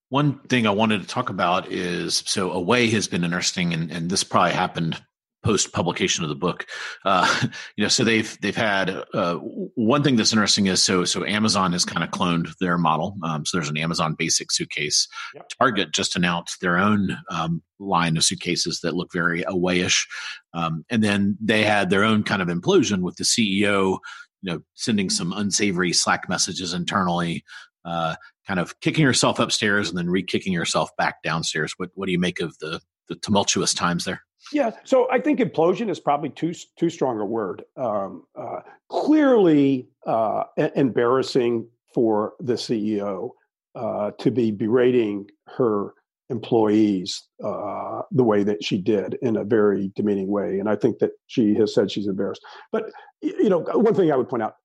one 0.09 0.39
thing 0.39 0.67
I 0.67 0.71
wanted 0.71 1.01
to 1.01 1.07
talk 1.07 1.29
about 1.29 1.71
is 1.71 2.23
so 2.25 2.51
Away 2.51 2.89
has 2.89 3.07
been 3.07 3.23
interesting, 3.23 3.73
and, 3.73 3.91
and 3.91 4.09
this 4.09 4.23
probably 4.23 4.51
happened 4.51 5.01
post 5.43 5.71
publication 5.71 6.23
of 6.23 6.29
the 6.29 6.35
book. 6.35 6.65
Uh, 7.05 7.43
you 7.75 7.83
know, 7.83 7.87
so 7.87 8.03
they've 8.03 8.37
they've 8.41 8.55
had 8.55 8.89
uh, 9.13 9.35
one 9.35 10.03
thing 10.03 10.15
that's 10.15 10.33
interesting 10.33 10.67
is 10.67 10.83
so 10.83 11.05
so 11.05 11.25
Amazon 11.25 11.71
has 11.73 11.85
kind 11.85 12.03
of 12.03 12.11
cloned 12.11 12.55
their 12.59 12.77
model. 12.77 13.15
Um, 13.23 13.45
so 13.45 13.57
there's 13.57 13.69
an 13.69 13.77
Amazon 13.77 14.15
Basic 14.17 14.51
suitcase. 14.51 15.07
Yep. 15.35 15.49
Target 15.59 15.91
just 15.93 16.15
announced 16.15 16.61
their 16.61 16.77
own 16.77 17.17
um, 17.29 17.61
line 17.79 18.17
of 18.17 18.23
suitcases 18.23 18.79
that 18.81 18.95
look 18.95 19.11
very 19.13 19.43
awayish, 19.43 20.07
um, 20.53 20.85
and 20.89 21.03
then 21.03 21.37
they 21.41 21.63
had 21.63 21.89
their 21.89 22.03
own 22.03 22.23
kind 22.23 22.41
of 22.41 22.47
implosion 22.47 23.01
with 23.01 23.15
the 23.15 23.23
CEO. 23.23 23.99
You 24.41 24.53
know, 24.53 24.59
sending 24.73 25.09
some 25.09 25.33
unsavory 25.33 25.91
Slack 25.91 26.29
messages 26.29 26.73
internally, 26.73 27.43
uh, 27.83 28.15
kind 28.47 28.57
of 28.57 28.79
kicking 28.79 29.03
herself 29.03 29.37
upstairs 29.37 29.89
and 29.89 29.97
then 29.97 30.09
re-kicking 30.09 30.53
herself 30.53 30.89
back 30.97 31.21
downstairs. 31.23 31.73
What 31.75 31.89
what 31.95 32.05
do 32.05 32.13
you 32.13 32.19
make 32.19 32.39
of 32.39 32.57
the 32.59 32.79
the 33.09 33.15
tumultuous 33.15 33.73
times 33.73 34.05
there? 34.05 34.21
Yeah, 34.51 34.71
so 34.83 35.09
I 35.11 35.19
think 35.19 35.39
implosion 35.39 35.89
is 35.89 35.99
probably 35.99 36.29
too 36.29 36.53
too 36.77 36.89
strong 36.89 37.19
a 37.19 37.25
word. 37.25 37.63
Um, 37.77 38.23
uh, 38.35 38.59
clearly 38.89 39.89
uh, 40.05 40.43
embarrassing 40.75 41.67
for 41.93 42.33
the 42.39 42.53
CEO 42.53 43.31
uh, 43.75 44.11
to 44.19 44.31
be 44.31 44.51
berating 44.51 45.27
her 45.47 45.93
employees 46.29 47.23
uh, 47.43 48.01
the 48.11 48.23
way 48.23 48.43
that 48.43 48.63
she 48.63 48.77
did 48.77 49.17
in 49.21 49.35
a 49.37 49.43
very 49.43 49.91
demeaning 49.95 50.27
way, 50.27 50.59
and 50.59 50.69
I 50.69 50.75
think 50.75 50.99
that 50.99 51.11
she 51.27 51.53
has 51.55 51.73
said 51.73 51.91
she's 51.91 52.07
embarrassed. 52.07 52.41
But 52.71 52.91
you 53.21 53.49
know, 53.49 53.59
one 53.59 53.93
thing 53.93 54.11
I 54.11 54.15
would 54.15 54.29
point 54.29 54.43
out: 54.43 54.55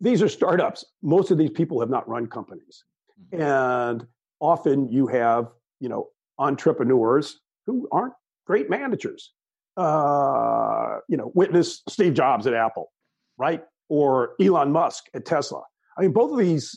these 0.00 0.22
are 0.22 0.28
startups. 0.28 0.84
Most 1.02 1.30
of 1.30 1.38
these 1.38 1.50
people 1.50 1.80
have 1.80 1.90
not 1.90 2.08
run 2.08 2.26
companies, 2.26 2.84
mm-hmm. 3.34 3.42
and 3.42 4.06
often 4.40 4.88
you 4.88 5.06
have 5.06 5.48
you 5.80 5.88
know 5.88 6.08
entrepreneurs 6.38 7.40
who 7.66 7.86
aren't 7.92 8.14
great 8.50 8.68
managers. 8.68 9.32
Uh, 9.76 10.96
you 11.08 11.16
know, 11.16 11.30
witness 11.36 11.82
Steve 11.88 12.14
Jobs 12.14 12.48
at 12.48 12.52
Apple, 12.52 12.90
right? 13.38 13.62
Or 13.88 14.30
Elon 14.40 14.72
Musk 14.72 15.04
at 15.14 15.24
Tesla. 15.24 15.62
I 15.96 16.02
mean, 16.02 16.12
both 16.12 16.32
of 16.32 16.38
these 16.38 16.76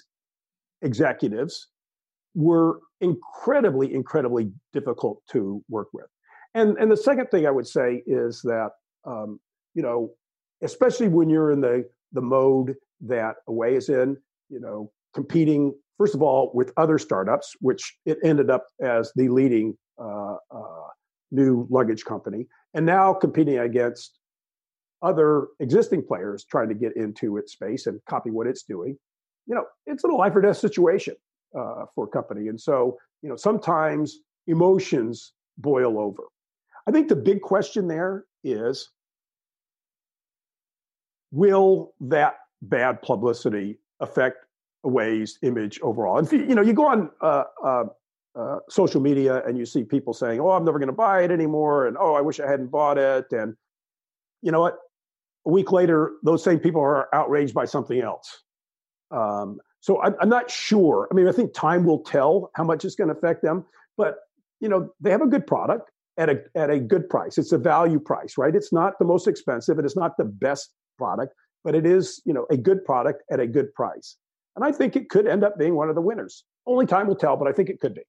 executives 0.84 1.68
were 2.36 2.80
incredibly, 3.02 3.92
incredibly 3.92 4.52
difficult 4.72 5.24
to 5.32 5.64
work 5.68 5.88
with. 5.94 6.06
And 6.54 6.78
and 6.78 6.92
the 6.92 6.98
second 6.98 7.28
thing 7.32 7.48
I 7.48 7.52
would 7.52 7.68
say 7.68 8.04
is 8.06 8.42
that 8.44 8.70
um, 9.06 9.40
you 9.74 9.82
know, 9.82 10.12
especially 10.62 11.08
when 11.08 11.28
you're 11.32 11.52
in 11.52 11.62
the 11.62 11.90
the 12.12 12.22
mode 12.22 12.76
that 13.02 13.38
Away 13.48 13.76
is 13.76 13.90
in, 13.90 14.16
you 14.50 14.60
know, 14.60 14.92
competing 15.16 15.74
first 15.98 16.14
of 16.14 16.22
all 16.22 16.52
with 16.54 16.72
other 16.78 17.00
startups, 17.00 17.56
which 17.62 17.96
it 18.06 18.20
ended 18.24 18.52
up 18.52 18.68
as 18.80 19.12
the 19.16 19.30
leading 19.30 19.76
uh, 20.00 20.36
uh, 20.52 20.88
new 21.34 21.68
luggage 21.70 22.06
company, 22.06 22.48
and 22.74 22.86
now 22.86 23.14
competing 23.14 23.60
against 23.60 24.20
other 25.02 25.48
existing 25.60 26.06
players 26.06 26.46
trying 26.46 26.70
to 26.70 26.76
get 26.76 26.96
into 26.96 27.36
its 27.38 27.52
space 27.52 27.88
and 27.88 28.00
copy 28.10 28.30
what 28.30 28.48
it's 28.48 28.64
doing. 28.64 28.98
You 29.46 29.56
know, 29.56 29.66
it's 29.86 30.06
a 30.06 30.08
life 30.08 30.36
or 30.36 30.42
death 30.42 30.58
situation 30.58 31.16
uh, 31.58 31.86
for 31.94 32.06
a 32.06 32.08
company, 32.08 32.48
and 32.48 32.60
so 32.60 32.98
you 33.22 33.30
know 33.30 33.36
sometimes 33.36 34.20
emotions 34.48 35.34
boil 35.58 36.00
over. 36.00 36.24
I 36.88 36.92
think 36.92 37.10
the 37.10 37.16
big 37.16 37.42
question 37.42 37.88
there 37.88 38.26
is 38.44 38.90
will 41.32 41.94
that 42.00 42.36
bad 42.62 43.02
publicity 43.02 43.80
affect 44.00 44.46
Away's 44.86 45.40
image 45.42 45.80
overall? 45.82 46.18
And 46.18 46.32
you 46.32 46.56
know, 46.56 46.62
you 46.62 46.74
go 46.74 46.88
on 46.88 47.10
uh, 47.22 47.44
uh, 47.64 47.84
uh, 48.36 48.58
social 48.70 49.02
media 49.02 49.44
and 49.46 49.58
you 49.58 49.66
see 49.66 49.84
people 49.84 50.14
saying, 50.14 50.40
"Oh, 50.40 50.52
I'm 50.52 50.66
never 50.66 50.80
going 50.80 50.88
to 50.88 50.94
buy 50.94 51.24
it 51.24 51.32
anymore," 51.32 51.88
and 51.88 51.98
"Oh, 52.00 52.14
I 52.14 52.22
wish 52.22 52.40
I 52.40 52.48
hadn't 52.50 52.72
bought 52.72 52.98
it," 52.98 53.32
and 53.32 53.56
you 54.42 54.52
know 54.52 54.62
what? 54.62 54.78
A 55.46 55.50
week 55.50 55.72
later, 55.72 56.14
those 56.24 56.44
same 56.44 56.60
people 56.60 56.82
are 56.82 57.14
outraged 57.14 57.54
by 57.54 57.66
something 57.66 58.00
else. 58.00 58.44
Um, 59.12 59.60
so 59.82 60.02
I'm, 60.02 60.16
I'm 60.22 60.30
not 60.30 60.50
sure. 60.50 61.08
I 61.12 61.14
mean, 61.14 61.28
I 61.28 61.32
think 61.32 61.54
time 61.54 61.84
will 61.84 62.00
tell 62.00 62.50
how 62.56 62.64
much 62.64 62.86
it's 62.86 62.96
going 62.96 63.10
to 63.10 63.16
affect 63.16 63.44
them. 63.44 63.66
But 63.98 64.20
you 64.60 64.70
know, 64.70 64.94
they 65.02 65.12
have 65.12 65.22
a 65.22 65.28
good 65.28 65.46
product 65.46 65.92
at 66.18 66.30
a 66.30 66.44
at 66.56 66.70
a 66.70 66.80
good 66.80 67.10
price. 67.10 67.38
It's 67.38 67.52
a 67.52 67.58
value 67.58 68.00
price, 68.00 68.38
right? 68.38 68.56
It's 68.56 68.74
not 68.74 68.98
the 69.00 69.06
most 69.06 69.28
expensive, 69.28 69.78
and 69.78 69.86
it's 69.86 69.98
not 69.98 70.18
the 70.18 70.26
best 70.26 70.72
product, 70.98 71.34
but 71.64 71.76
it 71.76 71.86
is 71.86 72.22
you 72.26 72.34
know 72.34 72.46
a 72.50 72.58
good 72.58 72.84
product 72.86 73.24
at 73.32 73.40
a 73.40 73.48
good 73.48 73.74
price. 73.74 74.18
And 74.56 74.64
I 74.64 74.72
think 74.72 74.96
it 74.96 75.10
could 75.10 75.28
end 75.28 75.44
up 75.44 75.58
being 75.58 75.76
one 75.76 75.90
of 75.90 75.96
the 75.96 76.02
winners. 76.02 76.44
Only 76.66 76.86
time 76.86 77.08
will 77.08 77.16
tell, 77.16 77.36
but 77.38 77.48
I 77.48 77.52
think 77.52 77.70
it 77.70 77.80
could 77.80 77.94
be. 77.94 78.04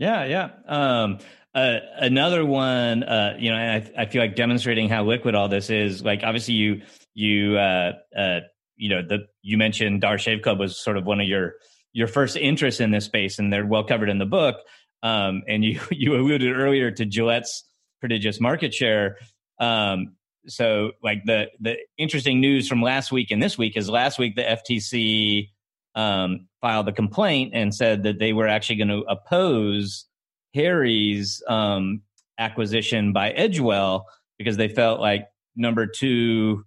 Yeah, 0.00 0.24
yeah. 0.24 0.48
Um, 0.66 1.18
uh, 1.54 1.76
another 1.98 2.44
one, 2.44 3.02
uh, 3.02 3.36
you 3.38 3.50
know, 3.50 3.56
I, 3.56 3.92
I 3.98 4.06
feel 4.06 4.22
like 4.22 4.34
demonstrating 4.34 4.88
how 4.88 5.04
liquid 5.04 5.34
all 5.34 5.48
this 5.48 5.68
is. 5.68 6.02
Like, 6.02 6.22
obviously, 6.24 6.54
you 6.54 6.82
you 7.12 7.58
uh, 7.58 7.92
uh, 8.16 8.40
you 8.76 8.88
know, 8.88 9.02
the 9.06 9.26
you 9.42 9.58
mentioned 9.58 10.00
Dollar 10.00 10.16
Shave 10.16 10.40
Club 10.40 10.58
was 10.58 10.82
sort 10.82 10.96
of 10.96 11.04
one 11.04 11.20
of 11.20 11.28
your 11.28 11.52
your 11.92 12.06
first 12.06 12.38
interests 12.38 12.80
in 12.80 12.92
this 12.92 13.04
space, 13.04 13.38
and 13.38 13.52
they're 13.52 13.66
well 13.66 13.84
covered 13.84 14.08
in 14.08 14.16
the 14.18 14.24
book. 14.24 14.56
Um, 15.02 15.42
and 15.46 15.62
you 15.64 15.78
you 15.90 16.14
alluded 16.14 16.56
earlier 16.56 16.90
to 16.92 17.04
Gillette's 17.04 17.62
prodigious 18.00 18.40
market 18.40 18.72
share. 18.72 19.18
Um, 19.58 20.16
so, 20.46 20.92
like 21.02 21.26
the 21.26 21.48
the 21.60 21.76
interesting 21.98 22.40
news 22.40 22.68
from 22.68 22.80
last 22.80 23.12
week 23.12 23.30
and 23.30 23.42
this 23.42 23.58
week 23.58 23.76
is 23.76 23.90
last 23.90 24.18
week 24.18 24.34
the 24.34 24.44
FTC 24.44 25.50
um, 25.94 26.46
filed 26.60 26.88
a 26.88 26.92
complaint 26.92 27.52
and 27.54 27.74
said 27.74 28.02
that 28.02 28.18
they 28.18 28.32
were 28.32 28.48
actually 28.48 28.76
going 28.76 28.88
to 28.88 29.02
oppose 29.08 30.06
Harry's 30.54 31.42
um, 31.48 32.02
acquisition 32.38 33.12
by 33.12 33.32
Edgewell 33.32 34.04
because 34.38 34.56
they 34.56 34.68
felt 34.68 35.00
like 35.00 35.28
number 35.56 35.86
two 35.86 36.64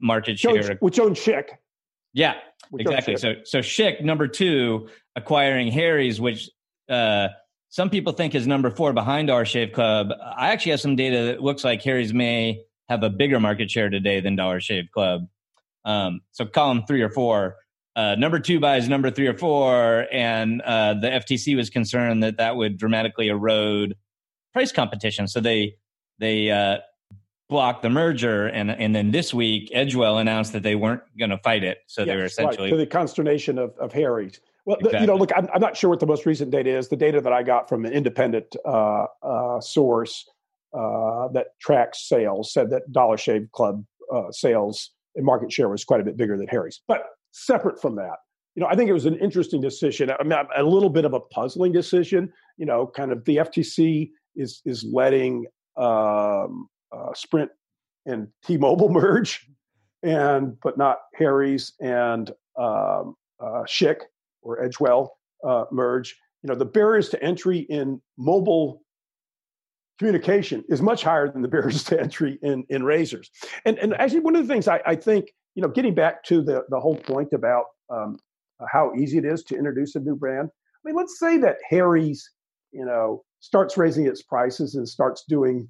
market 0.00 0.38
share, 0.38 0.76
which 0.80 0.98
owned 0.98 1.16
Schick. 1.16 1.44
Yeah, 2.12 2.34
exactly. 2.78 3.16
So 3.16 3.34
so 3.44 3.58
Schick 3.58 4.02
number 4.02 4.28
two 4.28 4.88
acquiring 5.16 5.70
Harry's, 5.70 6.20
which 6.20 6.50
uh, 6.88 7.28
some 7.68 7.90
people 7.90 8.12
think 8.12 8.34
is 8.34 8.46
number 8.46 8.70
four 8.70 8.92
behind 8.92 9.30
our 9.30 9.44
Shave 9.44 9.72
Club. 9.72 10.08
I 10.36 10.50
actually 10.50 10.72
have 10.72 10.80
some 10.80 10.96
data 10.96 11.24
that 11.26 11.42
looks 11.42 11.64
like 11.64 11.82
Harry's 11.82 12.14
may 12.14 12.62
have 12.88 13.02
a 13.02 13.10
bigger 13.10 13.40
market 13.40 13.70
share 13.70 13.90
today 13.90 14.20
than 14.20 14.36
Dollar 14.36 14.60
Shave 14.60 14.86
Club. 14.92 15.26
Um, 15.84 16.20
so 16.32 16.46
column 16.46 16.84
three 16.86 17.02
or 17.02 17.10
four. 17.10 17.56
Uh, 17.96 18.16
number 18.16 18.40
two 18.40 18.58
buys 18.58 18.88
number 18.88 19.10
three 19.10 19.28
or 19.28 19.34
four, 19.34 20.06
and 20.12 20.60
uh, 20.62 20.94
the 20.94 21.08
FTC 21.08 21.56
was 21.56 21.70
concerned 21.70 22.22
that 22.24 22.38
that 22.38 22.56
would 22.56 22.76
dramatically 22.76 23.28
erode 23.28 23.96
price 24.52 24.72
competition. 24.72 25.28
So 25.28 25.40
they 25.40 25.76
they 26.18 26.50
uh, 26.50 26.78
blocked 27.48 27.82
the 27.82 27.90
merger, 27.90 28.46
and 28.46 28.70
and 28.70 28.94
then 28.94 29.12
this 29.12 29.32
week 29.32 29.70
Edgewell 29.72 30.20
announced 30.20 30.52
that 30.54 30.62
they 30.64 30.74
weren't 30.74 31.02
going 31.18 31.30
to 31.30 31.38
fight 31.38 31.62
it. 31.62 31.78
So 31.86 32.02
yes, 32.02 32.08
they 32.08 32.16
were 32.16 32.24
essentially 32.24 32.70
right, 32.70 32.78
to 32.78 32.84
the 32.84 32.86
consternation 32.86 33.58
of, 33.58 33.76
of 33.78 33.92
Harry's. 33.92 34.40
Well, 34.66 34.76
exactly. 34.76 34.98
the, 34.98 35.00
you 35.02 35.06
know, 35.06 35.16
look, 35.16 35.30
I'm, 35.36 35.46
I'm, 35.52 35.60
not 35.60 35.76
sure 35.76 35.90
what 35.90 36.00
the 36.00 36.06
most 36.06 36.24
recent 36.24 36.50
data 36.50 36.70
is. 36.70 36.88
The 36.88 36.96
data 36.96 37.20
that 37.20 37.32
I 37.32 37.42
got 37.42 37.68
from 37.68 37.84
an 37.84 37.92
independent 37.92 38.56
uh, 38.64 39.06
uh, 39.22 39.60
source 39.60 40.24
uh, 40.72 41.28
that 41.28 41.48
tracks 41.60 42.08
sales 42.08 42.52
said 42.52 42.70
that 42.70 42.90
Dollar 42.90 43.18
Shave 43.18 43.48
Club 43.52 43.84
uh, 44.12 44.30
sales 44.30 44.90
and 45.14 45.24
market 45.24 45.52
share 45.52 45.68
was 45.68 45.84
quite 45.84 46.00
a 46.00 46.04
bit 46.04 46.16
bigger 46.16 46.36
than 46.38 46.48
Harry's. 46.48 46.80
But 46.88 47.04
separate 47.34 47.80
from 47.80 47.96
that, 47.96 48.16
you 48.54 48.60
know, 48.60 48.68
I 48.68 48.76
think 48.76 48.88
it 48.88 48.92
was 48.92 49.06
an 49.06 49.18
interesting 49.18 49.60
decision. 49.60 50.10
I 50.10 50.22
mean, 50.22 50.38
a 50.56 50.62
little 50.62 50.90
bit 50.90 51.04
of 51.04 51.12
a 51.12 51.20
puzzling 51.20 51.72
decision. 51.72 52.32
You 52.56 52.66
know, 52.66 52.86
kind 52.86 53.10
of 53.10 53.24
the 53.24 53.36
FTC 53.36 54.10
is 54.36 54.62
is 54.64 54.84
letting 54.84 55.46
um, 55.76 56.68
uh, 56.92 57.12
Sprint 57.14 57.50
and 58.06 58.28
T-Mobile 58.44 58.88
merge, 58.90 59.46
and 60.02 60.56
but 60.62 60.78
not 60.78 60.98
Harry's 61.16 61.72
and 61.80 62.30
um, 62.56 63.16
uh, 63.40 63.64
Schick 63.66 64.02
or 64.42 64.62
Edgewell 64.62 65.08
uh, 65.46 65.64
merge. 65.72 66.16
You 66.42 66.48
know, 66.48 66.54
the 66.54 66.66
barriers 66.66 67.08
to 67.08 67.22
entry 67.22 67.60
in 67.60 68.00
mobile 68.16 68.82
communication 69.98 70.64
is 70.68 70.82
much 70.82 71.02
higher 71.02 71.30
than 71.30 71.42
the 71.42 71.48
barriers 71.48 71.82
to 71.84 72.00
entry 72.00 72.38
in 72.40 72.64
in 72.68 72.84
razors. 72.84 73.30
And 73.64 73.78
and 73.80 73.94
actually, 73.94 74.20
one 74.20 74.36
of 74.36 74.46
the 74.46 74.52
things 74.52 74.68
I, 74.68 74.80
I 74.86 74.94
think, 74.94 75.32
you 75.54 75.62
know, 75.62 75.68
getting 75.68 75.94
back 75.94 76.24
to 76.24 76.42
the 76.42 76.64
the 76.68 76.80
whole 76.80 76.96
point 76.96 77.32
about 77.32 77.64
um, 77.90 78.18
how 78.72 78.92
easy 78.94 79.18
it 79.18 79.24
is 79.24 79.42
to 79.44 79.56
introduce 79.56 79.94
a 79.94 80.00
new 80.00 80.16
brand. 80.16 80.48
I 80.50 80.88
mean, 80.88 80.96
let's 80.96 81.18
say 81.18 81.38
that 81.38 81.56
Harry's, 81.68 82.30
you 82.72 82.84
know, 82.84 83.24
starts 83.40 83.76
raising 83.76 84.06
its 84.06 84.22
prices 84.22 84.74
and 84.74 84.88
starts 84.88 85.24
doing 85.28 85.68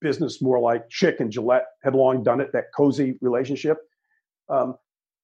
business 0.00 0.42
more 0.42 0.60
like 0.60 0.88
Schick 0.90 1.20
and 1.20 1.30
Gillette 1.30 1.66
had 1.82 1.94
long 1.94 2.22
done 2.22 2.40
it, 2.40 2.50
that 2.52 2.66
cozy 2.76 3.16
relationship. 3.20 3.78
Um, 4.48 4.76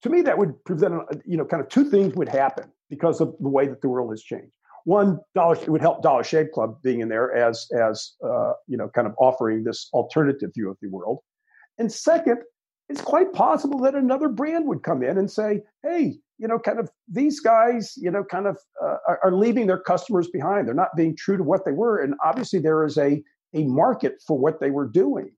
to 0.03 0.09
me, 0.09 0.22
that 0.22 0.38
would 0.38 0.64
present, 0.64 0.94
you 1.26 1.36
know, 1.36 1.44
kind 1.44 1.62
of 1.62 1.68
two 1.68 1.84
things 1.84 2.14
would 2.14 2.28
happen 2.28 2.72
because 2.88 3.20
of 3.20 3.34
the 3.38 3.48
way 3.48 3.66
that 3.66 3.82
the 3.82 3.88
world 3.88 4.11
has 4.11 4.22
changed. 4.22 4.53
One, 4.84 5.20
Dollar 5.34 5.57
it 5.57 5.68
would 5.68 5.82
help 5.82 6.03
Dollar 6.03 6.24
Shave 6.24 6.53
Club 6.55 6.78
being 6.82 7.01
in 7.01 7.09
there 7.11 7.34
as 7.34 7.66
as 7.78 8.14
uh, 8.24 8.53
you 8.66 8.78
know, 8.78 8.88
kind 8.88 9.07
of 9.07 9.14
offering 9.18 9.64
this 9.64 9.88
alternative 9.92 10.51
view 10.55 10.70
of 10.70 10.78
the 10.80 10.88
world. 10.88 11.18
And 11.78 11.92
second, 11.92 12.38
it's 12.91 13.01
quite 13.01 13.32
possible 13.32 13.78
that 13.80 13.95
another 13.95 14.28
brand 14.28 14.66
would 14.66 14.82
come 14.82 15.03
in 15.03 15.16
and 15.16 15.30
say, 15.30 15.62
"Hey, 15.82 16.18
you 16.38 16.49
know, 16.49 16.59
kind 16.59 16.80
of 16.80 16.91
these 17.09 17.38
guys, 17.38 17.95
you 17.97 18.11
know, 18.11 18.24
kind 18.24 18.47
of 18.47 18.59
uh, 18.82 18.97
are, 19.07 19.20
are 19.24 19.32
leaving 19.32 19.68
their 19.68 19.78
customers 19.78 20.28
behind. 20.28 20.66
They're 20.66 20.74
not 20.74 20.97
being 20.97 21.16
true 21.16 21.36
to 21.36 21.45
what 21.45 21.64
they 21.64 21.72
were, 21.72 21.99
and 21.99 22.14
obviously 22.24 22.59
there 22.59 22.84
is 22.84 22.99
a 22.99 23.22
a 23.55 23.64
market 23.64 24.14
for 24.26 24.36
what 24.36 24.61
they 24.61 24.70
were 24.70 24.88
doing." 24.88 25.30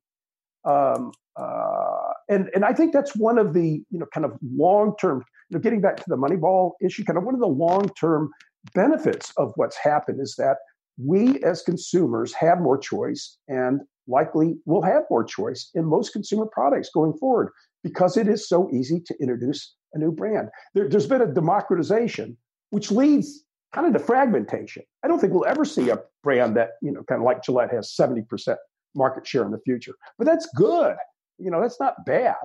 Um, 0.65 1.13
uh, 1.37 2.13
and 2.31 2.49
and 2.55 2.65
I 2.65 2.73
think 2.73 2.95
that's 2.95 3.15
one 3.15 3.39
of 3.39 3.53
the 3.53 3.83
you 3.91 3.99
know 3.99 4.07
kind 4.15 4.25
of 4.25 4.33
long 4.57 4.95
term. 4.99 5.23
You 5.51 5.59
know, 5.59 5.61
getting 5.61 5.83
back 5.83 5.97
to 5.97 6.05
the 6.09 6.17
Moneyball 6.17 6.73
issue, 6.81 7.05
kind 7.05 7.19
of 7.19 7.25
one 7.25 7.35
of 7.35 7.41
the 7.41 7.47
long 7.47 7.91
term 8.01 8.31
benefits 8.75 9.31
of 9.37 9.53
what's 9.57 9.77
happened 9.77 10.21
is 10.23 10.37
that 10.39 10.57
we 10.97 11.43
as 11.43 11.63
consumers 11.63 12.33
have 12.33 12.61
more 12.61 12.79
choice 12.79 13.37
and 13.49 13.81
likely 14.13 14.57
will 14.67 14.83
have 14.83 15.03
more 15.11 15.25
choice 15.25 15.71
in 15.75 15.85
most 15.85 16.13
consumer 16.13 16.47
products 16.47 16.91
going 16.95 17.15
forward 17.15 17.51
because 17.83 18.17
it 18.17 18.29
is 18.29 18.49
so 18.49 18.71
easy 18.71 19.01
to 19.01 19.15
introduce 19.21 19.75
a 19.95 19.99
new 19.99 20.13
brand. 20.13 20.49
There, 20.75 20.89
has 20.89 21.07
been 21.07 21.23
a 21.23 21.27
democratization, 21.27 22.37
which 22.71 22.91
leads 22.91 23.45
kind 23.75 23.87
of 23.87 23.93
to 23.95 24.07
fragmentation. 24.07 24.83
I 25.03 25.09
don't 25.09 25.19
think 25.19 25.33
we'll 25.33 25.47
ever 25.47 25.65
see 25.65 25.91
a 25.91 25.99
brand 26.23 26.57
that, 26.57 26.71
you 26.83 26.93
know, 26.93 27.03
kind 27.09 27.21
of 27.21 27.25
like 27.25 27.43
Gillette 27.43 27.73
has 27.73 27.95
70% 27.99 28.57
market 28.95 29.27
share 29.27 29.45
in 29.45 29.51
the 29.51 29.61
future. 29.65 29.95
But 30.19 30.27
that's 30.27 30.47
good. 30.55 30.97
You 31.39 31.51
know, 31.51 31.61
that's 31.61 31.81
not 31.81 32.05
bad. 32.07 32.37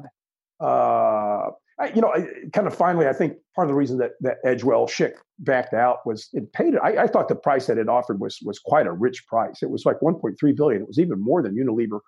Uh, 0.60 1.52
I, 1.80 1.90
you 1.90 2.02
know, 2.02 2.12
I, 2.12 2.26
kind 2.54 2.68
of 2.68 2.76
finally, 2.76 3.08
I 3.08 3.14
think 3.14 3.38
part 3.56 3.68
of 3.68 3.70
the 3.70 3.76
reason 3.76 3.98
that 4.00 4.12
that 4.22 4.38
Edgewell 4.46 4.88
Schick 4.88 5.14
backed 5.40 5.74
out 5.74 6.00
was 6.06 6.30
it 6.34 6.52
paid 6.54 6.74
it. 6.74 6.80
I, 6.84 7.04
I, 7.04 7.08
thought 7.08 7.28
the 7.28 7.36
price 7.36 7.68
that 7.68 7.78
it 7.78 7.88
offered 7.88 8.20
was 8.20 8.40
was 8.44 8.60
quite 8.60 8.88
a 8.88 8.92
rich 8.92 9.26
price. 9.28 9.62
It 9.62 9.70
was 9.70 9.86
like 9.86 9.98
1.3 10.00 10.36
billion. 10.56 10.82
It 10.82 10.88
was 10.88 11.00
even 11.00 11.22
more 11.22 11.44
than 11.44 11.56
Unilever 11.56 12.00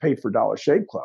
paid 0.00 0.20
for 0.20 0.30
Dollar 0.30 0.56
Shave 0.56 0.86
Club. 0.90 1.04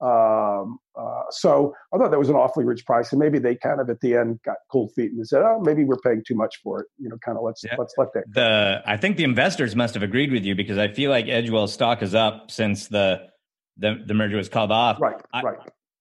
Um, 0.00 0.78
uh, 0.96 1.22
so 1.30 1.74
I 1.92 1.98
thought 1.98 2.12
that 2.12 2.18
was 2.18 2.28
an 2.28 2.36
awfully 2.36 2.64
rich 2.64 2.86
price, 2.86 3.12
and 3.12 3.18
maybe 3.18 3.40
they 3.40 3.56
kind 3.56 3.80
of 3.80 3.90
at 3.90 4.00
the 4.00 4.14
end 4.14 4.38
got 4.44 4.56
cold 4.70 4.92
feet 4.94 5.10
and 5.10 5.26
said, 5.26 5.42
"Oh, 5.42 5.60
maybe 5.60 5.84
we're 5.84 5.96
paying 5.96 6.22
too 6.26 6.36
much 6.36 6.60
for 6.62 6.80
it." 6.80 6.86
You 6.98 7.08
know, 7.08 7.18
kind 7.18 7.36
of 7.36 7.42
let's 7.42 7.64
yeah. 7.64 7.74
let's 7.76 7.94
let 7.98 8.12
that. 8.14 8.32
Go. 8.32 8.40
The 8.40 8.82
I 8.86 8.96
think 8.96 9.16
the 9.16 9.24
investors 9.24 9.74
must 9.74 9.94
have 9.94 10.04
agreed 10.04 10.30
with 10.30 10.44
you 10.44 10.54
because 10.54 10.78
I 10.78 10.88
feel 10.88 11.10
like 11.10 11.26
Edgewell's 11.26 11.72
stock 11.72 12.02
is 12.02 12.14
up 12.14 12.50
since 12.52 12.86
the 12.86 13.26
the, 13.76 14.02
the 14.06 14.14
merger 14.14 14.36
was 14.36 14.48
called 14.48 14.70
off. 14.70 15.00
Right, 15.00 15.20
I, 15.32 15.42
right. 15.42 15.58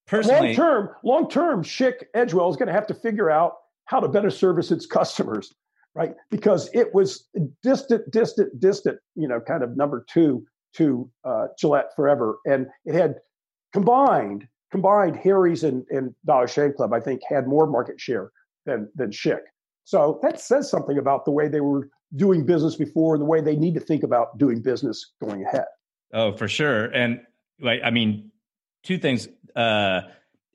Personally, 0.07 0.47
long 0.47 0.55
term, 0.55 0.89
long 1.03 1.29
term, 1.29 1.63
Schick 1.63 2.03
Edgewell 2.15 2.49
is 2.49 2.55
going 2.55 2.67
to 2.67 2.73
have 2.73 2.87
to 2.87 2.93
figure 2.93 3.29
out 3.29 3.55
how 3.85 3.99
to 3.99 4.07
better 4.07 4.29
service 4.29 4.71
its 4.71 4.85
customers, 4.85 5.53
right? 5.93 6.13
Because 6.29 6.69
it 6.73 6.93
was 6.93 7.27
distant, 7.61 8.09
distant, 8.11 8.59
distant, 8.59 8.99
you 9.15 9.27
know, 9.27 9.39
kind 9.41 9.63
of 9.63 9.75
number 9.75 10.05
two 10.09 10.45
to 10.73 11.09
uh, 11.23 11.47
Gillette 11.59 11.95
forever, 11.95 12.37
and 12.45 12.67
it 12.85 12.95
had 12.95 13.15
combined 13.73 14.47
combined 14.71 15.15
Harry's 15.15 15.63
and, 15.63 15.85
and 15.89 16.13
Dollar 16.25 16.47
Shave 16.47 16.75
Club. 16.75 16.93
I 16.93 16.99
think 16.99 17.21
had 17.27 17.47
more 17.47 17.67
market 17.67 17.99
share 17.99 18.31
than 18.65 18.89
than 18.95 19.11
Schick. 19.11 19.41
So 19.83 20.19
that 20.21 20.39
says 20.39 20.69
something 20.69 20.97
about 20.97 21.25
the 21.25 21.31
way 21.31 21.47
they 21.47 21.61
were 21.61 21.89
doing 22.15 22.45
business 22.45 22.75
before 22.75 23.15
and 23.15 23.21
the 23.21 23.25
way 23.25 23.41
they 23.41 23.55
need 23.55 23.73
to 23.73 23.79
think 23.79 24.03
about 24.03 24.37
doing 24.37 24.61
business 24.61 25.13
going 25.21 25.43
ahead. 25.43 25.65
Oh, 26.13 26.31
for 26.33 26.47
sure. 26.47 26.85
And 26.85 27.21
like, 27.59 27.81
I 27.83 27.89
mean, 27.89 28.31
two 28.83 28.97
things. 28.97 29.27
Uh, 29.57 30.01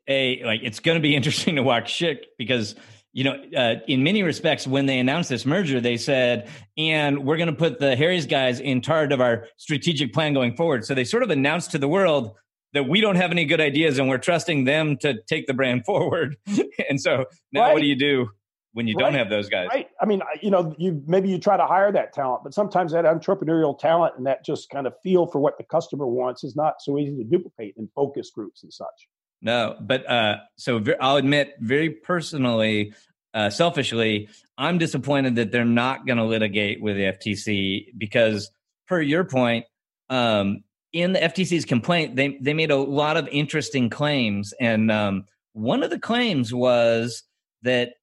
a 0.08 0.42
like, 0.44 0.60
it's 0.62 0.80
going 0.80 0.96
to 0.96 1.02
be 1.02 1.14
interesting 1.16 1.56
to 1.56 1.62
watch 1.62 1.92
Schick 1.92 2.18
because 2.38 2.74
you 3.14 3.24
know, 3.24 3.36
uh, 3.54 3.74
in 3.88 4.02
many 4.02 4.22
respects, 4.22 4.66
when 4.66 4.86
they 4.86 4.98
announced 4.98 5.28
this 5.28 5.44
merger, 5.44 5.80
they 5.80 5.98
said, 5.98 6.48
and 6.78 7.24
we're 7.24 7.36
going 7.36 7.50
to 7.50 7.54
put 7.54 7.78
the 7.78 7.94
Harry's 7.94 8.24
guys 8.24 8.58
in 8.58 8.80
charge 8.80 9.12
of 9.12 9.20
our 9.20 9.48
strategic 9.58 10.14
plan 10.14 10.32
going 10.32 10.56
forward. 10.56 10.86
So 10.86 10.94
they 10.94 11.04
sort 11.04 11.22
of 11.22 11.28
announced 11.28 11.72
to 11.72 11.78
the 11.78 11.88
world 11.88 12.34
that 12.72 12.88
we 12.88 13.02
don't 13.02 13.16
have 13.16 13.30
any 13.30 13.44
good 13.44 13.60
ideas 13.60 13.98
and 13.98 14.08
we're 14.08 14.16
trusting 14.16 14.64
them 14.64 14.96
to 14.98 15.20
take 15.28 15.46
the 15.46 15.52
brand 15.52 15.84
forward. 15.84 16.36
and 16.88 16.98
so 16.98 17.26
now 17.52 17.62
right. 17.62 17.74
what 17.74 17.82
do 17.82 17.86
you 17.86 17.96
do 17.96 18.30
when 18.72 18.86
you 18.86 18.96
right. 18.96 19.04
don't 19.04 19.14
have 19.14 19.28
those 19.28 19.48
guys? 19.48 19.68
Right. 19.70 19.88
I 20.00 20.06
mean, 20.06 20.22
you 20.40 20.50
know, 20.50 20.74
you 20.78 21.02
maybe 21.06 21.28
you 21.28 21.38
try 21.38 21.56
to 21.56 21.66
hire 21.66 21.92
that 21.92 22.12
talent, 22.12 22.42
but 22.42 22.54
sometimes 22.54 22.92
that 22.92 23.04
entrepreneurial 23.04 23.78
talent 23.78 24.14
and 24.16 24.26
that 24.26 24.44
just 24.44 24.70
kind 24.70 24.86
of 24.86 24.94
feel 25.02 25.26
for 25.26 25.38
what 25.38 25.58
the 25.58 25.64
customer 25.64 26.06
wants 26.06 26.44
is 26.44 26.56
not 26.56 26.76
so 26.80 26.98
easy 26.98 27.16
to 27.16 27.24
duplicate 27.24 27.74
in 27.76 27.88
focus 27.94 28.30
groups 28.30 28.62
and 28.62 28.72
such. 28.72 29.08
No, 29.42 29.76
but 29.80 30.08
uh, 30.08 30.36
so 30.56 30.82
I'll 31.00 31.16
admit, 31.16 31.54
very 31.58 31.90
personally, 31.90 32.94
uh, 33.34 33.50
selfishly, 33.50 34.28
I'm 34.56 34.78
disappointed 34.78 35.36
that 35.36 35.50
they're 35.50 35.64
not 35.64 36.06
going 36.06 36.18
to 36.18 36.24
litigate 36.24 36.80
with 36.80 36.96
the 36.96 37.02
FTC 37.02 37.86
because, 37.98 38.50
per 38.86 39.00
your 39.00 39.24
point, 39.24 39.66
um, 40.08 40.62
in 40.92 41.12
the 41.12 41.18
FTC's 41.18 41.64
complaint, 41.64 42.16
they 42.16 42.38
they 42.40 42.54
made 42.54 42.70
a 42.70 42.76
lot 42.76 43.16
of 43.16 43.28
interesting 43.28 43.90
claims, 43.90 44.54
and 44.60 44.90
um, 44.92 45.24
one 45.54 45.82
of 45.82 45.90
the 45.90 45.98
claims 45.98 46.54
was 46.54 47.24
that 47.62 47.94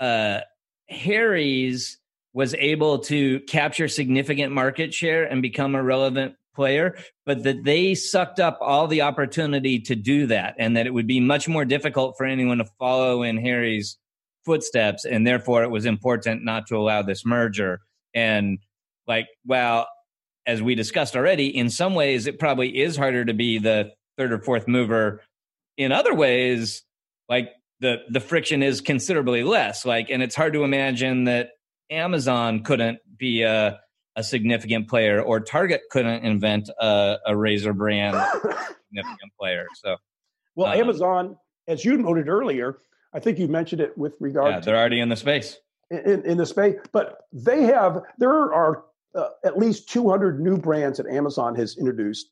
uh, 0.00 0.40
Harry's 0.88 1.98
was 2.32 2.54
able 2.54 2.98
to 2.98 3.40
capture 3.40 3.88
significant 3.88 4.52
market 4.52 4.92
share 4.92 5.24
and 5.24 5.40
become 5.40 5.74
a 5.74 5.82
relevant 5.82 6.34
player, 6.54 6.96
but 7.26 7.42
that 7.44 7.64
they 7.64 7.94
sucked 7.94 8.40
up 8.40 8.58
all 8.60 8.86
the 8.86 9.02
opportunity 9.02 9.80
to 9.80 9.94
do 9.94 10.26
that, 10.26 10.54
and 10.58 10.76
that 10.76 10.86
it 10.86 10.94
would 10.94 11.06
be 11.06 11.20
much 11.20 11.48
more 11.48 11.64
difficult 11.64 12.14
for 12.16 12.26
anyone 12.26 12.58
to 12.58 12.64
follow 12.78 13.22
in 13.22 13.36
Harry's 13.38 13.98
footsteps, 14.44 15.04
and 15.04 15.26
therefore 15.26 15.62
it 15.62 15.70
was 15.70 15.86
important 15.86 16.44
not 16.44 16.66
to 16.66 16.76
allow 16.76 17.02
this 17.02 17.24
merger. 17.24 17.80
And 18.14 18.58
like, 19.06 19.26
well, 19.46 19.88
as 20.46 20.62
we 20.62 20.74
discussed 20.74 21.16
already, 21.16 21.46
in 21.46 21.70
some 21.70 21.94
ways 21.94 22.26
it 22.26 22.38
probably 22.38 22.80
is 22.82 22.96
harder 22.96 23.24
to 23.24 23.34
be 23.34 23.58
the 23.58 23.92
third 24.18 24.32
or 24.32 24.38
fourth 24.38 24.68
mover. 24.68 25.22
In 25.76 25.90
other 25.92 26.14
ways, 26.14 26.82
like 27.28 27.50
the 27.80 27.98
the 28.08 28.20
friction 28.20 28.62
is 28.62 28.80
considerably 28.80 29.42
less. 29.42 29.84
Like, 29.84 30.10
and 30.10 30.22
it's 30.22 30.34
hard 30.34 30.52
to 30.54 30.64
imagine 30.64 31.24
that 31.24 31.50
Amazon 31.90 32.62
couldn't 32.62 32.98
be 33.18 33.42
a 33.42 33.80
a 34.16 34.22
significant 34.22 34.88
player, 34.88 35.20
or 35.20 35.40
Target 35.40 35.82
couldn't 35.90 36.24
invent 36.24 36.70
a, 36.80 37.18
a 37.26 37.36
razor 37.36 37.72
brand 37.72 38.16
significant 38.88 39.32
player. 39.38 39.66
So, 39.74 39.96
well, 40.54 40.72
um, 40.72 40.78
Amazon, 40.78 41.36
as 41.66 41.84
you 41.84 41.96
noted 41.96 42.28
earlier, 42.28 42.78
I 43.12 43.20
think 43.20 43.38
you 43.38 43.48
mentioned 43.48 43.80
it 43.80 43.96
with 43.98 44.14
regard. 44.20 44.54
Yeah, 44.54 44.60
they're 44.60 44.76
already 44.76 45.00
in 45.00 45.08
the 45.08 45.16
space. 45.16 45.58
In, 45.90 46.24
in 46.24 46.38
the 46.38 46.46
space, 46.46 46.76
but 46.92 47.22
they 47.32 47.62
have. 47.64 48.02
There 48.18 48.52
are 48.52 48.84
uh, 49.14 49.28
at 49.44 49.58
least 49.58 49.88
200 49.90 50.40
new 50.40 50.56
brands 50.56 50.98
that 50.98 51.06
Amazon 51.06 51.54
has 51.56 51.76
introduced 51.76 52.28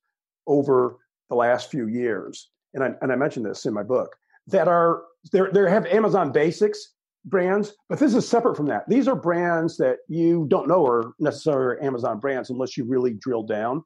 over 0.47 0.97
the 1.29 1.37
last 1.37 1.71
few 1.71 1.89
years, 1.89 2.49
and 2.75 2.83
I, 2.83 2.91
and 3.01 3.13
I 3.13 3.17
mentioned 3.17 3.47
this 3.47 3.67
in 3.67 3.75
my 3.75 3.83
book 3.83 4.17
that 4.49 4.69
are 4.69 5.03
they 5.31 5.41
they 5.53 5.71
have 5.71 5.87
Amazon 5.87 6.33
Basics 6.33 6.93
brands, 7.25 7.73
but 7.89 7.99
this 7.99 8.15
is 8.15 8.29
separate 8.29 8.57
from 8.57 8.67
that. 8.67 8.89
These 8.89 9.09
are 9.09 9.15
brands 9.15 9.77
that 9.77 9.99
you 10.09 10.47
don't 10.49 10.69
know 10.69 10.85
are 10.87 11.13
necessarily 11.19 11.81
Amazon 11.85 12.19
brands 12.19 12.51
unless 12.51 12.77
you 12.77 12.85
really 12.85 13.15
drill 13.15 13.43
down. 13.43 13.83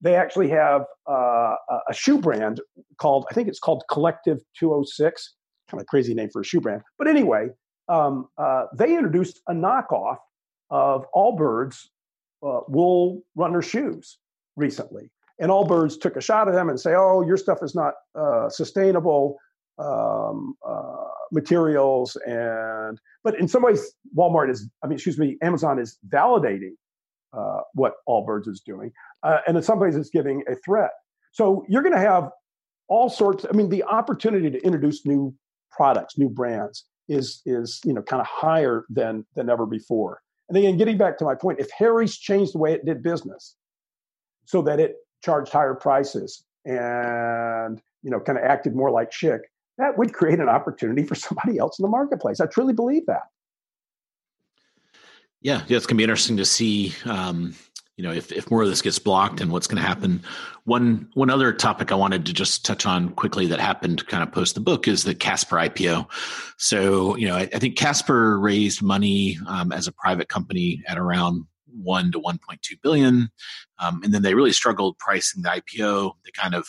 They 0.00 0.14
actually 0.14 0.48
have 0.50 0.82
uh, 1.10 1.54
a 1.88 1.94
shoe 1.94 2.18
brand 2.18 2.60
called, 2.98 3.26
I 3.30 3.34
think 3.34 3.48
it's 3.48 3.58
called 3.58 3.82
Collective 3.90 4.38
206, 4.58 5.34
kind 5.70 5.80
of 5.80 5.86
crazy 5.86 6.14
name 6.14 6.28
for 6.32 6.42
a 6.42 6.44
shoe 6.44 6.60
brand. 6.60 6.82
But 6.98 7.08
anyway, 7.08 7.48
um, 7.88 8.28
uh, 8.36 8.66
they 8.76 8.94
introduced 8.94 9.40
a 9.48 9.54
knockoff 9.54 10.18
of 10.70 11.06
Allbirds 11.14 11.76
uh, 12.46 12.60
wool 12.68 13.22
runner 13.34 13.62
shoes 13.62 14.18
recently. 14.56 15.10
And 15.38 15.50
Allbirds 15.50 16.00
took 16.00 16.16
a 16.16 16.20
shot 16.20 16.48
at 16.48 16.54
them 16.54 16.68
and 16.68 16.78
say, 16.78 16.94
oh, 16.94 17.22
your 17.22 17.36
stuff 17.36 17.58
is 17.62 17.74
not 17.74 17.94
uh, 18.14 18.48
sustainable 18.48 19.38
um, 19.78 20.54
uh, 20.66 21.08
materials 21.32 22.16
and 22.26 22.98
but 23.24 23.38
in 23.38 23.48
some 23.48 23.62
ways 23.62 23.92
walmart 24.16 24.50
is 24.50 24.68
i 24.82 24.86
mean 24.86 24.94
excuse 24.94 25.18
me 25.18 25.36
amazon 25.42 25.78
is 25.78 25.98
validating 26.08 26.72
uh, 27.36 27.60
what 27.74 27.94
allbirds 28.08 28.48
is 28.48 28.60
doing 28.64 28.90
uh, 29.22 29.38
and 29.46 29.56
in 29.56 29.62
some 29.62 29.78
ways 29.78 29.96
it's 29.96 30.10
giving 30.10 30.42
a 30.50 30.54
threat. 30.56 30.90
So 31.32 31.64
you're 31.68 31.82
going 31.82 31.94
to 31.94 32.00
have 32.00 32.30
all 32.88 33.10
sorts 33.10 33.44
i 33.50 33.52
mean 33.52 33.68
the 33.68 33.82
opportunity 33.84 34.50
to 34.50 34.64
introduce 34.64 35.04
new 35.04 35.34
products 35.70 36.16
new 36.16 36.28
brands 36.28 36.84
is 37.08 37.42
is 37.44 37.80
you 37.84 37.92
know 37.92 38.02
kind 38.02 38.20
of 38.20 38.26
higher 38.26 38.84
than 38.88 39.26
than 39.34 39.50
ever 39.50 39.66
before. 39.66 40.20
And 40.48 40.56
again 40.56 40.76
getting 40.76 40.96
back 40.96 41.18
to 41.18 41.24
my 41.24 41.34
point 41.34 41.58
if 41.60 41.68
harry's 41.76 42.16
changed 42.16 42.54
the 42.54 42.58
way 42.58 42.72
it 42.72 42.86
did 42.86 43.02
business 43.02 43.56
so 44.44 44.62
that 44.62 44.78
it 44.78 44.96
charged 45.22 45.52
higher 45.52 45.74
prices 45.74 46.44
and 46.64 47.82
you 48.02 48.10
know 48.10 48.20
kind 48.20 48.38
of 48.38 48.44
acted 48.44 48.76
more 48.76 48.90
like 48.90 49.10
Schick 49.10 49.40
that 49.78 49.98
would 49.98 50.12
create 50.12 50.40
an 50.40 50.48
opportunity 50.48 51.04
for 51.04 51.14
somebody 51.14 51.58
else 51.58 51.78
in 51.78 51.82
the 51.82 51.88
marketplace. 51.88 52.40
I 52.40 52.46
truly 52.46 52.72
believe 52.72 53.06
that. 53.06 53.22
Yeah, 55.42 55.62
yeah, 55.68 55.76
it's 55.76 55.86
going 55.86 55.96
to 55.96 55.98
be 55.98 56.04
interesting 56.04 56.38
to 56.38 56.44
see. 56.44 56.94
Um, 57.04 57.54
you 57.96 58.02
know, 58.02 58.12
if, 58.12 58.30
if 58.30 58.50
more 58.50 58.62
of 58.62 58.68
this 58.68 58.82
gets 58.82 58.98
blocked 58.98 59.40
and 59.40 59.50
what's 59.50 59.66
going 59.66 59.80
to 59.80 59.86
happen. 59.86 60.22
One 60.64 61.08
one 61.14 61.30
other 61.30 61.52
topic 61.52 61.90
I 61.90 61.94
wanted 61.94 62.26
to 62.26 62.32
just 62.34 62.64
touch 62.64 62.84
on 62.84 63.10
quickly 63.10 63.46
that 63.46 63.58
happened 63.58 64.06
kind 64.06 64.22
of 64.22 64.32
post 64.32 64.54
the 64.54 64.60
book 64.60 64.86
is 64.86 65.04
the 65.04 65.14
Casper 65.14 65.56
IPO. 65.56 66.06
So, 66.58 67.16
you 67.16 67.26
know, 67.26 67.36
I, 67.36 67.48
I 67.54 67.58
think 67.58 67.78
Casper 67.78 68.38
raised 68.38 68.82
money 68.82 69.38
um, 69.46 69.72
as 69.72 69.86
a 69.86 69.92
private 69.92 70.28
company 70.28 70.82
at 70.86 70.98
around 70.98 71.46
one 71.82 72.12
to 72.12 72.18
one 72.18 72.38
point 72.38 72.60
two 72.60 72.76
billion, 72.82 73.30
um, 73.78 74.02
and 74.02 74.12
then 74.12 74.22
they 74.22 74.34
really 74.34 74.52
struggled 74.52 74.98
pricing 74.98 75.42
the 75.42 75.48
IPO. 75.48 76.12
They 76.24 76.30
kind 76.32 76.54
of 76.54 76.66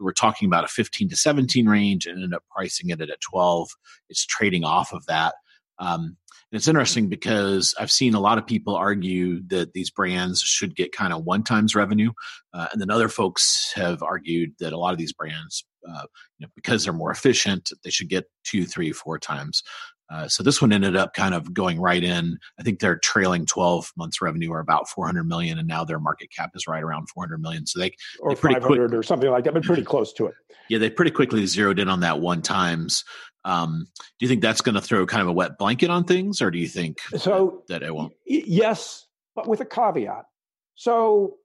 were 0.00 0.12
talking 0.12 0.46
about 0.46 0.64
a 0.64 0.68
15 0.68 1.08
to 1.10 1.16
17 1.16 1.68
range 1.68 2.06
and 2.06 2.16
ended 2.16 2.34
up 2.34 2.44
pricing 2.54 2.90
it 2.90 3.00
at 3.00 3.20
12. 3.20 3.68
It's 4.08 4.26
trading 4.26 4.64
off 4.64 4.92
of 4.92 5.06
that. 5.06 5.34
Um, 5.78 6.16
and 6.54 6.58
it's 6.58 6.68
interesting 6.68 7.08
because 7.08 7.74
I've 7.80 7.90
seen 7.90 8.14
a 8.14 8.20
lot 8.20 8.38
of 8.38 8.46
people 8.46 8.76
argue 8.76 9.42
that 9.48 9.72
these 9.72 9.90
brands 9.90 10.40
should 10.40 10.76
get 10.76 10.92
kind 10.92 11.12
of 11.12 11.24
one 11.24 11.42
times 11.42 11.74
revenue. 11.74 12.12
Uh, 12.52 12.68
and 12.72 12.80
then 12.80 12.90
other 12.90 13.08
folks 13.08 13.72
have 13.74 14.02
argued 14.02 14.52
that 14.60 14.72
a 14.72 14.78
lot 14.78 14.92
of 14.92 14.98
these 14.98 15.12
brands, 15.12 15.64
uh, 15.88 16.06
you 16.38 16.46
know, 16.46 16.50
because 16.54 16.84
they're 16.84 16.92
more 16.92 17.10
efficient, 17.10 17.70
they 17.82 17.90
should 17.90 18.08
get 18.08 18.26
two, 18.44 18.66
three, 18.66 18.92
four 18.92 19.18
times. 19.18 19.62
Uh, 20.10 20.28
so 20.28 20.42
this 20.42 20.60
one 20.60 20.72
ended 20.72 20.96
up 20.96 21.14
kind 21.14 21.34
of 21.34 21.52
going 21.54 21.80
right 21.80 22.04
in. 22.04 22.38
I 22.58 22.62
think 22.62 22.80
their 22.80 22.96
trailing 22.98 23.46
12 23.46 23.92
months 23.96 24.20
revenue 24.20 24.52
are 24.52 24.60
about 24.60 24.88
400 24.88 25.24
million, 25.24 25.58
and 25.58 25.66
now 25.66 25.84
their 25.84 25.98
market 25.98 26.28
cap 26.30 26.50
is 26.54 26.66
right 26.66 26.82
around 26.82 27.08
400 27.08 27.40
million. 27.40 27.66
So 27.66 27.78
they 27.80 27.92
or 28.20 28.30
they 28.30 28.40
pretty 28.40 28.54
500 28.60 28.88
quick, 28.88 28.98
or 28.98 29.02
something 29.02 29.30
like 29.30 29.44
that, 29.44 29.54
but 29.54 29.64
pretty 29.64 29.84
close 29.84 30.12
to 30.14 30.26
it. 30.26 30.34
Yeah, 30.68 30.78
they 30.78 30.90
pretty 30.90 31.10
quickly 31.10 31.44
zeroed 31.46 31.78
in 31.78 31.88
on 31.88 32.00
that 32.00 32.20
one 32.20 32.42
times. 32.42 33.04
Um, 33.44 33.86
do 33.96 34.24
you 34.24 34.28
think 34.28 34.40
that's 34.40 34.60
going 34.60 34.74
to 34.74 34.80
throw 34.80 35.04
kind 35.06 35.22
of 35.22 35.28
a 35.28 35.32
wet 35.32 35.58
blanket 35.58 35.90
on 35.90 36.04
things, 36.04 36.40
or 36.40 36.50
do 36.50 36.58
you 36.58 36.68
think 36.68 36.98
so 37.16 37.62
that, 37.68 37.80
that 37.80 37.86
it 37.86 37.94
won't? 37.94 38.12
Yes, 38.26 39.06
but 39.34 39.48
with 39.48 39.60
a 39.60 39.66
caveat. 39.66 40.24
So 40.76 41.36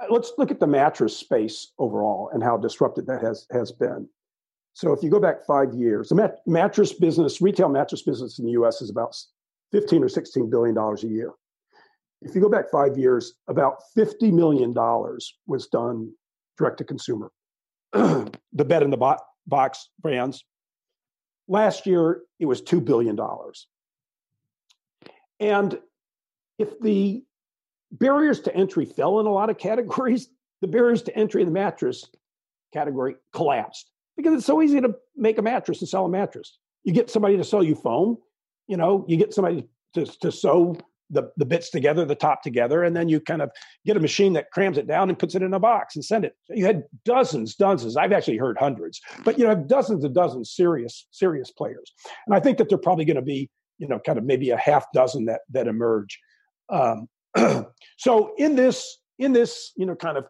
uh, 0.00 0.06
let's 0.10 0.32
look 0.38 0.50
at 0.50 0.60
the 0.60 0.66
mattress 0.66 1.16
space 1.16 1.72
overall 1.78 2.30
and 2.32 2.42
how 2.42 2.56
disrupted 2.56 3.06
that 3.06 3.22
has 3.22 3.46
has 3.50 3.72
been. 3.72 4.08
So 4.78 4.92
if 4.92 5.02
you 5.02 5.10
go 5.10 5.18
back 5.18 5.44
five 5.44 5.74
years, 5.74 6.10
the 6.10 6.14
mat- 6.14 6.38
mattress 6.46 6.92
business, 6.92 7.42
retail 7.42 7.68
mattress 7.68 8.02
business 8.02 8.38
in 8.38 8.44
the 8.44 8.52
U.S. 8.52 8.80
is 8.80 8.90
about 8.90 9.16
15 9.72 10.04
or 10.04 10.08
16 10.08 10.48
billion 10.48 10.72
dollars 10.72 11.02
a 11.02 11.08
year. 11.08 11.32
If 12.22 12.36
you 12.36 12.40
go 12.40 12.48
back 12.48 12.70
five 12.70 12.96
years, 12.96 13.34
about 13.48 13.78
50 13.96 14.30
million 14.30 14.72
dollars 14.72 15.34
was 15.48 15.66
done 15.66 16.12
direct 16.56 16.78
to 16.78 16.84
consumer. 16.84 17.32
the 17.92 18.30
bed 18.52 18.84
in 18.84 18.90
the 18.90 18.96
bo- 18.96 19.18
box 19.48 19.88
brands. 20.00 20.44
Last 21.48 21.84
year, 21.84 22.20
it 22.38 22.46
was 22.46 22.60
two 22.60 22.80
billion 22.80 23.16
dollars. 23.16 23.66
And 25.40 25.76
if 26.60 26.78
the 26.78 27.24
barriers 27.90 28.42
to 28.42 28.54
entry 28.54 28.84
fell 28.84 29.18
in 29.18 29.26
a 29.26 29.32
lot 29.32 29.50
of 29.50 29.58
categories, 29.68 30.28
the 30.60 30.68
barriers 30.68 31.02
to 31.02 31.16
entry 31.16 31.42
in 31.42 31.48
the 31.48 31.52
mattress 31.52 32.08
category 32.72 33.16
collapsed 33.32 33.90
because 34.18 34.34
it's 34.34 34.46
so 34.46 34.60
easy 34.60 34.80
to 34.80 34.94
make 35.16 35.38
a 35.38 35.42
mattress 35.42 35.80
and 35.80 35.88
sell 35.88 36.04
a 36.04 36.08
mattress. 36.10 36.58
You 36.82 36.92
get 36.92 37.08
somebody 37.08 37.36
to 37.36 37.44
sell 37.44 37.62
you 37.62 37.76
foam, 37.76 38.18
you 38.66 38.76
know, 38.76 39.04
you 39.08 39.16
get 39.16 39.32
somebody 39.32 39.64
to, 39.94 40.04
to 40.04 40.32
sew 40.32 40.76
the, 41.10 41.30
the 41.36 41.46
bits 41.46 41.70
together, 41.70 42.04
the 42.04 42.16
top 42.16 42.42
together, 42.42 42.82
and 42.82 42.94
then 42.94 43.08
you 43.08 43.20
kind 43.20 43.40
of 43.40 43.50
get 43.86 43.96
a 43.96 44.00
machine 44.00 44.32
that 44.34 44.50
crams 44.50 44.76
it 44.76 44.88
down 44.88 45.08
and 45.08 45.18
puts 45.18 45.36
it 45.36 45.42
in 45.42 45.54
a 45.54 45.60
box 45.60 45.94
and 45.94 46.04
send 46.04 46.24
it. 46.24 46.34
You 46.50 46.66
had 46.66 46.82
dozens, 47.04 47.54
dozens. 47.54 47.96
I've 47.96 48.12
actually 48.12 48.36
heard 48.38 48.58
hundreds, 48.58 49.00
but 49.24 49.38
you 49.38 49.46
know, 49.46 49.54
dozens 49.54 50.04
and 50.04 50.14
dozens 50.14 50.50
serious, 50.54 51.06
serious 51.12 51.50
players. 51.50 51.92
And 52.26 52.34
I 52.34 52.40
think 52.40 52.58
that 52.58 52.68
they're 52.68 52.76
probably 52.76 53.04
going 53.04 53.16
to 53.16 53.22
be, 53.22 53.48
you 53.78 53.86
know, 53.86 54.00
kind 54.00 54.18
of 54.18 54.24
maybe 54.24 54.50
a 54.50 54.56
half 54.56 54.90
dozen 54.92 55.26
that 55.26 55.42
that 55.50 55.68
emerge. 55.68 56.18
Um, 56.68 57.08
so 57.96 58.34
in 58.36 58.56
this, 58.56 58.98
in 59.18 59.32
this, 59.32 59.72
you 59.76 59.86
know, 59.86 59.94
kind 59.94 60.18
of 60.18 60.26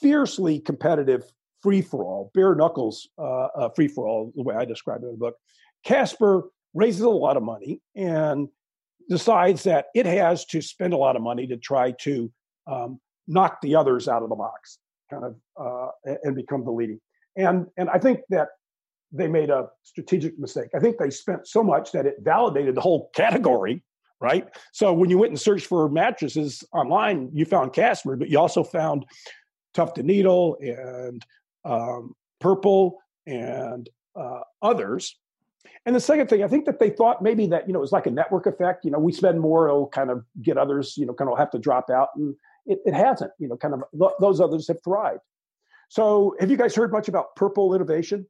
fiercely 0.00 0.58
competitive 0.58 1.30
free 1.68 1.82
for 1.82 2.02
all, 2.02 2.30
bare 2.32 2.54
knuckles 2.54 3.10
uh, 3.18 3.48
uh, 3.54 3.68
free 3.68 3.88
for 3.88 4.08
all, 4.08 4.32
the 4.34 4.42
way 4.42 4.54
I 4.54 4.64
describe 4.64 5.02
it 5.02 5.06
in 5.06 5.12
the 5.12 5.18
book. 5.18 5.36
Casper 5.84 6.44
raises 6.72 7.02
a 7.02 7.10
lot 7.10 7.36
of 7.36 7.42
money 7.42 7.82
and 7.94 8.48
decides 9.10 9.64
that 9.64 9.88
it 9.94 10.06
has 10.06 10.46
to 10.46 10.62
spend 10.62 10.94
a 10.94 10.96
lot 10.96 11.14
of 11.14 11.20
money 11.20 11.46
to 11.46 11.58
try 11.58 11.90
to 12.00 12.32
um, 12.66 12.98
knock 13.26 13.60
the 13.60 13.76
others 13.76 14.08
out 14.08 14.22
of 14.22 14.30
the 14.30 14.34
box, 14.34 14.78
kind 15.10 15.24
of, 15.24 15.36
uh, 15.60 15.88
and 16.22 16.34
become 16.34 16.64
the 16.64 16.70
leading. 16.70 17.00
And 17.36 17.66
and 17.76 17.90
I 17.90 17.98
think 17.98 18.20
that 18.30 18.48
they 19.12 19.28
made 19.28 19.50
a 19.50 19.68
strategic 19.82 20.38
mistake. 20.38 20.68
I 20.74 20.78
think 20.78 20.96
they 20.96 21.10
spent 21.10 21.46
so 21.46 21.62
much 21.62 21.92
that 21.92 22.06
it 22.06 22.16
validated 22.20 22.76
the 22.76 22.80
whole 22.80 23.10
category, 23.14 23.82
right? 24.22 24.48
So 24.72 24.94
when 24.94 25.10
you 25.10 25.18
went 25.18 25.32
and 25.32 25.40
searched 25.40 25.66
for 25.66 25.90
mattresses 25.90 26.64
online, 26.72 27.28
you 27.34 27.44
found 27.44 27.74
Casper, 27.74 28.16
but 28.16 28.30
you 28.30 28.38
also 28.38 28.64
found 28.64 29.04
Tuft 29.74 29.98
& 29.98 30.02
Needle 30.02 30.56
and 30.60 31.24
um, 31.64 32.14
Purple, 32.40 32.98
and 33.26 33.88
uh, 34.16 34.40
others. 34.62 35.16
And 35.86 35.94
the 35.94 36.00
second 36.00 36.28
thing, 36.28 36.42
I 36.42 36.48
think 36.48 36.66
that 36.66 36.78
they 36.78 36.90
thought 36.90 37.22
maybe 37.22 37.46
that 37.48 37.66
you 37.66 37.72
know 37.72 37.78
it 37.78 37.82
was 37.82 37.92
like 37.92 38.06
a 38.06 38.10
network 38.10 38.46
effect. 38.46 38.84
You 38.84 38.90
know, 38.90 38.98
we 38.98 39.12
spend 39.12 39.40
more, 39.40 39.68
it'll 39.68 39.88
kind 39.88 40.10
of 40.10 40.24
get 40.42 40.58
others, 40.58 40.96
you 40.96 41.06
know, 41.06 41.14
kind 41.14 41.30
of 41.30 41.38
have 41.38 41.50
to 41.50 41.58
drop 41.58 41.90
out, 41.90 42.08
and 42.16 42.34
it, 42.66 42.80
it 42.84 42.94
hasn't. 42.94 43.32
You 43.38 43.48
know, 43.48 43.56
kind 43.56 43.74
of 43.74 44.10
those 44.20 44.40
others 44.40 44.68
have 44.68 44.82
thrived. 44.82 45.20
So, 45.88 46.36
have 46.40 46.50
you 46.50 46.56
guys 46.56 46.74
heard 46.74 46.92
much 46.92 47.08
about 47.08 47.34
Purple 47.36 47.74
Innovation? 47.74 48.26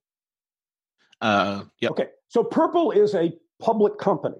Uh, 1.20 1.64
yeah. 1.80 1.88
Okay, 1.90 2.08
so 2.28 2.44
Purple 2.44 2.92
is 2.92 3.14
a 3.14 3.32
public 3.60 3.98
company. 3.98 4.36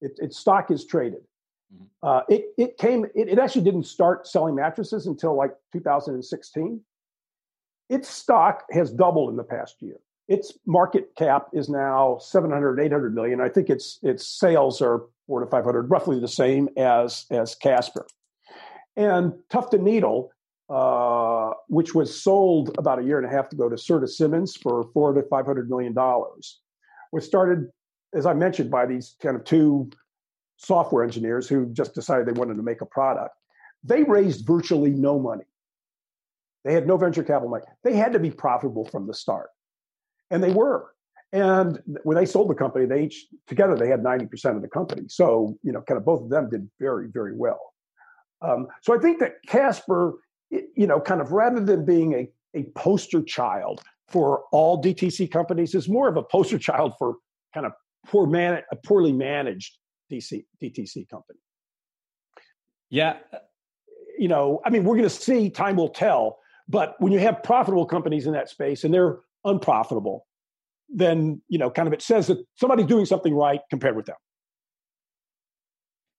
It, 0.00 0.12
its 0.18 0.38
stock 0.38 0.70
is 0.70 0.86
traded. 0.86 1.20
Mm-hmm. 1.74 1.84
Uh, 2.02 2.22
it 2.28 2.46
it 2.56 2.78
came. 2.78 3.04
It, 3.14 3.28
it 3.28 3.38
actually 3.38 3.64
didn't 3.64 3.84
start 3.84 4.26
selling 4.26 4.54
mattresses 4.54 5.06
until 5.06 5.36
like 5.36 5.52
2016 5.72 6.80
its 7.88 8.08
stock 8.08 8.64
has 8.70 8.90
doubled 8.90 9.30
in 9.30 9.36
the 9.36 9.44
past 9.44 9.76
year. 9.80 9.96
Its 10.28 10.52
market 10.66 11.14
cap 11.16 11.48
is 11.54 11.68
now 11.68 12.18
700, 12.18 12.78
800 12.80 13.14
million. 13.14 13.40
I 13.40 13.48
think 13.48 13.70
its 13.70 13.98
its 14.02 14.26
sales 14.26 14.82
are 14.82 15.06
four 15.26 15.40
to 15.40 15.46
500, 15.46 15.90
roughly 15.90 16.20
the 16.20 16.28
same 16.28 16.68
as 16.76 17.24
as 17.30 17.54
Casper. 17.54 18.06
And 18.96 19.32
Tuft 19.48 19.72
& 19.72 19.80
Needle, 19.80 20.30
uh, 20.68 21.52
which 21.68 21.94
was 21.94 22.20
sold 22.20 22.76
about 22.76 22.98
a 22.98 23.04
year 23.04 23.16
and 23.16 23.26
a 23.26 23.30
half 23.30 23.50
ago 23.52 23.68
to 23.68 23.76
Serta 23.76 24.08
Simmons 24.08 24.56
for 24.56 24.90
four 24.92 25.14
to 25.14 25.22
500 25.22 25.70
million 25.70 25.94
dollars, 25.94 26.60
was 27.12 27.24
started, 27.24 27.68
as 28.12 28.26
I 28.26 28.34
mentioned, 28.34 28.70
by 28.70 28.84
these 28.84 29.14
kind 29.22 29.36
of 29.36 29.44
two 29.44 29.88
software 30.58 31.04
engineers 31.04 31.48
who 31.48 31.66
just 31.72 31.94
decided 31.94 32.26
they 32.26 32.38
wanted 32.38 32.56
to 32.56 32.62
make 32.62 32.80
a 32.82 32.86
product. 32.86 33.34
They 33.82 34.02
raised 34.02 34.46
virtually 34.46 34.90
no 34.90 35.18
money. 35.18 35.44
They 36.64 36.74
had 36.74 36.86
no 36.86 36.96
venture 36.96 37.22
capital 37.22 37.48
money. 37.48 37.64
They 37.84 37.96
had 37.96 38.12
to 38.12 38.18
be 38.18 38.30
profitable 38.30 38.84
from 38.86 39.06
the 39.06 39.14
start. 39.14 39.50
And 40.30 40.42
they 40.42 40.52
were. 40.52 40.92
And 41.32 41.80
when 42.04 42.16
they 42.16 42.26
sold 42.26 42.48
the 42.48 42.54
company, 42.54 42.86
they 42.86 43.04
each 43.04 43.26
together 43.46 43.76
they 43.76 43.88
had 43.88 44.02
90% 44.02 44.56
of 44.56 44.62
the 44.62 44.68
company. 44.68 45.02
So, 45.08 45.58
you 45.62 45.72
know, 45.72 45.82
kind 45.82 45.98
of 45.98 46.04
both 46.04 46.22
of 46.22 46.30
them 46.30 46.48
did 46.50 46.68
very, 46.80 47.08
very 47.08 47.34
well. 47.34 47.60
Um, 48.40 48.68
so 48.82 48.94
I 48.94 48.98
think 48.98 49.18
that 49.20 49.34
Casper, 49.46 50.14
you 50.50 50.86
know, 50.86 51.00
kind 51.00 51.20
of 51.20 51.32
rather 51.32 51.60
than 51.60 51.84
being 51.84 52.14
a, 52.14 52.28
a 52.58 52.64
poster 52.74 53.22
child 53.22 53.82
for 54.08 54.44
all 54.52 54.82
DTC 54.82 55.30
companies, 55.30 55.74
is 55.74 55.88
more 55.88 56.08
of 56.08 56.16
a 56.16 56.22
poster 56.22 56.58
child 56.58 56.94
for 56.98 57.16
kind 57.52 57.66
of 57.66 57.72
poor 58.06 58.26
man, 58.26 58.62
a 58.72 58.76
poorly 58.76 59.12
managed 59.12 59.76
DC, 60.10 60.44
DTC 60.62 61.08
company. 61.10 61.38
Yeah. 62.88 63.16
You 64.18 64.28
know, 64.28 64.60
I 64.64 64.70
mean, 64.70 64.84
we're 64.84 64.96
going 64.96 65.08
to 65.08 65.14
see, 65.14 65.50
time 65.50 65.76
will 65.76 65.90
tell. 65.90 66.38
But 66.68 66.94
when 66.98 67.12
you 67.12 67.18
have 67.18 67.42
profitable 67.42 67.86
companies 67.86 68.26
in 68.26 68.32
that 68.32 68.48
space 68.48 68.84
and 68.84 68.92
they're 68.92 69.18
unprofitable, 69.44 70.26
then, 70.88 71.42
you 71.48 71.58
know, 71.58 71.70
kind 71.70 71.86
of 71.86 71.94
it 71.94 72.02
says 72.02 72.26
that 72.26 72.38
somebody's 72.56 72.86
doing 72.86 73.06
something 73.06 73.34
right 73.34 73.60
compared 73.70 73.96
with 73.96 74.06
them. 74.06 74.16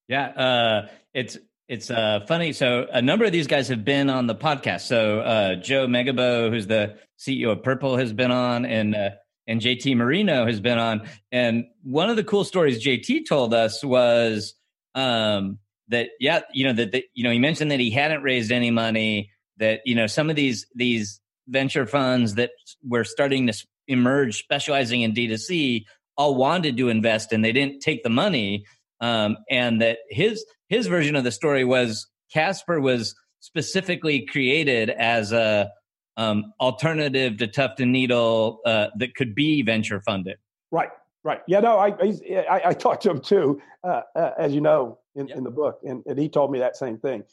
Yeah. 0.08 0.26
Uh, 0.28 0.88
it's, 1.14 1.38
it's 1.70 1.92
uh, 1.92 2.22
funny. 2.28 2.52
So 2.52 2.88
a 2.92 3.02
number 3.02 3.26
of 3.26 3.32
these 3.32 3.46
guys 3.46 3.68
have 3.68 3.86
been 3.86 4.10
on 4.10 4.26
the 4.26 4.34
podcast. 4.34 4.82
So 4.82 5.20
uh, 5.20 5.56
Joe 5.56 5.86
Megibow, 5.86 6.50
who's 6.50 6.66
the 6.66 6.98
CEO 7.20 7.52
of 7.52 7.62
Purple, 7.62 7.96
has 7.98 8.12
been 8.12 8.32
on, 8.32 8.66
and 8.66 8.96
uh, 8.96 9.12
and 9.46 9.62
JT 9.62 9.96
Marino 9.96 10.48
has 10.48 10.60
been 10.60 10.80
on. 10.80 11.08
And 11.32 11.66
one 11.84 12.10
of 12.10 12.16
the 12.16 12.24
cool 12.24 12.44
stories 12.44 12.84
JT 12.84 13.28
told 13.30 13.54
us 13.54 13.84
was 13.84 14.56
um, 14.96 15.60
that 15.90 16.10
yeah, 16.20 16.42
you 16.54 16.66
know 16.66 16.74
that, 16.74 16.92
that 16.92 17.04
you 17.14 17.24
know 17.24 17.32
he 17.32 17.40
mentioned 17.40 17.70
that 17.70 17.80
he 17.80 17.92
hadn't 17.92 18.24
raised 18.24 18.52
any 18.52 18.72
money. 18.72 19.32
That 19.60 19.82
you 19.86 19.96
know 19.96 20.08
some 20.08 20.30
of 20.30 20.36
these 20.36 20.66
these 20.74 21.22
venture 21.48 21.86
funds 21.86 22.36
that 22.36 22.52
were 22.84 23.04
starting 23.04 23.48
to 23.48 23.54
emerge, 23.88 24.38
specializing 24.38 25.02
in 25.02 25.14
D2C, 25.14 25.86
all 26.16 26.36
wanted 26.36 26.78
to 26.78 26.90
invest 26.90 27.34
and 27.34 27.44
they 27.44 27.52
didn't 27.52 27.80
take 27.80 28.04
the 28.04 28.10
money. 28.10 28.66
Um, 29.02 29.38
and 29.50 29.82
that 29.82 30.00
his 30.10 30.46
his 30.68 30.88
version 30.88 31.16
of 31.16 31.24
the 31.24 31.32
story 31.32 31.64
was 31.64 32.08
Casper 32.34 32.80
was 32.80 33.16
specifically 33.40 34.26
created 34.26 34.90
as 34.90 35.32
a 35.32 35.72
um, 36.18 36.54
alternative 36.60 37.38
to 37.38 37.48
Tuft 37.48 37.80
and 37.80 37.94
Needle 37.94 38.60
uh, 38.66 38.88
that 38.98 39.16
could 39.16 39.34
be 39.34 39.62
venture 39.62 40.02
funded. 40.02 40.38
Right, 40.70 40.90
right. 41.24 41.42
Yeah, 41.48 41.62
no, 41.62 41.78
I 41.78 41.92
I, 41.92 42.62
I 42.66 42.74
talked 42.74 43.04
to 43.04 43.12
him 43.12 43.22
too, 43.22 43.62
uh, 43.86 44.02
uh, 44.14 44.32
as 44.38 44.54
you 44.54 44.60
know, 44.60 45.00
in, 45.16 45.30
in 45.30 45.46
the 45.46 45.52
book, 45.52 45.80
and, 45.84 46.04
and 46.06 46.20
he 46.20 46.28
told 46.28 46.52
me 46.52 46.60
that 46.60 46.76
same 46.76 46.98
thing. 46.98 47.24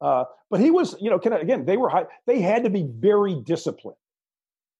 Uh, 0.00 0.24
but 0.50 0.60
he 0.60 0.70
was, 0.70 0.96
you 1.00 1.10
know, 1.10 1.16
again, 1.16 1.64
they 1.64 1.76
were 1.76 1.88
high, 1.88 2.04
they 2.26 2.40
had 2.40 2.64
to 2.64 2.70
be 2.70 2.86
very 2.88 3.40
disciplined, 3.44 3.96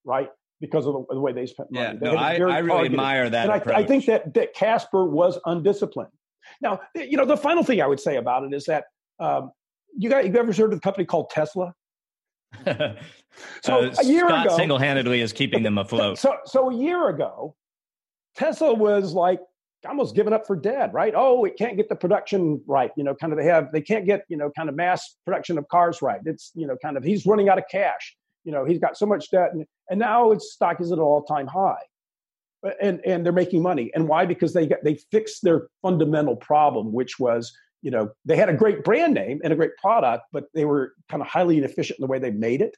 right? 0.05 0.29
Because 0.61 0.87
of 0.87 0.95
the, 0.95 1.15
the 1.15 1.21
way 1.21 1.33
they 1.33 1.47
spent 1.47 1.71
money. 1.71 1.99
Yeah, 2.01 2.13
no, 2.13 2.17
I, 2.17 2.35
I 2.35 2.59
really 2.59 2.87
admire 2.87 3.29
that. 3.31 3.51
And 3.51 3.71
I, 3.71 3.79
I, 3.79 3.85
think 3.85 4.07
that 4.07 4.35
that 4.35 4.55
Casper 4.55 5.05
was 5.05 5.39
undisciplined. 5.47 6.11
Now, 6.61 6.81
you 6.95 7.17
know, 7.17 7.25
the 7.25 7.37
final 7.37 7.65
thing 7.65 7.81
I 7.81 7.87
would 7.87 8.01
say 8.01 8.17
about 8.17 8.45
it 8.45 8.53
is 8.53 8.65
that 8.67 8.85
um, 9.19 9.53
you 9.97 10.11
got 10.11 10.27
you 10.27 10.35
ever 10.37 10.53
heard 10.53 10.73
of 10.73 10.79
a 10.79 10.81
company 10.81 11.05
called 11.05 11.31
Tesla? 11.31 11.75
so 12.65 12.95
uh, 13.69 13.95
a 13.99 14.05
year 14.05 14.29
Scot 14.29 14.47
ago, 14.47 14.57
single-handedly 14.57 15.21
is 15.21 15.33
keeping 15.33 15.63
them 15.63 15.79
afloat. 15.79 16.19
So, 16.25 16.37
so 16.45 16.71
a 16.71 16.75
year 16.75 17.09
ago, 17.09 17.57
Tesla 18.37 18.75
was 18.75 19.13
like 19.13 19.41
almost 19.87 20.15
given 20.15 20.33
up 20.33 20.47
for 20.47 20.57
dead, 20.57 20.93
right? 20.95 21.13
Oh, 21.17 21.45
it 21.45 21.57
can't 21.57 21.77
get 21.77 21.89
the 21.89 21.97
production 21.97 22.61
right. 22.67 22.91
You 22.97 23.05
know, 23.05 23.15
kind 23.15 23.33
of 23.33 23.39
they 23.39 23.47
have 23.47 23.73
they 23.73 23.81
can't 23.81 24.07
get 24.07 24.25
you 24.29 24.37
know 24.37 24.51
kind 24.57 24.69
of 24.69 24.75
mass 24.75 25.17
production 25.25 25.59
of 25.59 25.69
cars 25.69 26.03
right. 26.03 26.21
It's 26.25 26.53
you 26.55 26.67
know 26.67 26.77
kind 26.83 26.97
of 26.97 27.05
he's 27.05 27.27
running 27.27 27.49
out 27.49 27.59
of 27.59 27.65
cash. 27.71 28.17
You 28.45 28.53
know, 28.53 28.65
he's 28.65 28.79
got 28.79 28.97
so 28.97 29.07
much 29.07 29.31
debt, 29.31 29.51
and, 29.53 29.65
and 29.89 29.99
now 29.99 30.31
its 30.31 30.53
stock 30.53 30.81
is 30.81 30.93
at 30.93 30.99
an 30.99 31.05
all-time 31.05 31.47
high 31.47 31.81
and 32.81 33.01
and 33.05 33.25
they're 33.25 33.33
making 33.33 33.63
money 33.63 33.91
and 33.95 34.09
why 34.09 34.25
because 34.25 34.53
they 34.53 34.67
got 34.67 34.83
they 34.83 34.99
fixed 35.11 35.43
their 35.43 35.69
fundamental 35.83 36.37
problem 36.37 36.93
which 36.93 37.19
was 37.19 37.53
you 37.83 37.91
know 37.91 38.11
they 38.25 38.37
had 38.37 38.49
a 38.49 38.55
great 38.55 38.85
brand 38.85 39.15
name 39.15 39.41
and 39.45 39.53
a 39.53 39.57
great 39.57 39.77
product 39.81 40.25
but 40.33 40.45
they 40.55 40.65
were 40.65 40.95
kind 41.11 41.23
of 41.23 41.29
highly 41.29 41.59
inefficient 41.59 41.99
in 41.99 42.03
the 42.03 42.07
way 42.07 42.19
they 42.19 42.31
made 42.31 42.63
it 42.63 42.77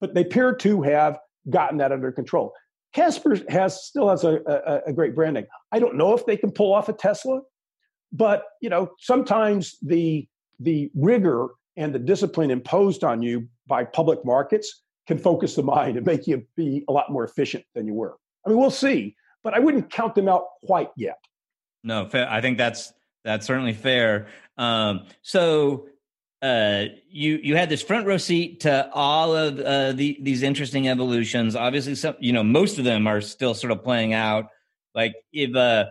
but 0.00 0.14
they 0.14 0.22
appear 0.22 0.54
to 0.54 0.82
have 0.82 1.18
gotten 1.48 1.78
that 1.78 1.92
under 1.92 2.12
control 2.12 2.52
casper 2.92 3.36
has 3.48 3.84
still 3.84 4.08
has 4.08 4.24
a, 4.24 4.40
a, 4.46 4.90
a 4.90 4.92
great 4.92 5.14
branding. 5.14 5.46
i 5.72 5.78
don't 5.78 5.96
know 5.96 6.14
if 6.14 6.24
they 6.26 6.36
can 6.36 6.50
pull 6.50 6.72
off 6.72 6.88
a 6.88 6.92
tesla 6.92 7.40
but 8.12 8.44
you 8.60 8.70
know 8.70 8.90
sometimes 8.98 9.76
the 9.82 10.26
the 10.60 10.90
rigor 10.94 11.48
and 11.76 11.94
the 11.94 11.98
discipline 11.98 12.50
imposed 12.50 13.04
on 13.04 13.22
you 13.22 13.46
by 13.66 13.84
public 13.84 14.24
markets 14.24 14.82
can 15.06 15.18
focus 15.18 15.54
the 15.54 15.62
mind 15.62 15.96
and 15.96 16.06
make 16.06 16.26
you 16.26 16.44
be 16.56 16.84
a 16.88 16.92
lot 16.92 17.10
more 17.10 17.24
efficient 17.24 17.64
than 17.74 17.86
you 17.86 17.94
were 17.94 18.16
I 18.46 18.48
mean, 18.48 18.58
we'll 18.58 18.70
see, 18.70 19.16
but 19.42 19.54
I 19.54 19.58
wouldn't 19.58 19.90
count 19.90 20.14
them 20.14 20.28
out 20.28 20.44
quite 20.64 20.90
yet. 20.96 21.18
No, 21.82 22.08
I 22.12 22.40
think 22.40 22.58
that's 22.58 22.92
that's 23.24 23.44
certainly 23.44 23.72
fair. 23.72 24.28
Um, 24.56 25.06
so 25.22 25.88
uh, 26.42 26.84
you 27.08 27.38
you 27.42 27.56
had 27.56 27.68
this 27.68 27.82
front 27.82 28.06
row 28.06 28.18
seat 28.18 28.60
to 28.60 28.90
all 28.92 29.34
of 29.34 29.58
uh, 29.58 29.92
the, 29.92 30.18
these 30.20 30.42
interesting 30.42 30.88
evolutions. 30.88 31.56
Obviously, 31.56 31.94
some 31.94 32.14
you 32.20 32.32
know 32.32 32.42
most 32.42 32.78
of 32.78 32.84
them 32.84 33.06
are 33.06 33.20
still 33.20 33.54
sort 33.54 33.70
of 33.70 33.82
playing 33.82 34.12
out. 34.12 34.46
Like 34.94 35.14
if 35.32 35.54
uh, 35.56 35.86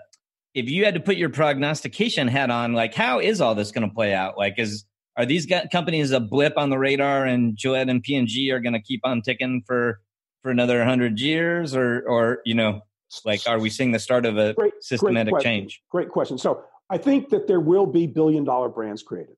if 0.53 0.69
you 0.69 0.85
had 0.85 0.93
to 0.93 0.99
put 0.99 1.17
your 1.17 1.29
prognostication 1.29 2.27
hat 2.27 2.51
on, 2.51 2.73
like 2.73 2.93
how 2.93 3.19
is 3.19 3.41
all 3.41 3.55
this 3.55 3.71
going 3.71 3.87
to 3.87 3.93
play 3.93 4.13
out? 4.13 4.37
Like 4.37 4.55
is 4.57 4.85
are 5.17 5.25
these 5.25 5.47
companies 5.71 6.11
a 6.11 6.19
blip 6.19 6.53
on 6.57 6.69
the 6.69 6.77
radar, 6.77 7.25
and 7.25 7.57
Gillette 7.57 7.89
and 7.89 8.03
P 8.03 8.15
and 8.15 8.27
G 8.27 8.51
are 8.51 8.59
going 8.59 8.73
to 8.73 8.81
keep 8.81 9.01
on 9.03 9.21
ticking 9.23 9.63
for 9.65 9.99
for 10.43 10.51
another 10.51 10.85
hundred 10.85 11.19
years, 11.19 11.75
or 11.75 12.03
or 12.07 12.41
you 12.45 12.53
know, 12.53 12.81
like 13.23 13.41
are 13.47 13.57
we 13.59 13.71
seeing 13.71 13.93
the 13.93 13.99
start 13.99 14.27
of 14.27 14.37
a 14.37 14.53
great, 14.53 14.73
systematic 14.81 15.33
great 15.33 15.43
change? 15.43 15.81
Great 15.89 16.09
question. 16.09 16.37
So 16.37 16.63
I 16.91 16.99
think 16.99 17.29
that 17.29 17.47
there 17.47 17.59
will 17.59 17.87
be 17.87 18.05
billion 18.05 18.43
dollar 18.43 18.69
brands 18.69 19.01
created 19.01 19.37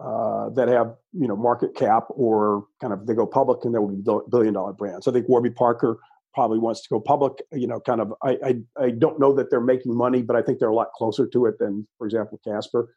uh, 0.00 0.50
that 0.50 0.68
have 0.68 0.94
you 1.12 1.28
know 1.28 1.36
market 1.36 1.74
cap 1.74 2.04
or 2.10 2.64
kind 2.80 2.92
of 2.92 3.06
they 3.06 3.14
go 3.14 3.26
public 3.26 3.64
and 3.64 3.72
there 3.72 3.80
will 3.80 3.94
be 3.94 4.02
billion 4.30 4.54
dollar 4.54 4.72
brands. 4.72 5.06
I 5.06 5.12
think 5.12 5.28
Warby 5.28 5.50
Parker 5.50 5.98
probably 6.34 6.58
wants 6.58 6.82
to 6.82 6.88
go 6.88 7.00
public. 7.00 7.34
You 7.52 7.66
know, 7.66 7.80
kind 7.80 8.00
of 8.00 8.12
I, 8.22 8.38
I 8.44 8.84
I 8.84 8.90
don't 8.90 9.20
know 9.20 9.32
that 9.34 9.50
they're 9.50 9.60
making 9.60 9.96
money, 9.96 10.22
but 10.22 10.36
I 10.36 10.42
think 10.42 10.58
they're 10.58 10.68
a 10.68 10.74
lot 10.74 10.92
closer 10.92 11.26
to 11.26 11.46
it 11.46 11.58
than, 11.58 11.86
for 11.98 12.06
example, 12.06 12.40
Casper. 12.44 12.94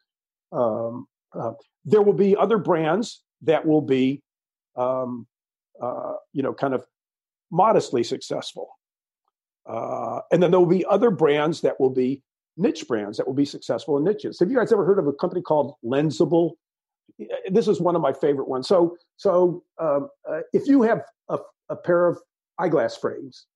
Um, 0.50 1.06
uh, 1.32 1.52
there 1.84 2.02
will 2.02 2.14
be 2.14 2.36
other 2.36 2.58
brands 2.58 3.22
that 3.42 3.64
will 3.64 3.82
be, 3.82 4.22
um, 4.76 5.26
uh, 5.80 6.14
you 6.32 6.42
know, 6.42 6.52
kind 6.52 6.74
of 6.74 6.84
modestly 7.50 8.02
successful. 8.02 8.68
Uh, 9.66 10.20
and 10.32 10.42
then 10.42 10.50
there 10.50 10.58
will 10.58 10.66
be 10.66 10.84
other 10.86 11.10
brands 11.10 11.60
that 11.60 11.78
will 11.78 11.90
be 11.90 12.22
niche 12.56 12.88
brands 12.88 13.18
that 13.18 13.26
will 13.26 13.34
be 13.34 13.44
successful 13.44 13.96
in 13.98 14.04
niches. 14.04 14.40
Have 14.40 14.50
you 14.50 14.56
guys 14.56 14.72
ever 14.72 14.84
heard 14.84 14.98
of 14.98 15.06
a 15.06 15.12
company 15.12 15.42
called 15.42 15.74
Lensabl? 15.84 16.52
This 17.50 17.68
is 17.68 17.80
one 17.80 17.96
of 17.96 18.02
my 18.02 18.12
favorite 18.12 18.48
ones. 18.48 18.68
So, 18.68 18.96
so 19.16 19.62
um, 19.80 20.08
uh, 20.28 20.40
if 20.52 20.66
you 20.66 20.82
have 20.82 21.02
a, 21.28 21.38
a, 21.68 21.76
pair 21.76 22.06
of 22.06 22.18
eyeglass 22.58 22.96
frames 22.96 23.46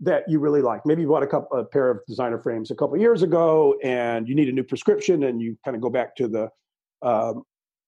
that 0.00 0.24
you 0.28 0.38
really 0.38 0.62
like, 0.62 0.84
maybe 0.84 1.02
you 1.02 1.08
bought 1.08 1.22
a, 1.22 1.26
couple, 1.26 1.58
a 1.58 1.64
pair 1.64 1.90
of 1.90 1.98
designer 2.06 2.38
frames 2.38 2.70
a 2.70 2.74
couple 2.74 2.96
years 2.96 3.22
ago, 3.22 3.74
and 3.82 4.28
you 4.28 4.34
need 4.34 4.48
a 4.48 4.52
new 4.52 4.64
prescription, 4.64 5.24
and 5.24 5.40
you 5.40 5.56
kind 5.64 5.74
of 5.74 5.80
go 5.80 5.90
back 5.90 6.14
to 6.16 6.28
the 6.28 6.48
um, 7.02 7.42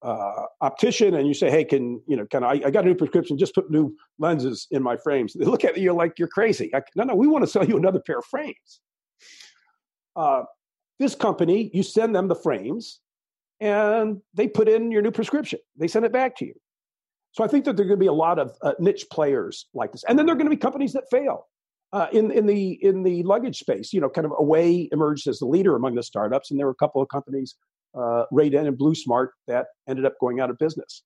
uh, 0.05 0.45
optician 0.61 1.15
and 1.15 1.27
you 1.27 1.33
say, 1.33 1.49
"Hey, 1.49 1.63
can 1.63 2.01
you 2.07 2.15
know? 2.15 2.25
Can 2.27 2.43
I? 2.43 2.61
I 2.65 2.69
got 2.69 2.83
a 2.83 2.87
new 2.87 2.95
prescription. 2.95 3.37
Just 3.37 3.55
put 3.55 3.71
new 3.71 3.95
lenses 4.19 4.67
in 4.71 4.83
my 4.83 4.97
frames." 4.97 5.33
They 5.33 5.45
look 5.45 5.63
at 5.63 5.77
you 5.77 5.93
like 5.93 6.19
you're 6.19 6.27
crazy. 6.27 6.69
I, 6.75 6.81
no, 6.95 7.05
no, 7.05 7.15
we 7.15 7.27
want 7.27 7.43
to 7.43 7.49
sell 7.49 7.65
you 7.65 7.75
another 7.75 7.99
pair 7.99 8.19
of 8.19 8.25
frames. 8.25 8.81
Uh, 10.15 10.43
this 10.99 11.15
company, 11.15 11.71
you 11.73 11.83
send 11.83 12.15
them 12.15 12.27
the 12.27 12.35
frames, 12.35 13.01
and 13.59 14.21
they 14.33 14.47
put 14.47 14.67
in 14.67 14.91
your 14.91 15.01
new 15.01 15.11
prescription. 15.11 15.59
They 15.77 15.87
send 15.87 16.05
it 16.05 16.11
back 16.11 16.35
to 16.37 16.45
you. 16.45 16.53
So 17.31 17.43
I 17.43 17.47
think 17.47 17.65
that 17.65 17.75
there 17.75 17.85
are 17.85 17.87
going 17.87 17.99
to 17.99 18.03
be 18.03 18.07
a 18.07 18.13
lot 18.13 18.39
of 18.39 18.55
uh, 18.61 18.73
niche 18.79 19.07
players 19.11 19.67
like 19.73 19.91
this, 19.91 20.03
and 20.07 20.17
then 20.17 20.25
there 20.25 20.33
are 20.33 20.37
going 20.37 20.49
to 20.49 20.55
be 20.55 20.59
companies 20.59 20.93
that 20.93 21.05
fail. 21.11 21.47
Uh, 21.93 22.07
in 22.11 22.31
in 22.31 22.45
the 22.45 22.71
in 22.83 23.03
the 23.03 23.23
luggage 23.23 23.59
space, 23.59 23.93
you 23.93 24.01
know, 24.01 24.09
kind 24.09 24.25
of 24.25 24.33
Away 24.37 24.89
emerged 24.91 25.27
as 25.27 25.39
the 25.39 25.45
leader 25.45 25.75
among 25.75 25.95
the 25.95 26.03
startups, 26.03 26.51
and 26.51 26.59
there 26.59 26.67
were 26.67 26.73
a 26.73 26.75
couple 26.75 27.01
of 27.01 27.07
companies 27.09 27.55
uh, 27.95 28.25
Raden 28.31 28.67
and 28.67 28.77
Bluesmart 28.77 29.29
that 29.47 29.67
ended 29.87 30.05
up 30.05 30.13
going 30.19 30.39
out 30.39 30.49
of 30.49 30.57
business. 30.57 31.03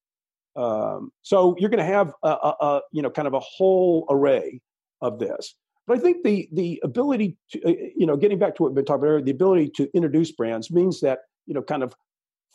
Um, 0.56 1.12
so 1.22 1.56
you're 1.60 1.70
going 1.70 1.86
to 1.86 1.94
have 1.94 2.12
a, 2.24 2.30
a, 2.30 2.56
a, 2.60 2.82
you 2.92 3.02
know 3.02 3.10
kind 3.10 3.28
of 3.28 3.34
a 3.34 3.40
whole 3.40 4.06
array 4.10 4.62
of 5.02 5.20
this. 5.20 5.56
But 5.88 5.98
I 5.98 6.02
think 6.02 6.24
the 6.24 6.50
the 6.52 6.82
ability 6.84 7.38
to 7.52 7.64
uh, 7.64 7.74
you 7.96 8.06
know 8.06 8.18
getting 8.18 8.40
back 8.40 8.56
to 8.56 8.64
what 8.64 8.72
we've 8.72 8.76
been 8.76 8.86
talking 8.86 9.02
about 9.02 9.08
earlier, 9.08 9.26
the 9.26 9.32
ability 9.32 9.72
to 9.76 9.90
introduce 9.96 10.32
brands 10.32 10.72
means 10.72 11.02
that 11.02 11.20
you 11.46 11.54
know 11.54 11.62
kind 11.62 11.84
of 11.84 11.94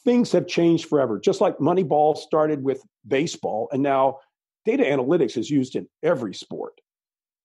things 0.05 0.33
have 0.33 0.47
changed 0.47 0.87
forever. 0.87 1.19
Just 1.19 1.41
like 1.41 1.57
Moneyball 1.59 2.17
started 2.17 2.63
with 2.63 2.83
baseball, 3.07 3.69
and 3.73 3.83
now 3.83 4.19
data 4.65 4.85
analytics 4.85 5.37
is 5.37 5.51
used 5.51 5.77
in 5.77 5.89
every 6.03 6.35
sport. 6.35 6.75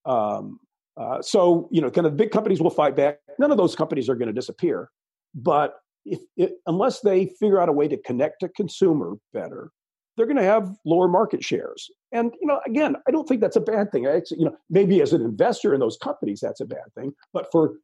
Um, 0.05 0.59
uh, 0.97 1.21
so 1.21 1.69
you 1.71 1.81
know, 1.81 1.89
kind 1.89 2.07
of 2.07 2.17
big 2.17 2.31
companies 2.31 2.61
will 2.61 2.69
fight 2.69 2.95
back. 2.95 3.19
None 3.37 3.51
of 3.51 3.57
those 3.57 3.75
companies 3.75 4.09
are 4.09 4.15
going 4.15 4.27
to 4.27 4.33
disappear, 4.33 4.89
but 5.33 5.75
if, 6.05 6.51
unless 6.65 7.01
they 7.01 7.27
figure 7.39 7.61
out 7.61 7.69
a 7.69 7.73
way 7.73 7.87
to 7.87 7.97
connect 7.97 8.41
to 8.41 8.49
consumer 8.49 9.15
better, 9.33 9.71
they're 10.15 10.25
going 10.25 10.37
to 10.37 10.43
have 10.43 10.75
lower 10.85 11.07
market 11.07 11.43
shares. 11.43 11.89
And 12.11 12.33
you 12.41 12.47
know, 12.47 12.59
again, 12.65 12.95
I 13.07 13.11
don't 13.11 13.27
think 13.27 13.41
that's 13.41 13.55
a 13.55 13.61
bad 13.61 13.91
thing. 13.91 14.07
I, 14.07 14.21
you 14.31 14.45
know, 14.45 14.55
maybe 14.69 15.01
as 15.01 15.13
an 15.13 15.21
investor 15.21 15.73
in 15.73 15.79
those 15.79 15.97
companies, 15.97 16.39
that's 16.41 16.61
a 16.61 16.65
bad 16.65 16.93
thing. 16.95 17.13
But 17.33 17.47
for 17.51 17.75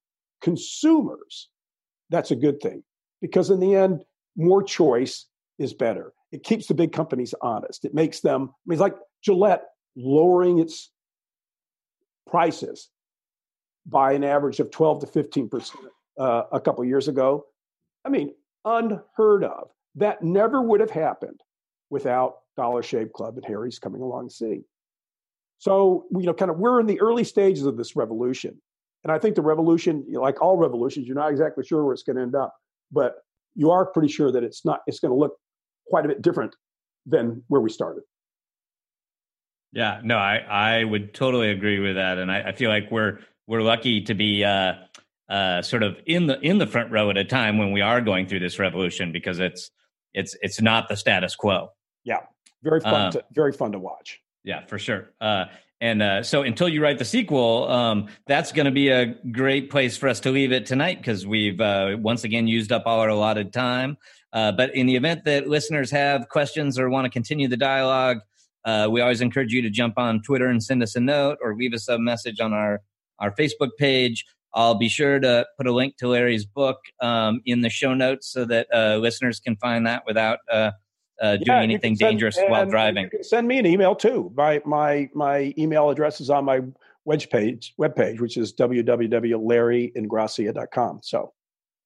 consumers, 0.42 1.50
that's 2.10 2.32
a 2.32 2.36
good 2.36 2.60
thing 2.62 2.84
because 3.22 3.50
in 3.50 3.60
the 3.60 3.76
end, 3.76 4.04
more 4.36 4.64
choice 4.64 5.26
is 5.58 5.74
better. 5.74 6.14
It 6.32 6.44
keeps 6.44 6.68
the 6.68 6.74
big 6.74 6.92
companies 6.92 7.34
honest. 7.42 7.86
It 7.86 7.94
makes 7.94 8.20
them. 8.20 8.44
I 8.44 8.62
mean, 8.66 8.74
it's 8.74 8.82
like 8.82 8.96
Gillette 9.24 9.64
lowering 9.96 10.60
its 10.60 10.92
prices 12.28 12.90
by 13.86 14.14
an 14.14 14.24
average 14.24 14.60
of 14.60 14.72
12 14.72 15.02
to 15.02 15.08
15 15.08 15.50
percent 15.50 15.86
uh, 16.20 16.44
a 16.52 16.60
couple 16.60 16.84
years 16.84 17.08
ago. 17.08 17.46
I 18.04 18.10
mean, 18.10 18.34
unheard 18.64 19.44
of. 19.44 19.70
That 19.96 20.22
never 20.22 20.62
would 20.62 20.82
have 20.82 20.92
happened 20.92 21.40
without 21.90 22.36
Dollar 22.58 22.84
Shave 22.84 23.14
Club 23.14 23.38
and 23.38 23.46
Harry's 23.46 23.80
coming 23.80 24.02
along 24.02 24.30
scene. 24.30 24.66
So, 25.60 26.06
you 26.12 26.26
know, 26.26 26.34
kind 26.34 26.52
of 26.52 26.58
we're 26.58 26.80
in 26.80 26.86
the 26.86 27.00
early 27.00 27.24
stages 27.24 27.66
of 27.66 27.78
this 27.78 27.96
revolution. 27.96 28.62
And 29.04 29.12
I 29.12 29.20
think 29.20 29.36
the 29.36 29.42
revolution, 29.42 30.06
like 30.10 30.42
all 30.42 30.58
revolutions, 30.58 31.08
you're 31.08 31.16
not 31.16 31.32
exactly 31.32 31.64
sure 31.64 31.84
where 31.86 31.94
it's 31.94 32.04
going 32.04 32.18
to 32.18 32.24
end 32.24 32.36
up, 32.36 32.54
but 32.92 33.16
you 33.56 33.72
are 33.72 33.86
pretty 33.86 34.10
sure 34.10 34.32
that 34.32 34.44
it's 34.44 34.66
not, 34.66 34.82
it's 34.88 35.00
going 35.00 35.12
to 35.12 35.18
look 35.18 35.38
quite 35.88 36.06
a 36.06 36.08
bit 36.08 36.22
different 36.22 36.56
than 37.06 37.44
where 37.48 37.62
we 37.62 37.70
started. 37.70 38.04
Yeah, 39.72 40.00
no, 40.04 40.18
I, 40.18 40.38
I 40.38 40.84
would 40.84 41.14
totally 41.14 41.52
agree 41.52 41.80
with 41.80 41.96
that. 41.96 42.18
And 42.18 42.32
I, 42.32 42.50
I 42.50 42.52
feel 42.54 42.70
like 42.70 42.90
we're, 42.92 43.20
we're 43.48 43.62
lucky 43.62 44.02
to 44.02 44.14
be, 44.14 44.44
uh, 44.44 44.74
uh, 45.30 45.62
sort 45.62 45.84
of 45.84 45.98
in 46.06 46.28
the 46.28 46.40
in 46.42 46.58
the 46.58 46.68
front 46.68 46.92
row 46.92 47.10
at 47.10 47.18
a 47.18 47.24
time 47.24 47.58
when 47.58 47.72
we 47.72 47.82
are 47.82 48.02
going 48.02 48.28
through 48.28 48.40
this 48.40 48.60
revolution 48.60 49.12
because 49.12 49.40
it's 49.40 49.72
it's 50.14 50.36
it's 50.42 50.62
not 50.62 50.88
the 50.88 50.96
status 50.96 51.36
quo. 51.36 51.70
Yeah, 52.04 52.20
very 52.64 52.80
fun. 52.80 52.94
Um, 53.08 53.12
to, 53.14 53.24
very 53.32 53.52
fun 53.52 53.72
to 53.72 53.80
watch. 53.80 54.22
Yeah, 54.44 54.66
for 54.68 54.78
sure. 54.78 55.10
Uh, 55.20 55.46
and 55.86 56.02
uh, 56.02 56.24
so 56.24 56.42
until 56.42 56.68
you 56.68 56.82
write 56.82 56.98
the 56.98 57.06
sequel, 57.06 57.70
um, 57.70 58.08
that's 58.26 58.52
going 58.52 58.66
to 58.66 58.72
be 58.72 58.90
a 58.90 59.06
great 59.32 59.70
place 59.70 59.96
for 59.96 60.10
us 60.10 60.20
to 60.22 60.32
leave 60.32 60.52
it 60.52 60.66
tonight 60.66 60.98
because 60.98 61.28
we've 61.28 61.62
uh, 61.62 61.96
once 62.00 62.24
again 62.24 62.48
used 62.48 62.72
up 62.72 62.84
all 62.88 63.02
our 63.02 63.10
allotted 63.10 63.54
time. 63.54 63.96
Uh, 64.34 64.52
but 64.52 64.74
in 64.74 64.88
the 64.88 64.96
event 64.96 65.26
that 65.26 65.48
listeners 65.48 65.92
have 65.92 66.28
questions 66.30 66.80
or 66.80 66.90
want 66.90 67.06
to 67.06 67.12
continue 67.12 67.48
the 67.48 67.56
dialogue, 67.56 68.18
uh, 68.66 68.88
we 68.90 69.00
always 69.00 69.22
encourage 69.22 69.54
you 69.54 69.62
to 69.62 69.70
jump 69.70 70.00
on 70.00 70.24
Twitter 70.24 70.48
and 70.48 70.64
send 70.64 70.82
us 70.82 70.96
a 70.96 71.00
note 71.00 71.38
or 71.40 71.56
leave 71.56 71.76
us 71.76 71.88
a 71.88 72.00
message 72.00 72.40
on 72.40 72.52
our 72.52 72.82
our 73.20 73.30
Facebook 73.36 73.70
page. 73.78 74.26
I'll 74.56 74.80
be 74.80 74.90
sure 74.90 75.20
to 75.20 75.46
put 75.56 75.68
a 75.68 75.72
link 75.72 75.98
to 75.98 76.08
Larry's 76.08 76.48
book 76.48 76.80
um, 77.00 77.42
in 77.46 77.62
the 77.62 77.70
show 77.70 77.94
notes 77.94 78.28
so 78.28 78.44
that 78.46 78.66
uh, 78.74 78.98
listeners 78.98 79.40
can 79.40 79.56
find 79.58 79.86
that 79.86 80.02
without 80.08 80.40
uh, 81.22 81.38
doing 81.38 81.46
yeah, 81.48 81.62
anything 81.62 81.96
send, 81.96 82.12
dangerous 82.12 82.38
while 82.48 82.66
driving. 82.66 83.10
send 83.22 83.48
me 83.48 83.58
an 83.58 83.66
email 83.66 83.96
too. 83.96 84.32
My 84.36 84.62
my 84.66 85.10
my 85.14 85.54
email 85.58 85.90
address 85.90 86.22
is 86.22 86.30
on 86.30 86.46
my 86.46 86.62
web 87.06 87.22
page, 87.32 87.74
web 87.78 87.96
page, 87.96 88.20
which 88.20 88.38
is 88.38 88.54
www.larryingrassia.com. 88.54 91.00
So 91.04 91.34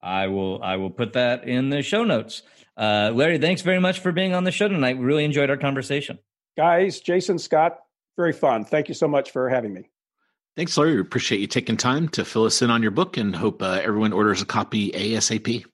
I 0.01 0.27
will 0.27 0.61
I 0.63 0.77
will 0.77 0.89
put 0.89 1.13
that 1.13 1.47
in 1.47 1.69
the 1.69 1.81
show 1.81 2.03
notes. 2.03 2.41
Uh, 2.77 3.11
Larry, 3.13 3.37
thanks 3.37 3.61
very 3.61 3.79
much 3.79 3.99
for 3.99 4.11
being 4.11 4.33
on 4.33 4.45
the 4.45 4.51
show 4.51 4.67
tonight. 4.67 4.97
We 4.97 5.05
really 5.05 5.25
enjoyed 5.25 5.49
our 5.49 5.57
conversation. 5.57 6.19
Guys, 6.57 6.99
Jason 7.01 7.37
Scot, 7.37 7.77
very 8.17 8.33
fun. 8.33 8.65
Thank 8.65 8.87
you 8.87 8.93
so 8.93 9.07
much 9.07 9.31
for 9.31 9.49
having 9.49 9.73
me. 9.73 9.89
Thanks, 10.55 10.77
Larry. 10.77 10.95
We 10.95 11.01
appreciate 11.01 11.39
you 11.39 11.47
taking 11.47 11.77
time 11.77 12.09
to 12.09 12.25
fill 12.25 12.45
us 12.45 12.61
in 12.61 12.69
on 12.69 12.81
your 12.81 12.91
book 12.91 13.17
and 13.17 13.35
hope 13.35 13.61
uh, 13.61 13.81
everyone 13.83 14.13
orders 14.13 14.41
a 14.41 14.45
copy 14.45 14.91
ASAP. 14.91 15.65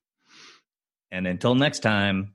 And 1.12 1.26
until 1.26 1.56
next 1.56 1.80
time, 1.80 2.35